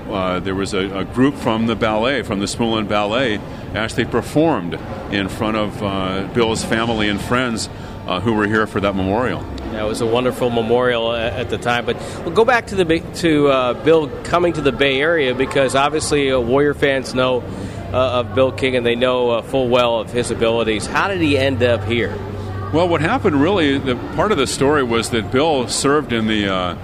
Uh, 0.08 0.40
there 0.40 0.54
was 0.54 0.72
a, 0.72 1.00
a, 1.00 1.04
group 1.04 1.34
from 1.34 1.66
the 1.66 1.76
ballet, 1.76 2.22
from 2.22 2.40
the 2.40 2.46
Smuin 2.46 2.88
Ballet, 2.88 3.40
actually 3.74 4.06
performed 4.06 4.78
in 5.10 5.28
front 5.28 5.58
of 5.58 5.82
uh, 5.82 6.26
Bill's 6.32 6.64
family 6.64 7.10
and 7.10 7.20
friends 7.20 7.68
uh, 8.06 8.20
who 8.20 8.32
were 8.32 8.46
here 8.46 8.66
for 8.66 8.80
that 8.80 8.96
memorial. 8.96 9.44
Yeah, 9.72 9.84
it 9.84 9.88
was 9.88 10.02
a 10.02 10.06
wonderful 10.06 10.50
memorial 10.50 11.12
at 11.12 11.48
the 11.48 11.56
time. 11.56 11.86
But 11.86 11.96
we'll 12.24 12.34
go 12.34 12.44
back 12.44 12.66
to 12.66 12.74
the 12.74 12.98
to 13.16 13.48
uh, 13.48 13.84
Bill 13.84 14.08
coming 14.24 14.52
to 14.52 14.60
the 14.60 14.72
Bay 14.72 15.00
Area 15.00 15.34
because 15.34 15.74
obviously 15.74 16.30
uh, 16.30 16.38
Warrior 16.38 16.74
fans 16.74 17.14
know 17.14 17.40
uh, 17.92 18.20
of 18.20 18.34
Bill 18.34 18.52
King 18.52 18.76
and 18.76 18.84
they 18.84 18.94
know 18.94 19.30
uh, 19.30 19.42
full 19.42 19.68
well 19.68 20.00
of 20.00 20.12
his 20.12 20.30
abilities. 20.30 20.84
How 20.84 21.08
did 21.08 21.22
he 21.22 21.38
end 21.38 21.62
up 21.62 21.84
here? 21.84 22.14
Well, 22.74 22.86
what 22.86 23.00
happened 23.00 23.40
really, 23.40 23.78
the 23.78 23.96
part 24.14 24.30
of 24.30 24.36
the 24.36 24.46
story 24.46 24.82
was 24.82 25.08
that 25.10 25.30
Bill 25.30 25.66
served 25.68 26.12
in 26.12 26.26
the 26.26 26.48
uh, 26.48 26.76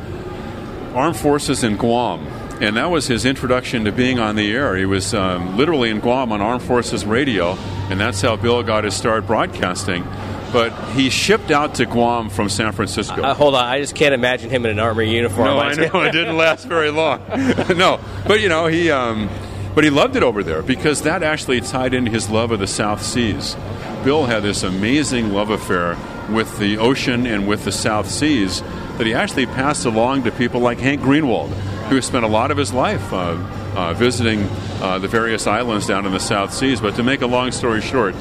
armed 0.95 1.17
forces 1.17 1.65
in 1.65 1.77
Guam. 1.77 2.27
And 2.61 2.77
that 2.77 2.91
was 2.91 3.07
his 3.07 3.25
introduction 3.25 3.85
to 3.85 3.93
being 3.93 4.19
on 4.19 4.35
the 4.35 4.51
air. 4.51 4.77
He 4.77 4.85
was 4.85 5.15
um, 5.15 5.57
literally 5.57 5.91
in 5.91 6.01
Guam 6.01 6.33
on 6.33 6.41
Armed 6.41 6.63
Forces 6.63 7.07
Radio, 7.07 7.53
and 7.89 8.01
that's 8.01 8.21
how 8.21 8.35
Bill 8.35 8.65
got 8.65 8.83
his 8.83 8.95
start 8.95 9.27
broadcasting 9.29 10.05
but 10.53 10.73
he 10.93 11.11
shipped 11.11 11.51
out 11.51 11.77
to 11.77 11.87
Guam 11.87 12.31
from 12.31 12.49
San 12.49 12.73
Francisco. 12.73 13.23
Uh, 13.23 13.35
hold 13.35 13.55
on, 13.55 13.65
I 13.65 13.81
just 13.81 13.95
can't 13.95 14.15
imagine 14.15 14.51
him 14.51 14.65
in 14.65 14.73
an 14.73 14.79
army 14.79 15.15
uniform. 15.15 15.47
No, 15.47 15.59
I 15.61 15.75
know 15.75 16.03
it 16.03 16.13
didn't 16.13 16.37
last 16.37 16.67
very 16.67 16.91
long. 16.91 17.21
no, 17.77 18.01
but 18.27 18.41
you 18.41 18.49
know 18.49 18.67
he, 18.67 18.91
um, 18.91 19.29
but 19.75 19.85
he 19.85 19.91
loved 19.91 20.17
it 20.17 20.23
over 20.23 20.43
there 20.43 20.63
because 20.63 21.03
that 21.03 21.23
actually 21.23 21.61
tied 21.61 21.95
into 21.95 22.11
his 22.11 22.29
love 22.29 22.51
of 22.51 22.59
the 22.59 22.67
South 22.67 23.03
Seas. 23.03 23.57
Bill 24.05 24.27
had 24.27 24.43
this 24.43 24.63
amazing 24.63 25.33
love 25.33 25.51
affair 25.51 25.97
with 26.31 26.59
the 26.59 26.79
ocean 26.79 27.27
and 27.27 27.49
with 27.49 27.65
the 27.65 27.73
South 27.73 28.09
Seas 28.09 28.63
that 28.97 29.07
he 29.07 29.15
actually 29.15 29.47
passed 29.47 29.87
along 29.87 30.25
to 30.25 30.31
people 30.33 30.61
like 30.61 30.79
Hank 30.79 31.01
Greenwald, 31.01 31.51
who 31.89 32.01
spent 32.03 32.25
a 32.25 32.29
lot 32.29 32.51
of 32.51 32.57
his 32.57 32.73
life. 32.73 33.13
Uh, 33.13 33.37
uh, 33.79 33.95
visiting 33.95 34.43
uh, 34.81 34.99
the 34.99 35.07
various 35.07 35.47
islands 35.47 35.87
down 35.87 36.05
in 36.05 36.13
the 36.13 36.19
South 36.19 36.53
Seas. 36.53 36.81
But 36.81 36.97
to 36.97 37.03
make 37.05 37.23
a 37.23 37.27
long 37.27 37.53
story 37.53 37.81
short, 37.81 38.15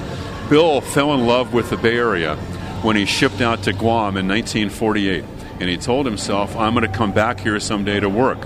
Bill 0.50 0.80
fell 0.80 1.14
in 1.14 1.26
love 1.26 1.54
with 1.54 1.70
the 1.70 1.76
Bay 1.76 1.98
Area 1.98 2.38
when 2.82 2.96
he 2.96 3.06
shipped 3.06 3.42
out 3.42 3.64
to 3.64 3.74
Guam 3.74 4.16
in 4.16 4.30
1948. 4.30 5.26
And 5.60 5.70
he 5.70 5.76
told 5.76 6.06
himself, 6.06 6.56
I'm 6.56 6.74
going 6.74 6.90
to 6.90 6.98
come 6.98 7.12
back 7.12 7.42
here 7.42 7.60
someday 7.60 8.00
to 8.00 8.08
work. 8.08 8.38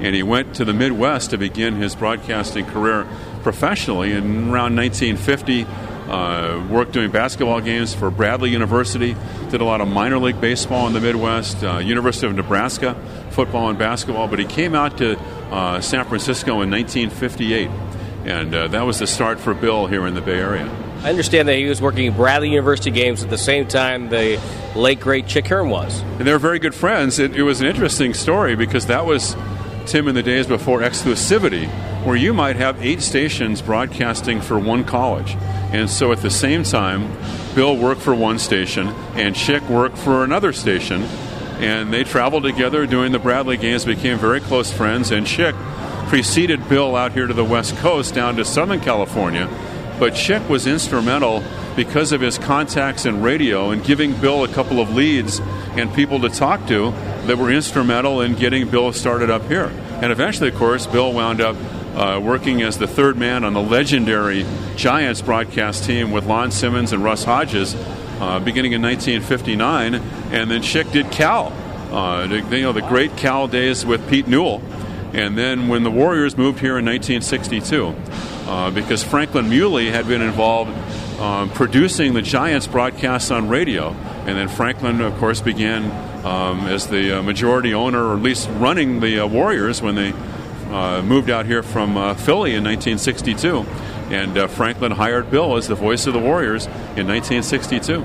And 0.00 0.14
he 0.14 0.22
went 0.22 0.56
to 0.56 0.66
the 0.66 0.74
Midwest 0.74 1.30
to 1.30 1.38
begin 1.38 1.76
his 1.76 1.94
broadcasting 1.94 2.66
career 2.66 3.08
professionally. 3.42 4.12
And 4.12 4.52
around 4.52 4.76
1950, 4.76 5.64
uh, 5.64 6.66
worked 6.70 6.92
doing 6.92 7.10
basketball 7.10 7.62
games 7.62 7.94
for 7.94 8.10
Bradley 8.10 8.50
University, 8.50 9.16
did 9.50 9.62
a 9.62 9.64
lot 9.64 9.80
of 9.80 9.88
minor 9.88 10.18
league 10.18 10.40
baseball 10.40 10.86
in 10.86 10.92
the 10.92 11.00
Midwest, 11.00 11.64
uh, 11.64 11.78
University 11.78 12.26
of 12.26 12.34
Nebraska, 12.34 12.94
football 13.30 13.70
and 13.70 13.78
basketball. 13.78 14.28
But 14.28 14.40
he 14.40 14.44
came 14.44 14.74
out 14.74 14.98
to 14.98 15.18
uh, 15.50 15.80
San 15.80 16.04
Francisco 16.04 16.60
in 16.60 16.70
1958. 16.70 17.70
And 18.26 18.54
uh, 18.54 18.68
that 18.68 18.84
was 18.84 18.98
the 18.98 19.06
start 19.06 19.40
for 19.40 19.54
Bill 19.54 19.86
here 19.86 20.06
in 20.06 20.14
the 20.14 20.20
Bay 20.20 20.38
Area. 20.38 20.85
I 21.02 21.10
understand 21.10 21.46
that 21.48 21.56
he 21.56 21.66
was 21.66 21.80
working 21.80 22.12
Bradley 22.12 22.50
University 22.50 22.90
games 22.90 23.22
at 23.22 23.30
the 23.30 23.38
same 23.38 23.68
time 23.68 24.08
the 24.08 24.40
late 24.74 24.98
great 24.98 25.26
Chick 25.26 25.46
Hearn 25.46 25.68
was. 25.68 26.00
And 26.18 26.26
they 26.26 26.32
were 26.32 26.38
very 26.38 26.58
good 26.58 26.74
friends. 26.74 27.18
It, 27.18 27.36
it 27.36 27.42
was 27.42 27.60
an 27.60 27.66
interesting 27.66 28.12
story 28.12 28.56
because 28.56 28.86
that 28.86 29.06
was 29.06 29.36
Tim 29.86 30.08
in 30.08 30.14
the 30.14 30.22
days 30.22 30.46
before 30.46 30.80
exclusivity, 30.80 31.68
where 32.04 32.16
you 32.16 32.34
might 32.34 32.56
have 32.56 32.84
eight 32.84 33.02
stations 33.02 33.62
broadcasting 33.62 34.40
for 34.40 34.58
one 34.58 34.84
college. 34.84 35.36
And 35.72 35.88
so 35.88 36.10
at 36.10 36.22
the 36.22 36.30
same 36.30 36.64
time, 36.64 37.16
Bill 37.54 37.76
worked 37.76 38.00
for 38.00 38.14
one 38.14 38.38
station 38.38 38.88
and 39.14 39.36
Chick 39.36 39.62
worked 39.68 39.98
for 39.98 40.24
another 40.24 40.52
station. 40.52 41.02
And 41.58 41.92
they 41.92 42.04
traveled 42.04 42.42
together 42.42 42.86
doing 42.86 43.12
the 43.12 43.18
Bradley 43.18 43.56
games, 43.56 43.84
became 43.84 44.18
very 44.18 44.40
close 44.40 44.72
friends. 44.72 45.10
And 45.10 45.26
Chick 45.26 45.54
preceded 46.08 46.68
Bill 46.68 46.96
out 46.96 47.12
here 47.12 47.26
to 47.26 47.34
the 47.34 47.44
West 47.44 47.76
Coast 47.76 48.14
down 48.14 48.36
to 48.36 48.44
Southern 48.44 48.80
California 48.80 49.48
but 49.98 50.14
Chick 50.14 50.48
was 50.48 50.66
instrumental 50.66 51.42
because 51.74 52.12
of 52.12 52.20
his 52.20 52.38
contacts 52.38 53.06
in 53.06 53.22
radio 53.22 53.70
and 53.70 53.84
giving 53.84 54.14
Bill 54.20 54.44
a 54.44 54.48
couple 54.48 54.80
of 54.80 54.94
leads 54.94 55.40
and 55.76 55.92
people 55.94 56.20
to 56.20 56.28
talk 56.28 56.66
to 56.68 56.90
that 57.26 57.36
were 57.38 57.50
instrumental 57.50 58.20
in 58.20 58.34
getting 58.34 58.68
Bill 58.68 58.92
started 58.92 59.30
up 59.30 59.46
here. 59.48 59.66
And 60.02 60.12
eventually, 60.12 60.48
of 60.48 60.56
course, 60.56 60.86
Bill 60.86 61.12
wound 61.12 61.40
up 61.40 61.56
uh, 61.94 62.20
working 62.20 62.62
as 62.62 62.78
the 62.78 62.86
third 62.86 63.16
man 63.16 63.44
on 63.44 63.54
the 63.54 63.62
legendary 63.62 64.44
Giants 64.76 65.22
broadcast 65.22 65.84
team 65.84 66.12
with 66.12 66.26
Lon 66.26 66.50
Simmons 66.50 66.92
and 66.92 67.02
Russ 67.02 67.24
Hodges 67.24 67.74
uh, 68.20 68.38
beginning 68.40 68.72
in 68.72 68.82
1959. 68.82 69.94
And 69.94 70.50
then 70.50 70.62
Schick 70.62 70.90
did 70.92 71.10
Cal, 71.10 71.52
uh, 71.92 72.26
you 72.30 72.62
know, 72.62 72.72
the 72.72 72.82
great 72.82 73.16
Cal 73.16 73.48
days 73.48 73.86
with 73.86 74.08
Pete 74.08 74.28
Newell. 74.28 74.62
And 75.12 75.38
then 75.38 75.68
when 75.68 75.82
the 75.82 75.90
Warriors 75.90 76.36
moved 76.36 76.60
here 76.60 76.78
in 76.78 76.84
1962, 76.84 77.94
uh, 78.46 78.70
because 78.70 79.02
Franklin 79.02 79.46
Mieuli 79.46 79.90
had 79.90 80.06
been 80.06 80.22
involved 80.22 80.70
um, 81.20 81.50
producing 81.50 82.14
the 82.14 82.22
Giants 82.22 82.66
broadcasts 82.66 83.30
on 83.30 83.48
radio. 83.48 83.90
And 84.26 84.36
then 84.36 84.48
Franklin, 84.48 85.00
of 85.00 85.16
course, 85.18 85.40
began 85.40 85.84
um, 86.24 86.66
as 86.66 86.88
the 86.88 87.18
uh, 87.18 87.22
majority 87.22 87.74
owner, 87.74 88.04
or 88.04 88.16
at 88.16 88.22
least 88.22 88.48
running 88.54 89.00
the 89.00 89.20
uh, 89.20 89.26
Warriors 89.26 89.80
when 89.82 89.94
they 89.94 90.12
uh, 90.70 91.02
moved 91.02 91.30
out 91.30 91.46
here 91.46 91.62
from 91.62 91.94
Philly 92.16 92.54
in 92.54 92.64
1962. 92.64 93.64
And 94.10 94.50
Franklin 94.50 94.92
hired 94.92 95.30
Bill 95.30 95.56
as 95.56 95.66
the 95.68 95.74
voice 95.74 96.06
of 96.06 96.12
the 96.12 96.20
Warriors 96.20 96.66
in 96.66 97.06
1962. 97.08 98.04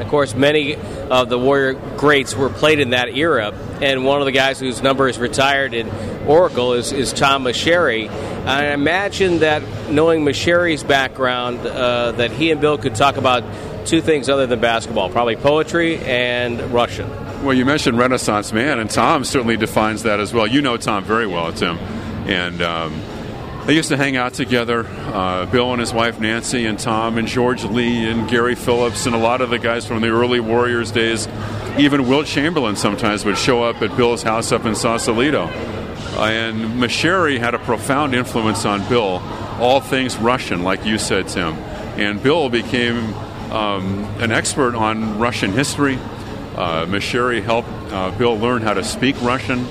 Of 0.00 0.08
course, 0.08 0.34
many 0.34 0.76
of 0.76 1.28
the 1.28 1.38
Warrior 1.38 1.74
greats 1.96 2.34
were 2.34 2.50
played 2.50 2.80
in 2.80 2.90
that 2.90 3.16
era, 3.16 3.52
and 3.80 4.04
one 4.04 4.20
of 4.20 4.26
the 4.26 4.32
guys 4.32 4.58
whose 4.60 4.82
number 4.82 5.08
is 5.08 5.18
retired 5.18 5.74
in 5.74 5.88
Oracle 6.26 6.74
is, 6.74 6.92
is 6.92 7.12
Tom 7.12 7.44
Meschery. 7.44 8.08
I 8.46 8.72
imagine 8.72 9.40
that 9.40 9.62
knowing 9.90 10.24
Meschery's 10.24 10.82
background, 10.82 11.60
uh, 11.66 12.12
that 12.12 12.30
he 12.30 12.50
and 12.50 12.60
Bill 12.60 12.78
could 12.78 12.94
talk 12.94 13.16
about 13.16 13.44
two 13.86 14.00
things 14.00 14.28
other 14.28 14.46
than 14.46 14.60
basketball, 14.60 15.10
probably 15.10 15.36
poetry 15.36 15.98
and 15.98 16.60
Russian. 16.72 17.08
Well, 17.44 17.54
you 17.54 17.64
mentioned 17.64 17.98
Renaissance 17.98 18.52
man, 18.52 18.78
and 18.78 18.90
Tom 18.90 19.24
certainly 19.24 19.56
defines 19.56 20.02
that 20.02 20.20
as 20.20 20.32
well. 20.32 20.46
You 20.46 20.60
know 20.60 20.76
Tom 20.76 21.04
very 21.04 21.26
well, 21.26 21.52
Tim. 21.52 21.78
And 22.26 22.60
um, 22.60 23.00
they 23.68 23.74
used 23.74 23.90
to 23.90 23.98
hang 23.98 24.16
out 24.16 24.32
together, 24.32 24.86
uh, 25.12 25.44
Bill 25.44 25.72
and 25.72 25.80
his 25.80 25.92
wife 25.92 26.18
Nancy, 26.18 26.64
and 26.64 26.78
Tom, 26.78 27.18
and 27.18 27.28
George 27.28 27.64
Lee, 27.64 28.08
and 28.08 28.26
Gary 28.26 28.54
Phillips, 28.54 29.04
and 29.04 29.14
a 29.14 29.18
lot 29.18 29.42
of 29.42 29.50
the 29.50 29.58
guys 29.58 29.84
from 29.84 30.00
the 30.00 30.08
early 30.08 30.40
Warriors 30.40 30.90
days. 30.90 31.28
Even 31.76 32.08
Wilt 32.08 32.24
Chamberlain 32.24 32.76
sometimes 32.76 33.26
would 33.26 33.36
show 33.36 33.62
up 33.62 33.82
at 33.82 33.94
Bill's 33.94 34.22
house 34.22 34.52
up 34.52 34.64
in 34.64 34.74
Sausalito. 34.74 35.48
Uh, 35.48 36.30
and 36.30 36.80
Meschery 36.80 37.38
had 37.38 37.52
a 37.52 37.58
profound 37.58 38.14
influence 38.14 38.64
on 38.64 38.88
Bill, 38.88 39.22
all 39.60 39.82
things 39.82 40.16
Russian, 40.16 40.62
like 40.62 40.86
you 40.86 40.96
said, 40.96 41.28
Tim. 41.28 41.52
And 41.98 42.22
Bill 42.22 42.48
became 42.48 43.12
um, 43.52 44.02
an 44.18 44.32
expert 44.32 44.76
on 44.76 45.18
Russian 45.18 45.52
history. 45.52 45.98
Uh, 46.56 46.86
helped 46.86 47.68
uh, 47.92 48.12
Bill 48.12 48.34
learn 48.34 48.62
how 48.62 48.72
to 48.72 48.82
speak 48.82 49.20
Russian 49.20 49.66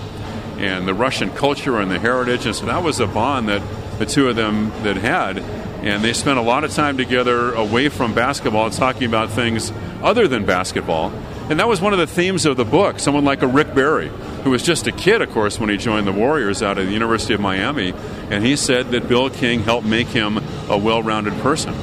and 0.59 0.87
the 0.87 0.93
Russian 0.93 1.31
culture 1.31 1.79
and 1.79 1.89
the 1.89 1.99
heritage. 1.99 2.45
And 2.45 2.55
so 2.55 2.67
that 2.67 2.83
was 2.83 2.99
a 2.99 3.07
bond 3.07 3.49
that 3.49 3.61
the 3.99 4.05
two 4.05 4.27
of 4.27 4.35
them 4.35 4.69
that 4.83 4.97
had. 4.97 5.39
And 5.39 6.03
they 6.03 6.13
spent 6.13 6.39
a 6.39 6.41
lot 6.41 6.63
of 6.63 6.73
time 6.73 6.97
together 6.97 7.53
away 7.53 7.89
from 7.89 8.13
basketball, 8.13 8.69
talking 8.69 9.07
about 9.07 9.29
things 9.29 9.71
other 10.01 10.27
than 10.27 10.45
basketball. 10.45 11.11
And 11.49 11.59
that 11.59 11.67
was 11.67 11.79
one 11.79 11.93
of 11.93 11.99
the 11.99 12.07
themes 12.07 12.45
of 12.45 12.57
the 12.57 12.65
book. 12.65 12.99
Someone 12.99 13.23
like 13.23 13.41
a 13.41 13.47
Rick 13.47 13.73
Barry, 13.73 14.09
who 14.43 14.49
was 14.49 14.63
just 14.63 14.87
a 14.87 14.91
kid, 14.91 15.21
of 15.21 15.31
course, 15.31 15.59
when 15.59 15.69
he 15.69 15.77
joined 15.77 16.05
the 16.05 16.11
Warriors 16.11 16.61
out 16.61 16.77
of 16.77 16.87
the 16.87 16.91
University 16.91 17.33
of 17.33 17.39
Miami. 17.39 17.93
And 18.29 18.45
he 18.45 18.55
said 18.55 18.91
that 18.91 19.07
Bill 19.07 19.29
King 19.29 19.61
helped 19.61 19.87
make 19.87 20.07
him 20.07 20.39
a 20.69 20.77
well 20.77 21.01
rounded 21.01 21.33
person. 21.41 21.73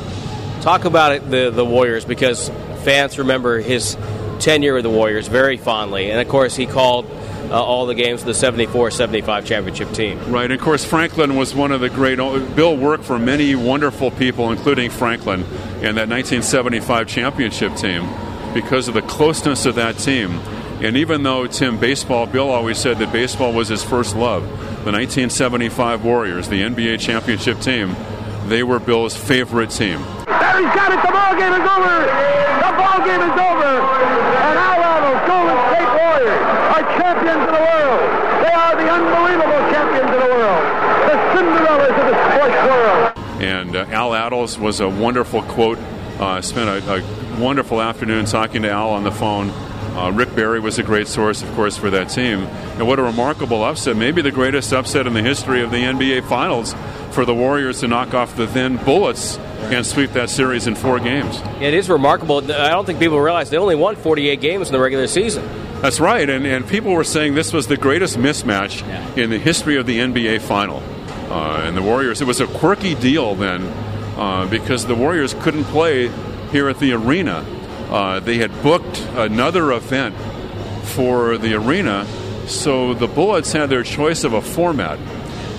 Talk 0.60 0.84
about 0.84 1.12
it, 1.12 1.30
the, 1.30 1.50
the 1.50 1.64
Warriors, 1.64 2.04
because 2.04 2.50
fans 2.84 3.18
remember 3.18 3.58
his 3.58 3.96
tenure 4.38 4.74
with 4.74 4.82
the 4.82 4.90
Warriors 4.90 5.28
very 5.28 5.56
fondly. 5.56 6.10
And 6.10 6.20
of 6.20 6.28
course, 6.28 6.54
he 6.56 6.66
called 6.66 7.06
uh, 7.50 7.62
all 7.62 7.86
the 7.86 7.94
games 7.94 8.20
of 8.22 8.26
the 8.26 8.34
74 8.34 8.90
75 8.90 9.44
championship 9.44 9.92
team. 9.92 10.18
Right, 10.30 10.44
and 10.44 10.52
of 10.52 10.60
course, 10.60 10.84
Franklin 10.84 11.36
was 11.36 11.54
one 11.54 11.72
of 11.72 11.80
the 11.80 11.88
great. 11.90 12.16
Bill 12.16 12.76
worked 12.76 13.04
for 13.04 13.18
many 13.18 13.54
wonderful 13.54 14.10
people, 14.10 14.50
including 14.50 14.90
Franklin, 14.90 15.40
and 15.82 15.96
that 15.96 16.08
1975 16.08 17.06
championship 17.08 17.74
team 17.76 18.08
because 18.52 18.88
of 18.88 18.94
the 18.94 19.02
closeness 19.02 19.66
of 19.66 19.74
that 19.74 19.98
team. 19.98 20.30
And 20.80 20.96
even 20.96 21.22
though 21.22 21.46
Tim 21.46 21.78
baseball, 21.78 22.26
Bill 22.26 22.50
always 22.50 22.78
said 22.78 22.98
that 22.98 23.12
baseball 23.12 23.52
was 23.52 23.68
his 23.68 23.82
first 23.82 24.16
love, 24.16 24.42
the 24.84 24.92
1975 24.92 26.04
Warriors, 26.04 26.48
the 26.48 26.60
NBA 26.60 27.00
championship 27.00 27.60
team, 27.60 27.96
they 28.48 28.62
were 28.62 28.78
Bill's 28.78 29.16
favorite 29.16 29.70
team. 29.70 30.00
There 30.26 30.60
he's 30.60 30.74
got 30.76 30.92
it. 30.92 31.00
The 31.00 31.12
ball 31.12 31.34
game 31.40 31.52
is 31.56 31.64
over. 31.64 31.96
The 32.04 32.72
ball 32.76 32.98
game 33.00 33.22
is 33.24 33.36
over. 33.40 33.72
And 34.44 34.58
Al 34.60 34.78
Attles, 34.84 35.20
Golden 35.24 35.58
State 35.72 35.90
Warriors, 35.96 36.42
are 36.74 36.82
champions 36.98 37.42
of 37.46 37.54
the 37.54 37.62
world. 37.62 38.02
They 38.42 38.52
are 38.52 38.74
the 38.74 38.88
unbelievable 38.90 39.62
champions 39.70 40.10
of 40.10 40.20
the 40.20 40.30
world. 40.34 40.64
The 41.06 41.16
Cinderellas 41.30 41.94
of 42.00 42.06
the 42.10 42.16
sports 42.30 42.58
world. 42.66 43.42
And 43.42 43.76
uh, 43.76 43.86
Al 43.90 44.10
Attles 44.10 44.58
was 44.58 44.80
a 44.80 44.88
wonderful 44.88 45.42
quote. 45.42 45.78
Uh, 46.18 46.40
spent 46.40 46.68
a, 46.68 46.94
a, 46.94 47.40
wonderful 47.40 47.80
afternoon 47.80 48.24
talking 48.24 48.62
to 48.62 48.70
Al 48.70 48.90
on 48.90 49.04
the 49.04 49.10
phone. 49.10 49.50
Uh, 49.96 50.10
Rick 50.10 50.34
Barry 50.34 50.60
was 50.60 50.78
a 50.78 50.82
great 50.82 51.06
source, 51.06 51.42
of 51.42 51.52
course, 51.54 51.76
for 51.76 51.90
that 51.90 52.08
team. 52.08 52.40
And 52.40 52.86
what 52.86 52.98
a 52.98 53.02
remarkable 53.02 53.62
upset. 53.64 53.96
Maybe 53.96 54.22
the 54.22 54.32
greatest 54.32 54.72
upset 54.72 55.06
in 55.06 55.14
the 55.14 55.22
history 55.22 55.62
of 55.62 55.70
the 55.70 55.78
NBA 55.78 56.28
Finals 56.28 56.74
for 57.10 57.24
the 57.24 57.34
Warriors 57.34 57.80
to 57.80 57.88
knock 57.88 58.14
off 58.14 58.36
the 58.36 58.46
then 58.46 58.76
Bullets 58.78 59.38
and 59.72 59.86
sweep 59.86 60.12
that 60.12 60.30
series 60.30 60.66
in 60.66 60.74
four 60.74 60.98
games. 60.98 61.40
It 61.60 61.74
is 61.74 61.88
remarkable. 61.88 62.38
I 62.38 62.70
don't 62.70 62.84
think 62.84 62.98
people 62.98 63.20
realize 63.20 63.50
they 63.50 63.56
only 63.56 63.76
won 63.76 63.94
48 63.96 64.40
games 64.40 64.68
in 64.68 64.72
the 64.72 64.80
regular 64.80 65.06
season. 65.06 65.48
That's 65.84 66.00
right, 66.00 66.30
and, 66.30 66.46
and 66.46 66.66
people 66.66 66.92
were 66.92 67.04
saying 67.04 67.34
this 67.34 67.52
was 67.52 67.66
the 67.66 67.76
greatest 67.76 68.16
mismatch 68.16 68.80
yeah. 68.80 69.22
in 69.22 69.28
the 69.28 69.36
history 69.36 69.76
of 69.76 69.84
the 69.84 69.98
NBA 69.98 70.40
final. 70.40 70.82
Uh, 71.30 71.60
and 71.62 71.76
the 71.76 71.82
Warriors, 71.82 72.22
it 72.22 72.26
was 72.26 72.40
a 72.40 72.46
quirky 72.46 72.94
deal 72.94 73.34
then 73.34 73.66
uh, 74.16 74.46
because 74.46 74.86
the 74.86 74.94
Warriors 74.94 75.34
couldn't 75.40 75.64
play 75.64 76.10
here 76.50 76.70
at 76.70 76.78
the 76.78 76.94
arena. 76.94 77.44
Uh, 77.90 78.18
they 78.18 78.38
had 78.38 78.62
booked 78.62 78.98
another 79.12 79.72
event 79.72 80.16
for 80.94 81.36
the 81.36 81.52
arena, 81.52 82.06
so 82.46 82.94
the 82.94 83.06
Bullets 83.06 83.52
had 83.52 83.68
their 83.68 83.82
choice 83.82 84.24
of 84.24 84.32
a 84.32 84.40
format 84.40 84.98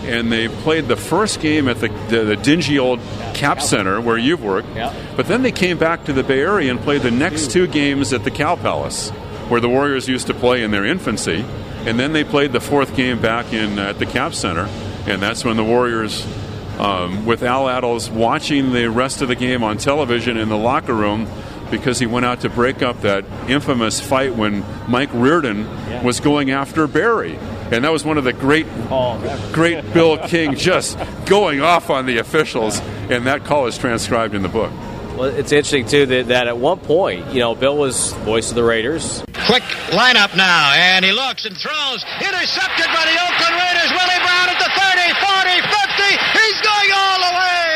and 0.05 0.31
they 0.31 0.47
played 0.47 0.87
the 0.87 0.95
first 0.95 1.39
game 1.39 1.67
at 1.67 1.79
the, 1.79 1.89
the, 2.09 2.23
the 2.23 2.35
dingy 2.35 2.79
old 2.79 2.99
Cap 3.33 3.61
Center 3.61 3.99
where 4.01 4.17
you've 4.17 4.43
worked. 4.43 4.73
But 5.15 5.27
then 5.27 5.43
they 5.43 5.51
came 5.51 5.77
back 5.77 6.05
to 6.05 6.13
the 6.13 6.23
Bay 6.23 6.41
Area 6.41 6.71
and 6.71 6.79
played 6.79 7.01
the 7.01 7.11
next 7.11 7.51
two 7.51 7.67
games 7.67 8.13
at 8.13 8.23
the 8.23 8.31
Cow 8.31 8.55
Palace, 8.55 9.11
where 9.49 9.61
the 9.61 9.69
Warriors 9.69 10.07
used 10.07 10.27
to 10.27 10.33
play 10.33 10.63
in 10.63 10.71
their 10.71 10.85
infancy. 10.85 11.45
And 11.85 11.99
then 11.99 12.13
they 12.13 12.23
played 12.23 12.51
the 12.51 12.59
fourth 12.59 12.95
game 12.95 13.21
back 13.21 13.53
in 13.53 13.77
at 13.77 13.99
the 13.99 14.05
Cap 14.05 14.33
Center, 14.33 14.67
and 15.07 15.21
that's 15.21 15.45
when 15.45 15.55
the 15.55 15.63
Warriors, 15.63 16.25
um, 16.79 17.25
with 17.25 17.43
Al 17.43 17.65
Attles 17.65 18.09
watching 18.09 18.73
the 18.73 18.89
rest 18.89 19.21
of 19.21 19.27
the 19.27 19.35
game 19.35 19.63
on 19.63 19.77
television 19.77 20.37
in 20.37 20.49
the 20.49 20.57
locker 20.57 20.95
room, 20.95 21.27
because 21.69 21.99
he 21.99 22.05
went 22.05 22.25
out 22.25 22.41
to 22.41 22.49
break 22.49 22.81
up 22.81 23.01
that 23.01 23.23
infamous 23.47 23.99
fight 23.99 24.35
when 24.35 24.63
Mike 24.87 25.09
Riordan 25.13 25.59
yeah. 25.59 26.03
was 26.03 26.19
going 26.19 26.51
after 26.51 26.87
Barry 26.87 27.37
and 27.71 27.83
that 27.83 27.91
was 27.91 28.05
one 28.05 28.17
of 28.17 28.23
the 28.23 28.33
great, 28.33 28.67
oh, 28.91 29.49
great 29.51 29.93
Bill 29.93 30.17
King 30.17 30.55
just 30.55 30.97
going 31.25 31.61
off 31.61 31.89
on 31.89 32.05
the 32.05 32.19
officials, 32.19 32.79
and 33.09 33.25
that 33.25 33.43
call 33.43 33.65
is 33.65 33.77
transcribed 33.77 34.35
in 34.35 34.43
the 34.43 34.49
book. 34.49 34.71
Well, 35.17 35.23
it's 35.23 35.51
interesting 35.51 35.87
too 35.87 36.05
that, 36.05 36.27
that 36.27 36.47
at 36.47 36.57
one 36.57 36.79
point, 36.79 37.33
you 37.33 37.39
know, 37.39 37.55
Bill 37.55 37.77
was 37.77 38.13
voice 38.13 38.49
of 38.49 38.55
the 38.55 38.63
Raiders. 38.63 39.23
Quick 39.45 39.63
lineup 39.93 40.35
now, 40.35 40.73
and 40.73 41.05
he 41.05 41.11
looks 41.11 41.45
and 41.45 41.55
throws, 41.55 42.01
intercepted 42.17 42.89
by 42.89 43.03
the 43.05 43.13
Oakland 43.13 43.55
Raiders. 43.61 43.93
Willie 43.93 44.21
Brown 44.25 44.49
at 44.49 44.57
the 44.57 44.71
30, 44.73 45.05
40, 45.21 45.61
50. 45.61 46.17
He's 46.33 46.59
going 46.65 46.89
all 46.97 47.19
the 47.21 47.33
way. 47.37 47.69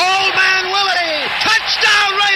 Old 0.00 0.32
man 0.32 0.64
Willie, 0.72 1.28
touchdown 1.44 2.10
Raiders. 2.16 2.32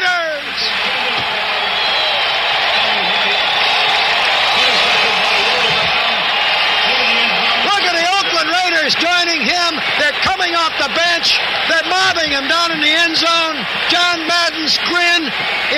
joining 8.94 9.42
him. 9.42 9.70
They're 9.98 10.14
coming 10.46 10.62
off 10.62 10.78
the 10.78 10.94
bench. 10.94 11.34
They're 11.68 11.90
mobbing 11.90 12.30
him 12.30 12.46
down 12.46 12.70
in 12.70 12.78
the 12.80 12.90
end 12.90 13.16
zone. 13.16 13.56
John 13.90 14.26
Madden's 14.26 14.78
grin 14.86 15.30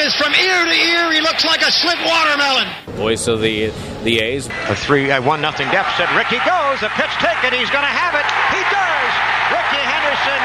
is 0.05 0.14
from 0.14 0.35
ear 0.35 0.64
to 0.64 0.73
ear. 0.73 1.12
He 1.12 1.21
looks 1.21 1.45
like 1.45 1.62
a 1.62 1.71
slit 1.73 1.99
watermelon. 2.05 2.69
Voice 2.97 3.29
of 3.29 3.41
the 3.41 3.71
the 4.05 4.21
A's. 4.21 4.49
A 4.69 4.77
three, 4.77 5.11
a 5.11 5.21
one 5.23 5.41
nothing 5.41 5.71
deficit. 5.71 6.11
Rickey 6.12 6.37
goes. 6.45 6.83
A 6.85 6.91
pitch 7.01 7.16
taken. 7.16 7.55
He's 7.57 7.71
going 7.73 7.87
to 7.87 7.97
have 7.97 8.12
it. 8.14 8.27
He 8.53 8.61
does. 8.69 9.12
Rickey 9.57 9.81
Henderson 9.81 10.43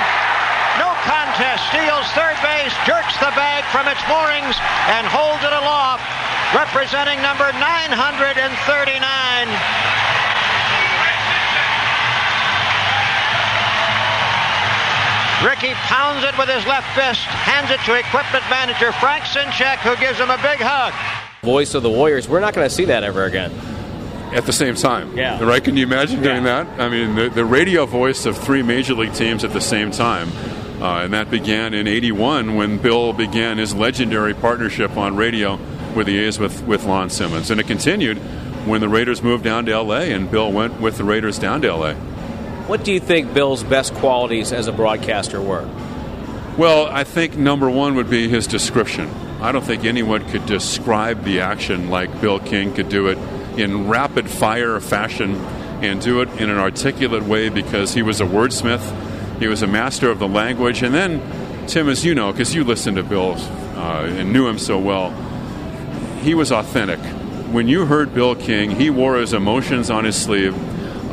no 0.80 0.96
contest. 1.06 1.62
Steals 1.70 2.08
third 2.16 2.40
base, 2.42 2.74
jerks 2.88 3.14
the 3.20 3.30
bag 3.38 3.64
from 3.70 3.86
its 3.92 4.02
moorings, 4.10 4.58
and 4.90 5.06
holds 5.06 5.44
it 5.44 5.54
aloft, 5.54 6.02
representing 6.56 7.22
number 7.22 7.52
939. 7.60 10.03
Rickey 15.44 15.74
pounds 15.74 16.24
it 16.24 16.38
with 16.38 16.48
his 16.48 16.66
left 16.66 16.88
fist, 16.96 17.20
hands 17.20 17.70
it 17.70 17.80
to 17.82 18.00
equipment 18.00 18.46
manager 18.50 18.94
Frank 18.94 19.26
Ciensczyk, 19.26 19.78
who 19.80 19.94
gives 19.98 20.18
him 20.18 20.30
a 20.30 20.38
big 20.38 20.60
hug. 20.60 20.94
Voice 21.44 21.74
of 21.74 21.84
the 21.84 21.90
Warriors. 21.90 22.30
We're 22.30 22.40
not 22.40 22.54
going 22.54 22.68
to 22.68 22.74
see 22.74 22.86
that 22.86 23.04
ever 23.04 23.26
again. 23.26 23.52
At 24.34 24.46
the 24.46 24.54
same 24.54 24.76
time. 24.76 25.18
Yeah. 25.18 25.44
Right? 25.44 25.62
Can 25.62 25.76
you 25.76 25.86
imagine 25.86 26.24
doing 26.24 26.46
yeah. 26.46 26.64
that? 26.64 26.80
I 26.80 26.88
mean, 26.88 27.16
the, 27.16 27.30
the, 27.30 27.44
radio 27.44 27.86
voice 27.86 28.26
of 28.26 28.38
three 28.38 28.64
major 28.64 28.94
league 28.94 29.14
teams 29.14 29.44
at 29.44 29.52
the 29.52 29.60
same 29.60 29.92
time. 29.92 30.30
Uh, 30.82 31.04
and 31.04 31.14
that 31.14 31.30
began 31.30 31.74
in 31.74 31.88
81 31.88 32.56
when 32.56 32.78
Bill 32.78 33.12
began 33.12 33.58
his 33.58 33.76
legendary 33.76 34.34
partnership 34.34 34.96
on 34.96 35.18
radio 35.18 35.60
with 35.94 36.08
the 36.08 36.20
A's 36.20 36.40
with, 36.40 36.64
with 36.64 36.86
Lon 36.86 37.10
Simmons. 37.10 37.52
And 37.52 37.60
it 37.60 37.68
continued 37.68 38.18
when 38.66 38.80
the 38.80 38.88
Raiders 38.88 39.22
moved 39.22 39.44
down 39.44 39.66
to 39.66 39.74
L.A. 39.74 40.14
and 40.14 40.32
Bill 40.32 40.50
went 40.52 40.80
with 40.80 40.98
the 40.98 41.04
Raiders 41.04 41.38
down 41.38 41.62
to 41.64 41.68
L.A. 41.68 42.13
What 42.68 42.86
do 42.86 42.94
you 42.94 43.02
think 43.02 43.34
Bill's 43.34 43.62
best 43.62 43.94
qualities 43.96 44.54
as 44.54 44.68
a 44.68 44.72
broadcaster 44.72 45.42
were? 45.42 45.68
Well, 46.58 46.86
I 46.86 47.04
think 47.04 47.36
number 47.36 47.70
one 47.70 47.96
would 47.96 48.10
be 48.10 48.30
his 48.30 48.48
description. 48.48 49.10
I 49.42 49.52
don't 49.52 49.66
think 49.66 49.84
anyone 49.84 50.24
could 50.30 50.46
describe 50.46 51.26
the 51.26 51.42
action 51.42 51.90
like 51.90 52.22
Bill 52.22 52.40
King 52.40 52.74
could 52.74 52.88
do 52.88 53.08
it 53.08 53.18
in 53.60 53.90
rapid 53.90 54.30
fire 54.30 54.80
fashion 54.80 55.36
and 55.82 56.00
do 56.00 56.22
it 56.22 56.30
in 56.40 56.50
an 56.50 56.58
articulate 56.58 57.24
way 57.24 57.50
because 57.50 57.94
he 57.94 58.02
was 58.02 58.22
a 58.22 58.26
wordsmith, 58.26 59.40
he 59.40 59.48
was 59.48 59.62
a 59.62 59.68
master 59.68 60.10
of 60.10 60.20
the 60.20 60.28
language. 60.28 60.84
And 60.84 60.96
then, 60.96 61.68
Tim, 61.68 61.90
as 61.90 62.06
you 62.06 62.16
know, 62.16 62.32
because 62.32 62.56
you 62.56 62.64
listened 62.64 62.96
to 62.96 63.04
Bill 63.04 63.34
uh, 63.76 64.06
and 64.06 64.32
knew 64.32 64.48
him 64.48 64.58
so 64.58 64.80
well, 64.80 65.12
he 66.22 66.34
was 66.34 66.54
authentic. 66.54 67.00
When 67.52 67.68
you 67.68 67.86
heard 67.86 68.14
Bill 68.14 68.36
King, 68.36 68.72
he 68.72 68.90
wore 68.90 69.18
his 69.18 69.34
emotions 69.34 69.90
on 69.90 70.06
his 70.06 70.16
sleeve 70.16 70.56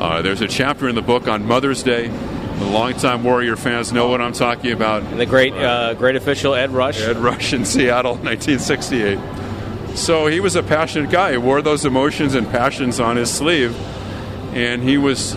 uh, 0.00 0.22
there's 0.22 0.40
a 0.40 0.48
chapter 0.48 0.88
in 0.88 0.94
the 0.94 1.02
book 1.02 1.28
on 1.28 1.44
Mother's 1.46 1.82
Day. 1.82 2.08
The 2.08 2.64
longtime 2.64 3.22
Warrior 3.22 3.56
fans 3.56 3.92
know 3.92 4.08
what 4.08 4.22
I'm 4.22 4.32
talking 4.32 4.72
about. 4.72 5.02
And 5.02 5.20
the 5.20 5.26
great, 5.26 5.52
uh, 5.52 5.92
great 5.92 6.16
official 6.16 6.54
Ed 6.54 6.70
Rush. 6.70 7.00
Ed 7.02 7.18
Rush 7.18 7.52
in 7.52 7.66
Seattle, 7.66 8.12
1968. 8.22 9.18
So 9.96 10.26
he 10.26 10.40
was 10.40 10.56
a 10.56 10.62
passionate 10.62 11.10
guy. 11.10 11.32
He 11.32 11.36
wore 11.36 11.60
those 11.60 11.84
emotions 11.84 12.34
and 12.34 12.48
passions 12.48 12.98
on 12.98 13.16
his 13.16 13.30
sleeve, 13.30 13.76
and 14.54 14.82
he 14.82 14.96
was 14.96 15.36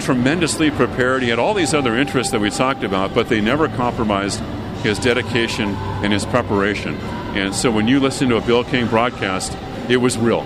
tremendously 0.00 0.70
prepared. 0.70 1.22
He 1.22 1.30
had 1.30 1.40
all 1.40 1.54
these 1.54 1.74
other 1.74 1.96
interests 1.96 2.30
that 2.30 2.40
we 2.40 2.50
talked 2.50 2.84
about, 2.84 3.14
but 3.14 3.28
they 3.28 3.40
never 3.40 3.68
compromised 3.68 4.38
his 4.82 5.00
dedication 5.00 5.74
and 6.04 6.12
his 6.12 6.24
preparation. 6.24 6.94
And 7.34 7.52
so 7.52 7.72
when 7.72 7.88
you 7.88 7.98
listen 7.98 8.28
to 8.28 8.36
a 8.36 8.40
Bill 8.40 8.62
King 8.62 8.86
broadcast, 8.86 9.56
it 9.88 9.96
was 9.96 10.16
real. 10.16 10.42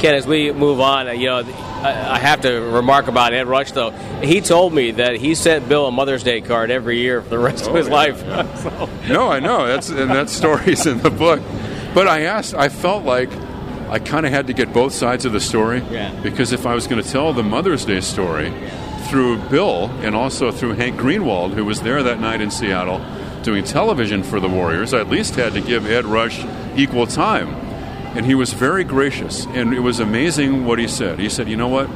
Ken, 0.00 0.14
as 0.14 0.26
we 0.26 0.50
move 0.50 0.80
on, 0.80 1.08
uh, 1.08 1.12
you 1.12 1.26
know, 1.26 1.42
I 1.82 2.14
I 2.16 2.18
have 2.18 2.40
to 2.42 2.60
remark 2.60 3.08
about 3.08 3.32
Ed 3.32 3.46
Rush, 3.46 3.72
though. 3.72 3.90
He 4.22 4.40
told 4.40 4.72
me 4.72 4.92
that 4.92 5.16
he 5.16 5.34
sent 5.34 5.68
Bill 5.68 5.86
a 5.86 5.92
Mother's 5.92 6.22
Day 6.22 6.40
card 6.40 6.70
every 6.70 6.98
year 6.98 7.22
for 7.22 7.28
the 7.28 7.38
rest 7.38 7.66
of 7.66 7.72
oh, 7.74 7.76
his 7.76 7.88
life. 7.88 8.20
So- 8.62 8.88
No, 9.08 9.28
I 9.28 9.40
know 9.40 9.66
that's 9.66 9.88
and 9.90 10.10
that 10.10 10.28
story's 10.30 10.86
in 10.86 10.98
the 10.98 11.10
book. 11.10 11.40
But 11.94 12.08
I 12.08 12.22
asked, 12.22 12.54
I 12.54 12.68
felt 12.68 13.04
like 13.04 13.30
I 13.88 13.98
kind 13.98 14.26
of 14.26 14.32
had 14.32 14.48
to 14.48 14.52
get 14.52 14.72
both 14.72 14.92
sides 14.92 15.24
of 15.24 15.32
the 15.32 15.40
story 15.40 15.82
Yeah. 15.90 16.10
because 16.22 16.52
if 16.52 16.66
I 16.66 16.74
was 16.74 16.86
going 16.86 17.02
to 17.02 17.08
tell 17.08 17.32
the 17.32 17.42
Mother's 17.42 17.84
Day 17.84 18.00
story 18.00 18.52
through 19.08 19.38
Bill 19.48 19.86
and 20.02 20.14
also 20.16 20.50
through 20.50 20.72
Hank 20.74 20.96
Greenwald, 20.96 21.54
who 21.54 21.64
was 21.64 21.80
there 21.82 22.02
that 22.02 22.20
night 22.20 22.40
in 22.40 22.50
Seattle 22.50 23.00
doing 23.42 23.62
television 23.64 24.22
for 24.24 24.40
the 24.40 24.48
Warriors, 24.48 24.92
I 24.92 24.98
at 25.00 25.08
least 25.08 25.36
had 25.36 25.52
to 25.54 25.60
give 25.60 25.86
Ed 25.88 26.04
Rush 26.04 26.44
equal 26.76 27.06
time. 27.06 27.54
And 28.14 28.24
he 28.24 28.34
was 28.34 28.52
very 28.52 28.84
gracious, 28.84 29.46
and 29.46 29.74
it 29.74 29.80
was 29.80 30.00
amazing 30.00 30.64
what 30.64 30.78
he 30.78 30.88
said. 30.88 31.18
He 31.18 31.28
said, 31.28 31.48
"You 31.48 31.56
know 31.56 31.68
what? 31.68 31.90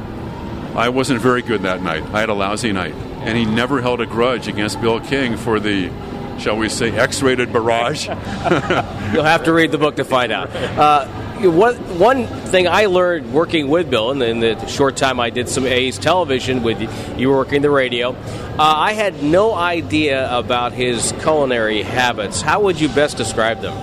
I 0.75 0.87
wasn't 0.87 1.19
very 1.19 1.41
good 1.41 1.63
that 1.63 1.81
night. 1.81 2.01
I 2.13 2.21
had 2.21 2.29
a 2.29 2.33
lousy 2.33 2.71
night. 2.71 2.93
And 2.93 3.37
he 3.37 3.45
never 3.45 3.81
held 3.81 3.99
a 3.99 4.05
grudge 4.05 4.47
against 4.47 4.79
Bill 4.79 5.01
King 5.01 5.35
for 5.35 5.59
the, 5.59 5.91
shall 6.39 6.57
we 6.57 6.69
say, 6.69 6.91
X 6.91 7.21
rated 7.21 7.51
barrage. 7.51 8.07
You'll 9.13 9.23
have 9.23 9.43
to 9.43 9.53
read 9.53 9.71
the 9.71 9.77
book 9.77 9.97
to 9.97 10.05
find 10.05 10.31
out. 10.31 10.49
Uh, 10.55 11.07
one, 11.41 11.75
one 11.99 12.25
thing 12.25 12.67
I 12.69 12.85
learned 12.85 13.33
working 13.33 13.67
with 13.67 13.89
Bill 13.89 14.11
in 14.11 14.19
the, 14.19 14.27
in 14.27 14.39
the 14.39 14.65
short 14.67 14.95
time 14.95 15.19
I 15.19 15.29
did 15.29 15.49
some 15.49 15.65
A's 15.65 15.97
television 15.97 16.63
with 16.63 16.81
you, 16.81 16.89
you 17.17 17.29
were 17.29 17.37
working 17.37 17.61
the 17.61 17.69
radio, 17.69 18.11
uh, 18.11 18.55
I 18.57 18.93
had 18.93 19.21
no 19.21 19.53
idea 19.53 20.31
about 20.35 20.71
his 20.71 21.11
culinary 21.19 21.81
habits. 21.81 22.41
How 22.41 22.61
would 22.61 22.79
you 22.79 22.87
best 22.89 23.17
describe 23.17 23.59
them? 23.61 23.73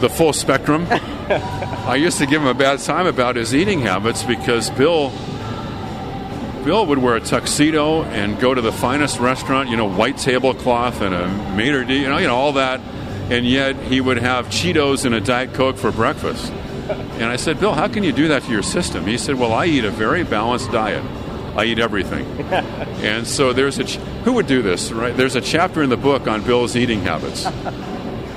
The 0.00 0.08
full 0.08 0.32
spectrum. 0.32 0.86
I 0.90 1.96
used 1.96 2.18
to 2.18 2.26
give 2.26 2.42
him 2.42 2.48
a 2.48 2.54
bad 2.54 2.80
time 2.80 3.06
about 3.06 3.36
his 3.36 3.54
eating 3.54 3.80
habits 3.80 4.22
because 4.22 4.70
Bill. 4.70 5.12
Bill 6.64 6.84
would 6.86 6.98
wear 6.98 7.14
a 7.14 7.20
tuxedo 7.20 8.02
and 8.02 8.40
go 8.40 8.52
to 8.52 8.60
the 8.60 8.72
finest 8.72 9.20
restaurant, 9.20 9.70
you 9.70 9.76
know, 9.76 9.88
white 9.88 10.16
tablecloth 10.16 11.00
and 11.00 11.14
a 11.14 11.28
maitre 11.54 11.84
d', 11.84 11.94
you 11.94 12.08
know, 12.08 12.18
you 12.18 12.26
know, 12.26 12.34
all 12.34 12.54
that, 12.54 12.80
and 13.30 13.46
yet 13.46 13.76
he 13.76 14.00
would 14.00 14.16
have 14.16 14.48
Cheetos 14.48 15.04
and 15.04 15.14
a 15.14 15.20
Diet 15.20 15.54
Coke 15.54 15.76
for 15.76 15.92
breakfast. 15.92 16.52
And 16.90 17.24
I 17.24 17.36
said, 17.36 17.60
Bill, 17.60 17.72
how 17.72 17.86
can 17.86 18.02
you 18.02 18.12
do 18.12 18.28
that 18.28 18.42
to 18.42 18.50
your 18.50 18.64
system? 18.64 19.06
He 19.06 19.16
said, 19.16 19.36
Well, 19.36 19.52
I 19.52 19.66
eat 19.66 19.84
a 19.84 19.90
very 19.90 20.24
balanced 20.24 20.72
diet. 20.72 21.04
I 21.56 21.64
eat 21.64 21.78
everything. 21.78 22.26
and 22.50 23.26
so 23.26 23.52
there's 23.52 23.78
a 23.78 23.84
ch- 23.84 23.96
who 24.24 24.32
would 24.34 24.46
do 24.46 24.60
this, 24.60 24.92
right? 24.92 25.16
There's 25.16 25.36
a 25.36 25.40
chapter 25.40 25.82
in 25.82 25.88
the 25.88 25.96
book 25.96 26.26
on 26.26 26.42
Bill's 26.42 26.76
eating 26.76 27.00
habits. 27.02 27.46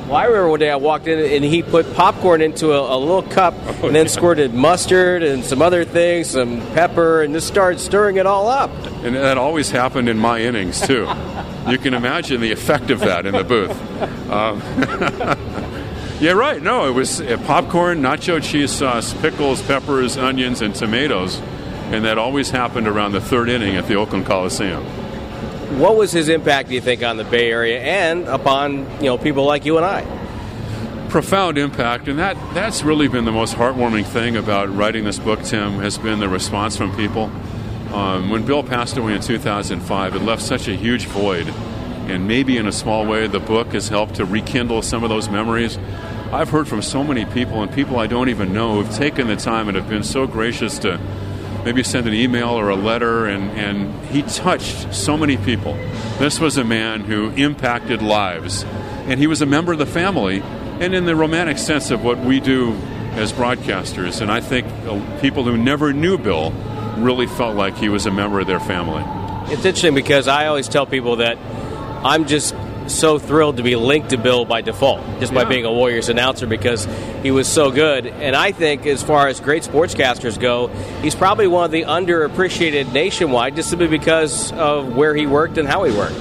Well, 0.09 0.17
I 0.17 0.23
remember 0.23 0.49
one 0.49 0.59
day 0.59 0.71
I 0.71 0.75
walked 0.77 1.07
in 1.07 1.19
and 1.19 1.45
he 1.45 1.61
put 1.61 1.93
popcorn 1.93 2.41
into 2.41 2.71
a, 2.71 2.97
a 2.97 2.97
little 2.97 3.21
cup 3.21 3.53
and 3.83 3.93
then 3.95 4.07
squirted 4.07 4.55
mustard 4.55 5.21
and 5.21 5.45
some 5.45 5.61
other 5.61 5.85
things, 5.85 6.31
some 6.31 6.61
pepper, 6.73 7.21
and 7.21 7.31
just 7.35 7.45
started 7.45 7.79
stirring 7.79 8.15
it 8.15 8.25
all 8.25 8.47
up. 8.47 8.71
And 9.03 9.15
that 9.15 9.37
always 9.37 9.69
happened 9.69 10.09
in 10.09 10.17
my 10.17 10.41
innings, 10.41 10.81
too. 10.81 11.07
you 11.67 11.77
can 11.77 11.93
imagine 11.93 12.41
the 12.41 12.51
effect 12.51 12.89
of 12.89 13.01
that 13.01 13.27
in 13.27 13.35
the 13.35 13.43
booth. 13.43 13.69
Um, 14.31 14.63
yeah, 16.19 16.31
right. 16.31 16.59
No, 16.59 16.87
it 16.87 16.93
was 16.95 17.21
uh, 17.21 17.37
popcorn, 17.45 18.01
nacho 18.01 18.41
cheese 18.41 18.71
sauce, 18.71 19.13
pickles, 19.21 19.61
peppers, 19.61 20.17
onions, 20.17 20.63
and 20.63 20.73
tomatoes. 20.73 21.39
And 21.91 22.03
that 22.05 22.17
always 22.17 22.49
happened 22.49 22.87
around 22.87 23.11
the 23.11 23.21
third 23.21 23.47
inning 23.47 23.75
at 23.75 23.87
the 23.87 23.93
Oakland 23.93 24.25
Coliseum. 24.25 24.83
What 25.77 25.95
was 25.95 26.11
his 26.11 26.29
impact, 26.29 26.69
do 26.69 26.75
you 26.75 26.81
think, 26.81 27.03
on 27.03 27.17
the 27.17 27.23
Bay 27.23 27.51
Area 27.51 27.79
and 27.79 28.27
upon 28.27 28.79
you 28.99 29.05
know 29.05 29.17
people 29.17 29.45
like 29.45 29.65
you 29.65 29.77
and 29.77 29.85
I? 29.85 30.19
profound 31.09 31.57
impact, 31.57 32.07
and 32.07 32.19
that 32.19 32.37
that's 32.53 32.83
really 32.83 33.07
been 33.07 33.25
the 33.25 33.31
most 33.31 33.55
heartwarming 33.55 34.05
thing 34.05 34.37
about 34.37 34.73
writing 34.73 35.03
this 35.03 35.19
book. 35.19 35.41
Tim 35.43 35.79
has 35.79 35.97
been 35.97 36.19
the 36.19 36.29
response 36.29 36.77
from 36.77 36.95
people. 36.95 37.31
Um, 37.93 38.29
when 38.29 38.45
Bill 38.45 38.63
passed 38.63 38.97
away 38.97 39.15
in 39.15 39.21
2005, 39.21 40.15
it 40.15 40.19
left 40.21 40.41
such 40.41 40.67
a 40.67 40.75
huge 40.75 41.05
void, 41.07 41.47
and 42.07 42.27
maybe 42.27 42.57
in 42.57 42.67
a 42.67 42.71
small 42.71 43.05
way, 43.05 43.27
the 43.27 43.39
book 43.39 43.73
has 43.73 43.89
helped 43.89 44.15
to 44.15 44.25
rekindle 44.25 44.83
some 44.83 45.03
of 45.03 45.09
those 45.09 45.29
memories. 45.29 45.77
I've 46.31 46.49
heard 46.49 46.67
from 46.67 46.83
so 46.83 47.03
many 47.03 47.25
people, 47.25 47.63
and 47.63 47.73
people 47.73 47.97
I 47.97 48.05
don't 48.05 48.29
even 48.29 48.53
know, 48.53 48.81
who've 48.81 48.95
taken 48.95 49.27
the 49.27 49.35
time 49.35 49.67
and 49.67 49.75
have 49.75 49.89
been 49.89 50.03
so 50.03 50.27
gracious 50.27 50.77
to 50.79 50.99
maybe 51.63 51.83
send 51.83 52.07
an 52.07 52.13
email 52.13 52.49
or 52.49 52.69
a 52.69 52.75
letter, 52.75 53.25
and, 53.25 53.51
and 53.51 54.05
he 54.07 54.21
touched 54.23 54.93
so 54.93 55.17
many 55.17 55.37
people. 55.37 55.73
This 56.17 56.39
was 56.39 56.57
a 56.57 56.63
man 56.63 57.01
who 57.01 57.29
impacted 57.31 58.01
lives, 58.01 58.63
and 59.07 59.19
he 59.19 59.27
was 59.27 59.41
a 59.41 59.45
member 59.45 59.73
of 59.73 59.79
the 59.79 59.85
family, 59.85 60.41
and 60.79 60.93
in 60.93 61.05
the 61.05 61.15
romantic 61.15 61.57
sense 61.57 61.91
of 61.91 62.03
what 62.03 62.17
we 62.19 62.39
do 62.39 62.73
as 63.13 63.33
broadcasters. 63.33 64.21
And 64.21 64.31
I 64.31 64.39
think 64.39 64.67
uh, 64.87 65.19
people 65.19 65.43
who 65.43 65.57
never 65.57 65.93
knew 65.93 66.17
Bill 66.17 66.51
really 66.97 67.27
felt 67.27 67.55
like 67.55 67.75
he 67.77 67.89
was 67.89 68.05
a 68.05 68.11
member 68.11 68.39
of 68.39 68.47
their 68.47 68.59
family. 68.59 69.03
It's 69.51 69.65
interesting 69.65 69.95
because 69.95 70.27
I 70.27 70.47
always 70.47 70.69
tell 70.69 70.85
people 70.85 71.17
that 71.17 71.37
I'm 72.03 72.27
just 72.27 72.53
so 72.89 73.19
thrilled 73.19 73.57
to 73.57 73.63
be 73.63 73.75
linked 73.75 74.09
to 74.09 74.17
Bill 74.17 74.45
by 74.45 74.61
default, 74.61 75.01
just 75.19 75.33
by 75.33 75.43
being 75.45 75.65
a 75.65 75.71
Warriors 75.71 76.09
announcer 76.09 76.47
because 76.47 76.87
he 77.23 77.31
was 77.31 77.47
so 77.47 77.71
good. 77.71 78.05
And 78.05 78.35
I 78.35 78.51
think, 78.51 78.85
as 78.85 79.03
far 79.03 79.27
as 79.27 79.39
great 79.39 79.63
sportscasters 79.63 80.39
go, 80.39 80.67
he's 81.01 81.15
probably 81.15 81.47
one 81.47 81.65
of 81.65 81.71
the 81.71 81.83
underappreciated 81.83 82.91
nationwide 82.93 83.55
just 83.55 83.69
simply 83.69 83.87
because 83.87 84.51
of 84.53 84.95
where 84.95 85.15
he 85.15 85.25
worked 85.27 85.57
and 85.57 85.67
how 85.67 85.83
he 85.83 85.95
worked. 85.95 86.19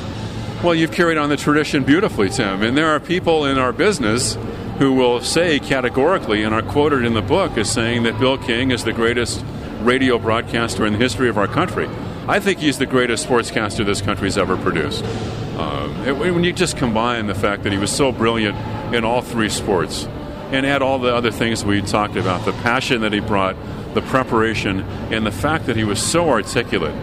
Well, 0.62 0.74
you've 0.74 0.92
carried 0.92 1.18
on 1.18 1.28
the 1.28 1.36
tradition 1.36 1.84
beautifully, 1.84 2.28
Tim. 2.28 2.62
And 2.62 2.76
there 2.76 2.88
are 2.88 2.98
people 2.98 3.44
in 3.44 3.58
our 3.58 3.72
business 3.72 4.36
who 4.78 4.92
will 4.92 5.20
say 5.20 5.58
categorically 5.58 6.42
and 6.42 6.54
are 6.54 6.62
quoted 6.62 7.04
in 7.04 7.14
the 7.14 7.22
book 7.22 7.56
as 7.56 7.70
saying 7.70 8.04
that 8.04 8.18
Bill 8.18 8.38
King 8.38 8.70
is 8.70 8.84
the 8.84 8.92
greatest 8.92 9.44
radio 9.82 10.18
broadcaster 10.18 10.84
in 10.84 10.92
the 10.94 10.98
history 10.98 11.28
of 11.28 11.38
our 11.38 11.46
country. 11.46 11.88
I 12.28 12.40
think 12.40 12.58
he's 12.58 12.78
the 12.78 12.86
greatest 12.86 13.26
sportscaster 13.26 13.86
this 13.86 14.02
country's 14.02 14.36
ever 14.36 14.56
produced. 14.56 15.04
It- 15.58 16.16
when 16.16 16.44
you 16.44 16.52
just 16.52 16.76
combine 16.76 17.26
the 17.26 17.34
fact 17.34 17.64
that 17.64 17.72
he 17.72 17.78
was 17.78 17.90
so 17.90 18.12
brilliant 18.12 18.56
in 18.92 19.04
all 19.04 19.20
three 19.20 19.48
sports 19.48 20.08
and 20.52 20.64
add 20.64 20.80
all 20.80 20.98
the 20.98 21.14
other 21.14 21.30
things 21.30 21.64
we 21.64 21.82
talked 21.82 22.16
about 22.16 22.44
the 22.44 22.52
passion 22.52 23.02
that 23.02 23.12
he 23.12 23.20
brought, 23.20 23.56
the 23.94 24.00
preparation, 24.00 24.84
and 25.10 25.26
the 25.26 25.30
fact 25.30 25.66
that 25.66 25.76
he 25.76 25.84
was 25.84 26.00
so 26.00 26.30
articulate. 26.30 26.94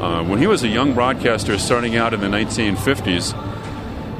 Uh, 0.00 0.22
when 0.24 0.38
he 0.38 0.46
was 0.46 0.62
a 0.62 0.68
young 0.68 0.94
broadcaster 0.94 1.58
starting 1.58 1.96
out 1.96 2.14
in 2.14 2.20
the 2.20 2.28
1950s, 2.28 3.34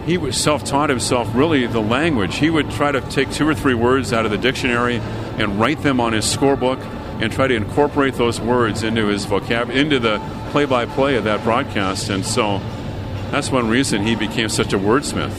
he 0.07 0.19
was 0.19 0.37
self-taught 0.37 0.91
himself 0.91 1.29
really 1.35 1.67
the 1.67 1.81
language. 1.81 2.37
He 2.37 2.51
would 2.51 2.71
try 2.71 2.93
to 2.93 3.01
take 3.01 3.33
two 3.33 3.49
or 3.49 3.55
three 3.55 3.75
words 3.75 4.13
out 4.13 4.27
of 4.27 4.31
the 4.31 4.39
dictionary 4.39 5.01
and 5.39 5.59
write 5.59 5.83
them 5.83 6.01
on 6.01 6.13
his 6.13 6.25
scorebook 6.25 6.79
and 7.23 7.33
try 7.33 7.47
to 7.47 7.55
incorporate 7.55 8.15
those 8.15 8.41
words 8.41 8.83
into 8.83 9.07
his 9.07 9.25
vocab 9.25 9.71
into 9.71 9.99
the 9.99 10.21
play-by-play 10.51 11.17
of 11.17 11.25
that 11.25 11.43
broadcast. 11.43 12.11
And 12.11 12.25
so 12.27 12.61
that's 13.35 13.51
one 13.51 13.69
reason 13.69 14.07
he 14.07 14.15
became 14.15 14.49
such 14.49 14.73
a 14.73 14.79
wordsmith. 14.79 15.35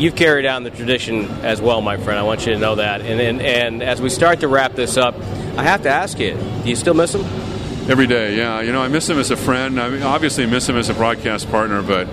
You've 0.00 0.16
carried 0.16 0.46
on 0.46 0.62
the 0.62 0.70
tradition 0.70 1.26
as 1.44 1.60
well, 1.60 1.82
my 1.82 1.98
friend. 1.98 2.18
I 2.18 2.22
want 2.22 2.46
you 2.46 2.54
to 2.54 2.58
know 2.58 2.76
that. 2.76 3.02
And, 3.02 3.20
and, 3.20 3.42
and 3.42 3.82
as 3.82 4.00
we 4.00 4.08
start 4.08 4.40
to 4.40 4.48
wrap 4.48 4.74
this 4.74 4.96
up, 4.96 5.14
I 5.58 5.64
have 5.64 5.82
to 5.82 5.90
ask 5.90 6.18
you 6.18 6.34
do 6.62 6.68
you 6.68 6.76
still 6.76 6.94
miss 6.94 7.14
him? 7.14 7.24
Every 7.90 8.06
day, 8.06 8.36
yeah. 8.36 8.62
You 8.62 8.72
know, 8.72 8.80
I 8.80 8.88
miss 8.88 9.08
him 9.08 9.18
as 9.18 9.30
a 9.30 9.36
friend. 9.36 9.78
I 9.78 9.90
mean, 9.90 10.02
obviously 10.02 10.46
miss 10.46 10.68
him 10.68 10.76
as 10.76 10.88
a 10.88 10.94
broadcast 10.94 11.50
partner, 11.50 11.82
but 11.82 12.08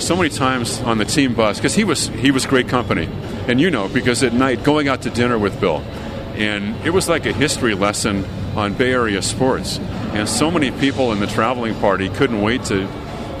so 0.00 0.16
many 0.16 0.30
times 0.30 0.80
on 0.80 0.98
the 0.98 1.04
team 1.04 1.34
bus 1.34 1.58
because 1.58 1.74
he 1.74 1.84
was 1.84 2.08
he 2.08 2.30
was 2.30 2.46
great 2.46 2.68
company, 2.68 3.08
and 3.48 3.60
you 3.60 3.70
know 3.70 3.88
because 3.88 4.22
at 4.22 4.32
night 4.32 4.64
going 4.64 4.88
out 4.88 5.02
to 5.02 5.10
dinner 5.10 5.38
with 5.38 5.60
Bill, 5.60 5.78
and 6.34 6.74
it 6.86 6.90
was 6.90 7.08
like 7.08 7.26
a 7.26 7.32
history 7.32 7.74
lesson 7.74 8.24
on 8.56 8.74
Bay 8.74 8.92
Area 8.92 9.22
sports, 9.22 9.78
and 9.78 10.28
so 10.28 10.50
many 10.50 10.70
people 10.70 11.12
in 11.12 11.20
the 11.20 11.26
traveling 11.26 11.74
party 11.76 12.08
couldn't 12.08 12.42
wait 12.42 12.64
to 12.64 12.88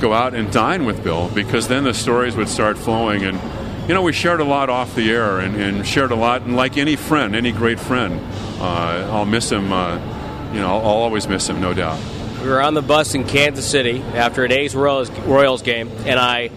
go 0.00 0.12
out 0.12 0.34
and 0.34 0.52
dine 0.52 0.84
with 0.84 1.02
Bill 1.02 1.28
because 1.28 1.68
then 1.68 1.84
the 1.84 1.94
stories 1.94 2.36
would 2.36 2.48
start 2.48 2.78
flowing 2.78 3.24
and. 3.24 3.40
You 3.86 3.92
know, 3.92 4.00
we 4.00 4.14
shared 4.14 4.40
a 4.40 4.44
lot 4.44 4.70
off 4.70 4.94
the 4.94 5.10
air 5.10 5.40
and, 5.40 5.56
and 5.56 5.86
shared 5.86 6.10
a 6.10 6.14
lot, 6.14 6.40
and 6.40 6.56
like 6.56 6.78
any 6.78 6.96
friend, 6.96 7.36
any 7.36 7.52
great 7.52 7.78
friend, 7.78 8.18
uh, 8.58 9.10
I'll 9.12 9.26
miss 9.26 9.52
him. 9.52 9.70
Uh, 9.70 9.96
you 10.54 10.60
know, 10.60 10.68
I'll, 10.68 10.80
I'll 10.80 11.02
always 11.02 11.28
miss 11.28 11.46
him, 11.50 11.60
no 11.60 11.74
doubt. 11.74 12.00
We 12.40 12.48
were 12.48 12.62
on 12.62 12.72
the 12.72 12.80
bus 12.80 13.14
in 13.14 13.24
Kansas 13.24 13.70
City 13.70 14.00
after 14.00 14.42
an 14.42 14.52
A's 14.52 14.74
Royals, 14.74 15.10
Royals 15.10 15.60
game, 15.60 15.90
and 16.06 16.18
I, 16.18 16.50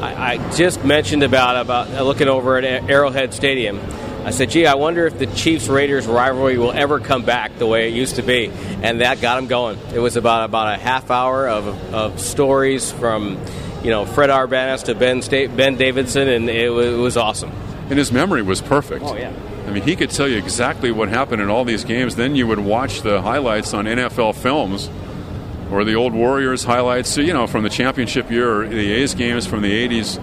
I, 0.00 0.34
I 0.34 0.56
just 0.56 0.84
mentioned 0.84 1.24
about 1.24 1.56
about 1.56 1.90
looking 2.04 2.28
over 2.28 2.56
at 2.56 2.88
Arrowhead 2.88 3.34
Stadium. 3.34 3.80
I 4.28 4.30
said, 4.30 4.50
"Gee, 4.50 4.66
I 4.66 4.74
wonder 4.74 5.06
if 5.06 5.18
the 5.18 5.26
Chiefs 5.26 5.68
Raiders 5.68 6.06
rivalry 6.06 6.58
will 6.58 6.72
ever 6.72 7.00
come 7.00 7.24
back 7.24 7.58
the 7.58 7.66
way 7.66 7.88
it 7.88 7.94
used 7.94 8.16
to 8.16 8.22
be." 8.22 8.50
And 8.82 9.00
that 9.00 9.20
got 9.20 9.38
him 9.38 9.46
going. 9.46 9.78
It 9.94 9.98
was 9.98 10.16
about 10.16 10.44
about 10.44 10.74
a 10.74 10.78
half 10.78 11.10
hour 11.10 11.48
of, 11.48 11.66
of 11.94 12.20
stories 12.20 12.92
from, 12.92 13.38
you 13.82 13.90
know, 13.90 14.04
Fred 14.04 14.30
Arbanas 14.30 14.84
to 14.84 14.94
Ben 14.94 15.22
Sta- 15.22 15.48
Ben 15.48 15.76
Davidson, 15.76 16.28
and 16.28 16.48
it 16.50 16.70
was, 16.70 16.86
it 16.86 16.98
was 16.98 17.16
awesome. 17.16 17.50
and 17.88 17.98
his 17.98 18.12
memory 18.12 18.42
was 18.42 18.60
perfect. 18.60 19.04
Oh, 19.04 19.16
yeah. 19.16 19.32
I 19.66 19.70
mean, 19.70 19.82
he 19.82 19.96
could 19.96 20.10
tell 20.10 20.28
you 20.28 20.36
exactly 20.38 20.90
what 20.92 21.08
happened 21.08 21.42
in 21.42 21.50
all 21.50 21.64
these 21.64 21.84
games. 21.84 22.16
Then 22.16 22.36
you 22.36 22.46
would 22.46 22.58
watch 22.58 23.02
the 23.02 23.20
highlights 23.20 23.74
on 23.74 23.84
NFL 23.86 24.34
films 24.34 24.88
or 25.70 25.84
the 25.84 25.94
old 25.94 26.14
Warriors 26.14 26.64
highlights, 26.64 27.16
you 27.18 27.32
know, 27.34 27.46
from 27.46 27.64
the 27.64 27.68
championship 27.70 28.30
year 28.30 28.62
or 28.62 28.68
the 28.68 28.92
A's 28.92 29.14
games 29.14 29.46
from 29.46 29.60
the 29.60 29.88
80s. 29.88 30.18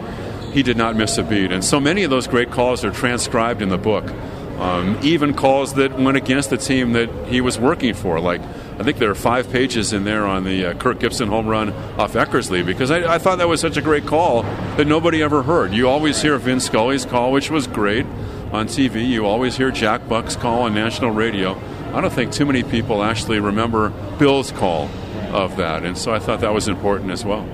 He 0.55 0.63
did 0.63 0.77
not 0.77 0.95
miss 0.95 1.17
a 1.17 1.23
beat. 1.23 1.51
And 1.51 1.65
so 1.65 1.81
many 1.81 2.03
of 2.03 2.09
those 2.09 2.27
great 2.27 2.49
calls 2.49 2.85
are 2.85 2.91
transcribed 2.91 3.61
in 3.61 3.67
the 3.67 3.77
book. 3.77 4.09
Um, 4.57 4.97
even 5.03 5.33
calls 5.33 5.73
that 5.73 5.99
went 5.99 6.15
against 6.15 6.49
the 6.49 6.55
team 6.55 6.93
that 6.93 7.09
he 7.27 7.41
was 7.41 7.59
working 7.59 7.93
for. 7.93 8.21
Like, 8.21 8.39
I 8.79 8.83
think 8.83 8.97
there 8.97 9.11
are 9.11 9.15
five 9.15 9.51
pages 9.51 9.91
in 9.91 10.05
there 10.05 10.25
on 10.25 10.45
the 10.45 10.67
uh, 10.67 10.73
Kirk 10.75 11.01
Gibson 11.01 11.27
home 11.27 11.47
run 11.47 11.73
off 11.99 12.13
Eckersley 12.13 12.65
because 12.65 12.89
I, 12.89 13.15
I, 13.15 13.17
thought 13.17 13.39
that 13.39 13.49
was 13.49 13.59
such 13.59 13.75
a 13.75 13.81
great 13.81 14.05
call 14.05 14.43
that 14.43 14.87
nobody 14.87 15.21
ever 15.21 15.43
heard. 15.43 15.73
You 15.73 15.89
always 15.89 16.21
hear 16.21 16.37
Vin 16.37 16.61
Scully's 16.61 17.05
call, 17.05 17.33
which 17.33 17.51
was 17.51 17.67
great 17.67 18.05
on 18.53 18.67
TV. 18.67 19.05
You 19.05 19.25
always 19.25 19.57
hear 19.57 19.71
Jack 19.71 20.07
Buck's 20.07 20.37
call 20.37 20.61
on 20.61 20.73
national 20.73 21.11
radio. 21.11 21.59
I 21.93 21.99
don't 21.99 22.13
think 22.13 22.31
too 22.31 22.45
many 22.45 22.63
people 22.63 23.03
actually 23.03 23.41
remember 23.41 23.89
Bill's 24.19 24.53
call 24.53 24.89
of 25.33 25.57
that, 25.57 25.83
and 25.83 25.97
so 25.97 26.13
I 26.13 26.19
thought 26.19 26.39
that 26.39 26.53
was 26.53 26.69
important 26.69 27.11
as 27.11 27.25
well. 27.25 27.45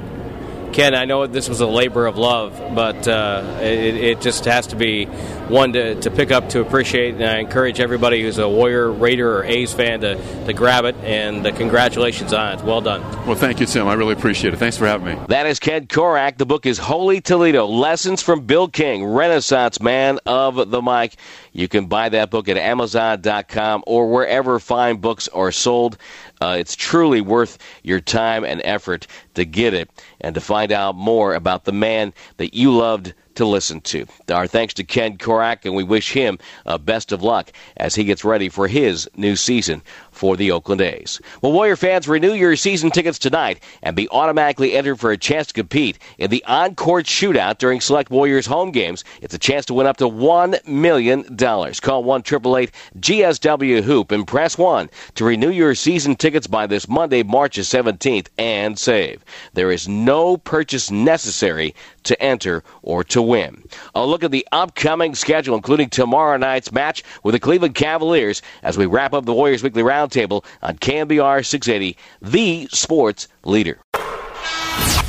Ken, 0.72 0.95
I 0.95 1.05
know 1.05 1.28
this 1.28 1.49
was 1.49 1.59
a 1.59 1.67
labor 1.67 2.05
of 2.05 2.17
love, 2.17 2.57
but 2.74 3.07
uh, 3.07 3.59
it, 3.61 3.95
it, 3.95 4.22
just 4.22 4.45
has 4.45 4.67
to 4.67 4.76
be 4.76 5.05
one 5.05 5.74
to, 5.74 5.95
to 5.95 6.11
pick 6.11 6.32
up 6.32 6.49
to 6.49 6.61
appreciate. 6.61 7.15
And 7.15 7.24
I 7.24 7.39
encourage 7.39 7.80
everybody 7.80 8.22
who's 8.22 8.38
a 8.38 8.47
Warrior, 8.47 8.91
Raider, 8.91 9.39
or 9.39 9.43
A's 9.43 9.74
fan 9.74 10.01
to, 10.01 10.15
to 10.45 10.53
grab 10.53 10.86
it. 10.86 10.95
And 11.03 11.45
uh, 11.45 11.51
congratulations 11.53 12.34
on 12.34 12.59
it. 12.59 12.63
Well 12.63 12.82
done. 12.82 13.01
Well, 13.26 13.36
thank 13.36 13.59
you, 13.59 13.65
Tim. 13.65 13.88
I 13.88 13.93
really 13.93 14.13
appreciate 14.13 14.53
it. 14.53 14.57
Thanks 14.57 14.78
for 14.78 14.88
having 14.88 15.07
me. 15.07 15.26
That 15.28 15.45
is 15.45 15.59
Ken 15.59 15.88
Korach. 15.88 16.38
The 16.38 16.45
book 16.45 16.65
is 16.65 16.78
Holy 16.78 17.19
Toledo 17.19 17.65
Lessons 17.65 18.22
from 18.22 18.45
Bill 18.45 18.67
King, 18.67 19.03
Renaissance 19.03 19.82
Man 19.82 20.19
of 20.26 20.72
the 20.72 20.82
Mic. 20.82 21.15
You 21.51 21.67
can 21.67 21.88
buy 21.88 22.09
that 22.09 22.32
book 22.32 22.47
at 22.47 22.55
Amazon.com 22.57 23.84
or 23.86 24.09
wherever 24.09 24.59
fine 24.59 24.97
books 24.97 25.28
are 25.28 25.51
sold. 25.51 25.97
Uh, 26.42 26.56
it's 26.60 26.76
truly 26.76 27.22
worth 27.22 27.58
your 27.84 28.00
time 28.00 28.44
and 28.44 28.62
effort 28.66 29.08
to 29.36 29.46
get 29.46 29.74
it 29.74 29.89
and 30.20 30.36
to 30.36 30.42
find 30.42 30.72
out 30.72 30.96
more 30.96 31.36
about 31.36 31.66
the 31.66 31.72
man 31.72 32.14
that 32.38 32.54
you 32.54 32.76
loved 32.76 33.14
to 33.36 33.46
listen 33.46 33.80
to. 33.82 34.06
Our 34.32 34.48
thanks 34.48 34.74
to 34.76 34.84
Ken 34.84 35.18
Korach, 35.18 35.66
and 35.66 35.76
we 35.76 35.84
wish 35.84 36.12
him 36.12 36.38
uh, 36.66 36.78
best 36.78 37.12
of 37.12 37.24
luck 37.24 37.52
as 37.78 37.96
he 37.96 38.04
gets 38.04 38.26
ready 38.26 38.50
for 38.50 38.68
his 38.68 39.10
new 39.16 39.36
season 39.36 39.82
for 40.22 40.38
the 40.38 40.51
Oakland 40.51 40.82
A's. 40.82 41.19
Well, 41.41 41.51
Warrior 41.51 41.76
fans, 41.76 42.07
renew 42.07 42.34
your 42.34 42.55
season 42.55 42.91
tickets 42.91 43.17
tonight 43.17 43.59
and 43.82 43.95
be 43.95 44.07
automatically 44.09 44.74
entered 44.74 44.99
for 44.99 45.09
a 45.09 45.17
chance 45.17 45.47
to 45.47 45.53
compete 45.55 45.97
in 46.19 46.30
the 46.30 46.45
on-court 46.45 47.07
shootout 47.07 47.57
during 47.57 47.82
select 47.82 48.11
Warriors 48.11 48.45
home 48.45 48.69
games. 48.69 49.03
It's 49.24 49.34
a 49.34 49.39
chance 49.39 49.65
to 49.65 49.74
win 49.74 49.88
up 49.88 49.97
to 49.97 50.07
$1 50.07 50.67
million. 50.67 51.24
Call 51.24 52.03
1 52.03 52.22
GSW 52.22 53.82
Hoop 53.82 54.11
and 54.11 54.28
press 54.28 54.59
1 54.59 54.91
to 55.15 55.26
renew 55.26 55.49
your 55.49 55.74
season 55.74 56.15
tickets 56.15 56.45
by 56.45 56.67
this 56.67 56.88
Monday, 56.88 57.24
March 57.24 57.57
17th, 57.57 58.28
and 58.38 58.78
save. 58.78 59.26
There 59.55 59.72
is 59.72 59.88
no 59.88 60.38
purchase 60.38 60.91
necessary 60.91 61.74
to 62.03 62.22
enter 62.22 62.63
or 62.84 63.03
to 63.05 63.24
win. 63.24 63.63
A 63.95 64.05
look 64.05 64.24
at 64.24 64.30
the 64.30 64.47
upcoming 64.51 65.15
schedule, 65.15 65.55
including 65.55 65.89
tomorrow 65.89 66.38
night's 66.38 66.72
match 66.72 67.03
with 67.24 67.34
the 67.34 67.39
Cleveland 67.39 67.74
Cavaliers, 67.74 68.43
as 68.61 68.78
we 68.78 68.86
wrap 68.86 69.13
up 69.13 69.26
the 69.26 69.34
Warriors 69.34 69.63
Weekly 69.63 69.82
Roundtable 70.12 70.45
on 70.62 70.78
KNBR 70.78 71.45
680, 71.45 71.97
the 72.22 72.68
sports 72.72 73.28
leader. 73.43 73.80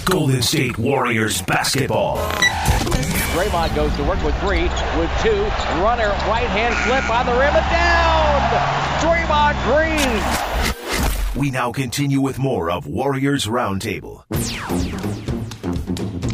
Golden 0.04 0.42
State 0.42 0.78
Warriors 0.78 1.42
basketball. 1.42 2.18
Draymond 3.32 3.74
goes 3.74 3.94
to 3.96 4.02
work 4.04 4.22
with 4.22 4.38
three, 4.40 4.62
with 4.62 5.10
two. 5.22 5.42
Runner, 5.80 6.08
right 6.28 6.48
hand 6.48 6.74
flip 6.86 7.08
on 7.10 7.26
the 7.26 7.32
rim 7.32 7.54
and 7.54 7.70
down. 7.70 8.40
Draymond 9.00 9.56
Green. 9.64 11.40
We 11.40 11.50
now 11.50 11.72
continue 11.72 12.20
with 12.20 12.38
more 12.38 12.70
of 12.70 12.86
Warriors 12.86 13.46
Roundtable. 13.46 14.24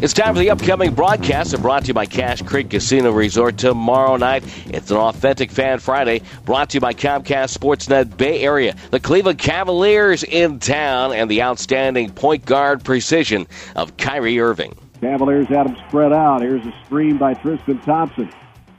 It's 0.01 0.13
time 0.13 0.33
for 0.33 0.39
the 0.39 0.51
upcoming 0.51 0.93
broadcast 0.93 1.53
and 1.53 1.61
brought 1.61 1.81
to 1.81 1.87
you 1.89 1.93
by 1.93 2.05
Cache 2.05 2.41
Creek 2.43 2.69
Casino 2.69 3.11
Resort 3.11 3.57
tomorrow 3.57 4.15
night. 4.15 4.45
It's 4.67 4.91
an 4.91 4.95
authentic 4.95 5.51
Fan 5.51 5.79
Friday 5.79 6.21
brought 6.45 6.69
to 6.69 6.77
you 6.77 6.79
by 6.79 6.93
Comcast 6.93 7.57
Sportsnet 7.57 8.15
Bay 8.15 8.41
Area. 8.41 8.77
The 8.91 9.01
Cleveland 9.01 9.39
Cavaliers 9.39 10.23
in 10.23 10.59
town 10.59 11.11
and 11.11 11.29
the 11.29 11.41
outstanding 11.41 12.11
point 12.11 12.45
guard 12.45 12.81
precision 12.85 13.45
of 13.75 13.97
Kyrie 13.97 14.39
Irving. 14.39 14.73
Cavaliers 15.01 15.49
had 15.49 15.67
them 15.67 15.75
spread 15.89 16.13
out. 16.13 16.43
Here's 16.43 16.65
a 16.65 16.73
screen 16.85 17.17
by 17.17 17.33
Tristan 17.33 17.79
Thompson. 17.79 18.31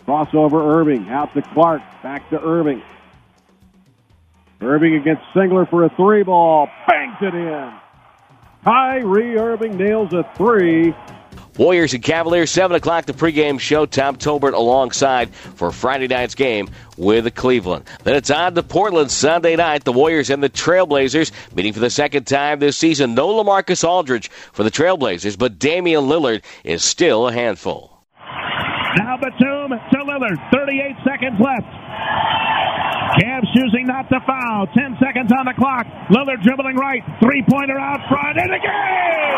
Crossover 0.06 0.74
Irving. 0.74 1.10
Out 1.10 1.34
to 1.34 1.42
Clark. 1.42 1.82
Back 2.02 2.30
to 2.30 2.40
Irving. 2.40 2.82
Irving 4.62 4.94
against 4.94 5.22
Singler 5.34 5.68
for 5.68 5.84
a 5.84 5.90
three 5.96 6.22
ball. 6.22 6.70
Banks 6.88 7.20
it 7.20 7.34
in. 7.34 7.79
Kyrie 8.64 9.36
Irving 9.36 9.76
nails 9.76 10.12
a 10.12 10.28
three. 10.36 10.94
Warriors 11.56 11.92
and 11.92 12.02
Cavaliers, 12.02 12.50
7 12.50 12.74
o'clock, 12.76 13.04
the 13.04 13.12
pregame 13.12 13.60
show. 13.60 13.84
Tom 13.84 14.16
Tolbert 14.16 14.54
alongside 14.54 15.30
for 15.34 15.70
Friday 15.70 16.06
night's 16.06 16.34
game 16.34 16.70
with 16.96 17.34
Cleveland. 17.34 17.84
Then 18.02 18.16
it's 18.16 18.30
on 18.30 18.54
to 18.54 18.62
Portland 18.62 19.10
Sunday 19.10 19.56
night. 19.56 19.84
The 19.84 19.92
Warriors 19.92 20.30
and 20.30 20.42
the 20.42 20.48
Trailblazers 20.48 21.32
meeting 21.54 21.72
for 21.72 21.80
the 21.80 21.90
second 21.90 22.26
time 22.26 22.60
this 22.60 22.76
season. 22.76 23.14
No 23.14 23.28
LaMarcus 23.28 23.86
Aldridge 23.86 24.30
for 24.30 24.62
the 24.62 24.70
Trailblazers, 24.70 25.38
but 25.38 25.58
Damian 25.58 26.04
Lillard 26.04 26.42
is 26.64 26.82
still 26.82 27.28
a 27.28 27.32
handful. 27.32 28.04
Now 28.96 29.18
Batum 29.20 29.70
to 29.70 29.98
Lillard. 29.98 30.52
38 30.52 30.96
seconds 31.04 31.40
left. 31.40 31.79
Cavs 33.18 33.52
choosing 33.54 33.86
not 33.86 34.08
to 34.08 34.20
foul. 34.26 34.66
10 34.68 34.96
seconds 35.02 35.32
on 35.32 35.46
the 35.46 35.54
clock. 35.54 35.86
Lillard 36.10 36.42
dribbling 36.42 36.76
right. 36.76 37.02
Three 37.20 37.42
pointer 37.48 37.78
out 37.78 38.00
front. 38.08 38.38
And 38.38 38.54
again! 38.54 39.34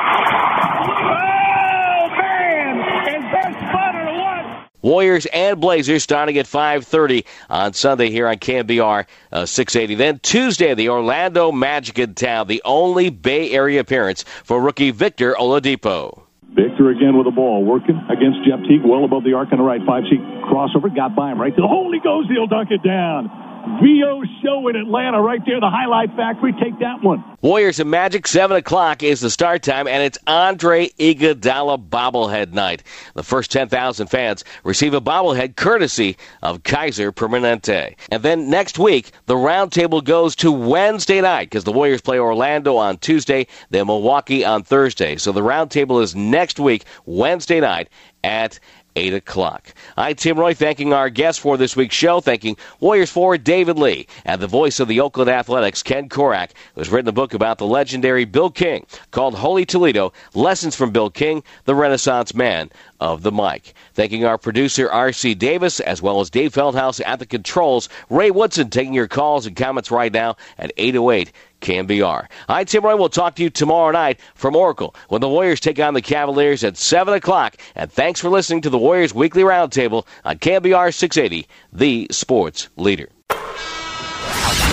Oh, 1.09 2.09
man! 2.19 2.79
Is 3.09 3.25
this 3.33 3.57
fun 3.73 3.97
or 3.97 4.13
what? 4.19 4.69
Warriors 4.83 5.27
and 5.27 5.61
Blazers 5.61 6.03
starting 6.03 6.37
at 6.39 6.47
5:30 6.47 7.25
on 7.49 7.73
Sunday 7.73 8.11
here 8.11 8.29
on 8.29 8.37
KNBR 8.37 9.07
uh, 9.33 9.47
680. 9.47 9.95
Then 9.95 10.19
Tuesday, 10.19 10.75
the 10.75 10.91
Orlando 10.91 11.51
Magic 11.51 11.99
in 11.99 12.15
town, 12.15 12.49
the 12.49 12.63
only 12.65 13.09
Bay 13.09 13.53
Area 13.53 13.81
appearance 13.81 14.25
for 14.45 14.61
rookie 14.61 14.91
Victor 14.91 15.35
Oladipo. 15.35 16.22
Victor 16.55 16.91
again 16.91 17.17
with 17.17 17.25
the 17.25 17.33
ball, 17.33 17.65
working 17.65 17.97
against 18.09 18.45
Jeff 18.45 18.61
Teague, 18.69 18.85
well 18.85 19.05
above 19.05 19.25
the 19.25 19.33
arc 19.33 19.53
on 19.53 19.59
the 19.59 19.65
right. 19.65 19.81
Five 19.87 20.05
seat 20.11 20.21
crossover, 20.45 20.95
got 20.95 21.17
by 21.17 21.33
him 21.33 21.41
right 21.41 21.55
to 21.55 21.63
the 21.63 21.69
hole. 21.69 21.91
He 21.93 22.01
goes, 22.01 22.29
he'll 22.29 22.47
dunk 22.47 22.71
it 22.71 22.83
down. 22.85 23.33
VO 23.81 24.23
show 24.43 24.69
in 24.69 24.77
Atlanta 24.77 25.21
right 25.21 25.41
there, 25.47 25.61
the 25.61 25.71
highlight 25.71 26.15
factory. 26.17 26.53
Take 26.53 26.79
that 26.81 27.03
one. 27.03 27.25
Warriors 27.43 27.81
and 27.81 27.91
Magic, 27.91 28.27
7 28.27 28.57
o'clock 28.57 29.03
is 29.03 29.21
the 29.21 29.31
start 29.31 29.63
time, 29.63 29.89
and 29.89 30.03
it's 30.03 30.19
Andre 30.27 30.89
Iguodala 30.91 31.89
bobblehead 31.89 32.53
night. 32.53 32.83
The 33.15 33.23
first 33.23 33.51
10,000 33.51 34.07
fans 34.09 34.45
receive 34.65 34.95
a 34.95 35.01
bobblehead 35.01 35.57
courtesy 35.57 36.17
of 36.43 36.63
Kaiser 36.63 37.13
Permanente. 37.13 37.97
And 38.11 38.23
then 38.23 38.51
next 38.51 38.79
week, 38.79 39.11
the 39.27 39.35
roundtable 39.35 40.05
goes 40.05 40.37
to 40.37 40.53
Wednesday 40.53 41.21
night 41.21 41.51
because 41.51 41.65
the 41.65 41.73
Warriors 41.73 42.01
play 42.01 42.19
Orlando 42.19 42.77
on 42.77 42.99
Tuesday, 42.99 43.47
then 43.71 43.87
Milwaukee 43.87 44.45
on 44.45 44.63
Thursday. 44.63 45.17
So 45.17 45.33
the 45.33 45.41
roundtable 45.41 46.03
is 46.03 46.15
next 46.15 46.61
week, 46.61 46.85
Wednesday 47.07 47.61
night 47.61 47.89
at 48.25 48.61
8 48.97 49.15
o'clock. 49.15 49.75
I'm 49.97 50.17
Tim 50.17 50.39
Roye, 50.39 50.55
thanking 50.55 50.93
our 50.93 51.11
guests 51.11 51.41
for 51.41 51.57
this 51.57 51.77
week's 51.77 51.95
show, 51.95 52.21
thanking 52.21 52.57
Warriors 52.81 53.11
forward 53.11 53.45
David 53.45 53.79
Lee 53.79 54.07
and 54.25 54.41
the 54.41 54.47
voice 54.47 54.81
of 54.81 54.89
the 54.89 55.01
Oakland 55.01 55.31
Athletics, 55.31 55.83
Ken 55.83 56.09
Korach, 56.09 56.51
who's 56.75 56.91
written 56.91 57.09
a 57.09 57.13
book 57.13 57.35
about 57.35 57.59
the 57.59 57.67
legendary 57.67 58.25
Bill 58.25 58.51
King 58.51 58.87
called 59.11 59.35
Holy 59.35 59.65
Toledo 59.65 60.13
Lessons 60.35 60.77
from 60.77 60.91
Bill 60.91 61.11
King, 61.11 61.43
the 61.65 61.75
Renaissance 61.75 62.35
Man 62.35 62.71
of 63.01 63.23
the 63.23 63.33
mic. 63.33 63.75
Thanking 63.95 64.25
our 64.25 64.39
producer, 64.39 64.91
R.C. 64.91 65.35
Davis, 65.35 65.81
as 65.81 66.03
well 66.03 66.21
as 66.21 66.31
Dave 66.31 66.53
Feldhouse 66.53 67.01
at 67.05 67.19
the 67.19 67.27
controls. 67.27 67.89
Ray 68.11 68.31
Woodson 68.31 68.71
taking 68.71 68.95
your 68.95 69.09
calls 69.09 69.47
and 69.47 69.57
comments 69.57 69.91
right 69.91 70.13
now 70.13 70.37
at 70.59 70.73
808 70.77 71.33
KNBR. 71.63 72.27
I'm 72.49 72.67
Tim 72.67 72.85
Roye. 72.85 72.97
We'll 72.97 73.09
talk 73.09 73.37
to 73.37 73.43
you 73.43 73.49
tomorrow 73.51 73.93
night 73.93 74.21
from 74.35 74.55
Oracle 74.55 74.95
when 75.09 75.21
the 75.21 75.29
Warriors 75.29 75.61
take 75.61 75.81
on 75.81 75.95
the 75.95 76.03
Cavaliers 76.03 76.63
at 76.65 76.77
7 76.77 77.15
o'clock. 77.15 77.57
And 77.75 77.91
thanks 77.91 78.21
for 78.21 78.29
listening 78.29 78.61
to 78.63 78.71
the 78.71 78.79
Warriors 78.79 79.15
Weekly 79.15 79.43
Roundtable 79.43 80.07
on 80.25 80.39
KNBR 80.39 80.93
680, 80.93 81.49
the 81.73 82.09
sports 82.11 82.69
leader. 82.77 83.09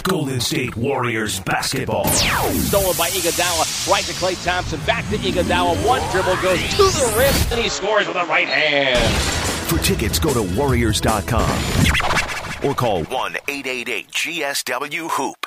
Golden 0.03 0.39
State 0.39 0.75
Warriors 0.75 1.39
basketball. 1.41 2.05
Stolen 2.05 2.97
by 2.97 3.09
Iguodala, 3.09 3.91
right 3.91 4.03
to 4.05 4.13
Klay 4.13 4.43
Thompson, 4.43 4.79
back 4.87 5.07
to 5.09 5.17
Iguodala. 5.17 5.85
One 5.85 6.01
dribble 6.11 6.41
goes 6.41 6.59
to 6.71 6.83
the 6.83 7.15
rim, 7.15 7.51
and 7.51 7.59
he 7.61 7.69
scores 7.69 8.07
with 8.07 8.15
the 8.15 8.25
right 8.25 8.47
hand. 8.47 8.99
For 9.69 9.77
tickets, 9.77 10.17
go 10.17 10.33
to 10.33 10.41
Warriors.com 10.57 11.49
or 12.63 12.73
call 12.73 13.03
1 13.03 13.37
888 13.47 14.07
GSW 14.07 15.11
Hoop. 15.11 15.45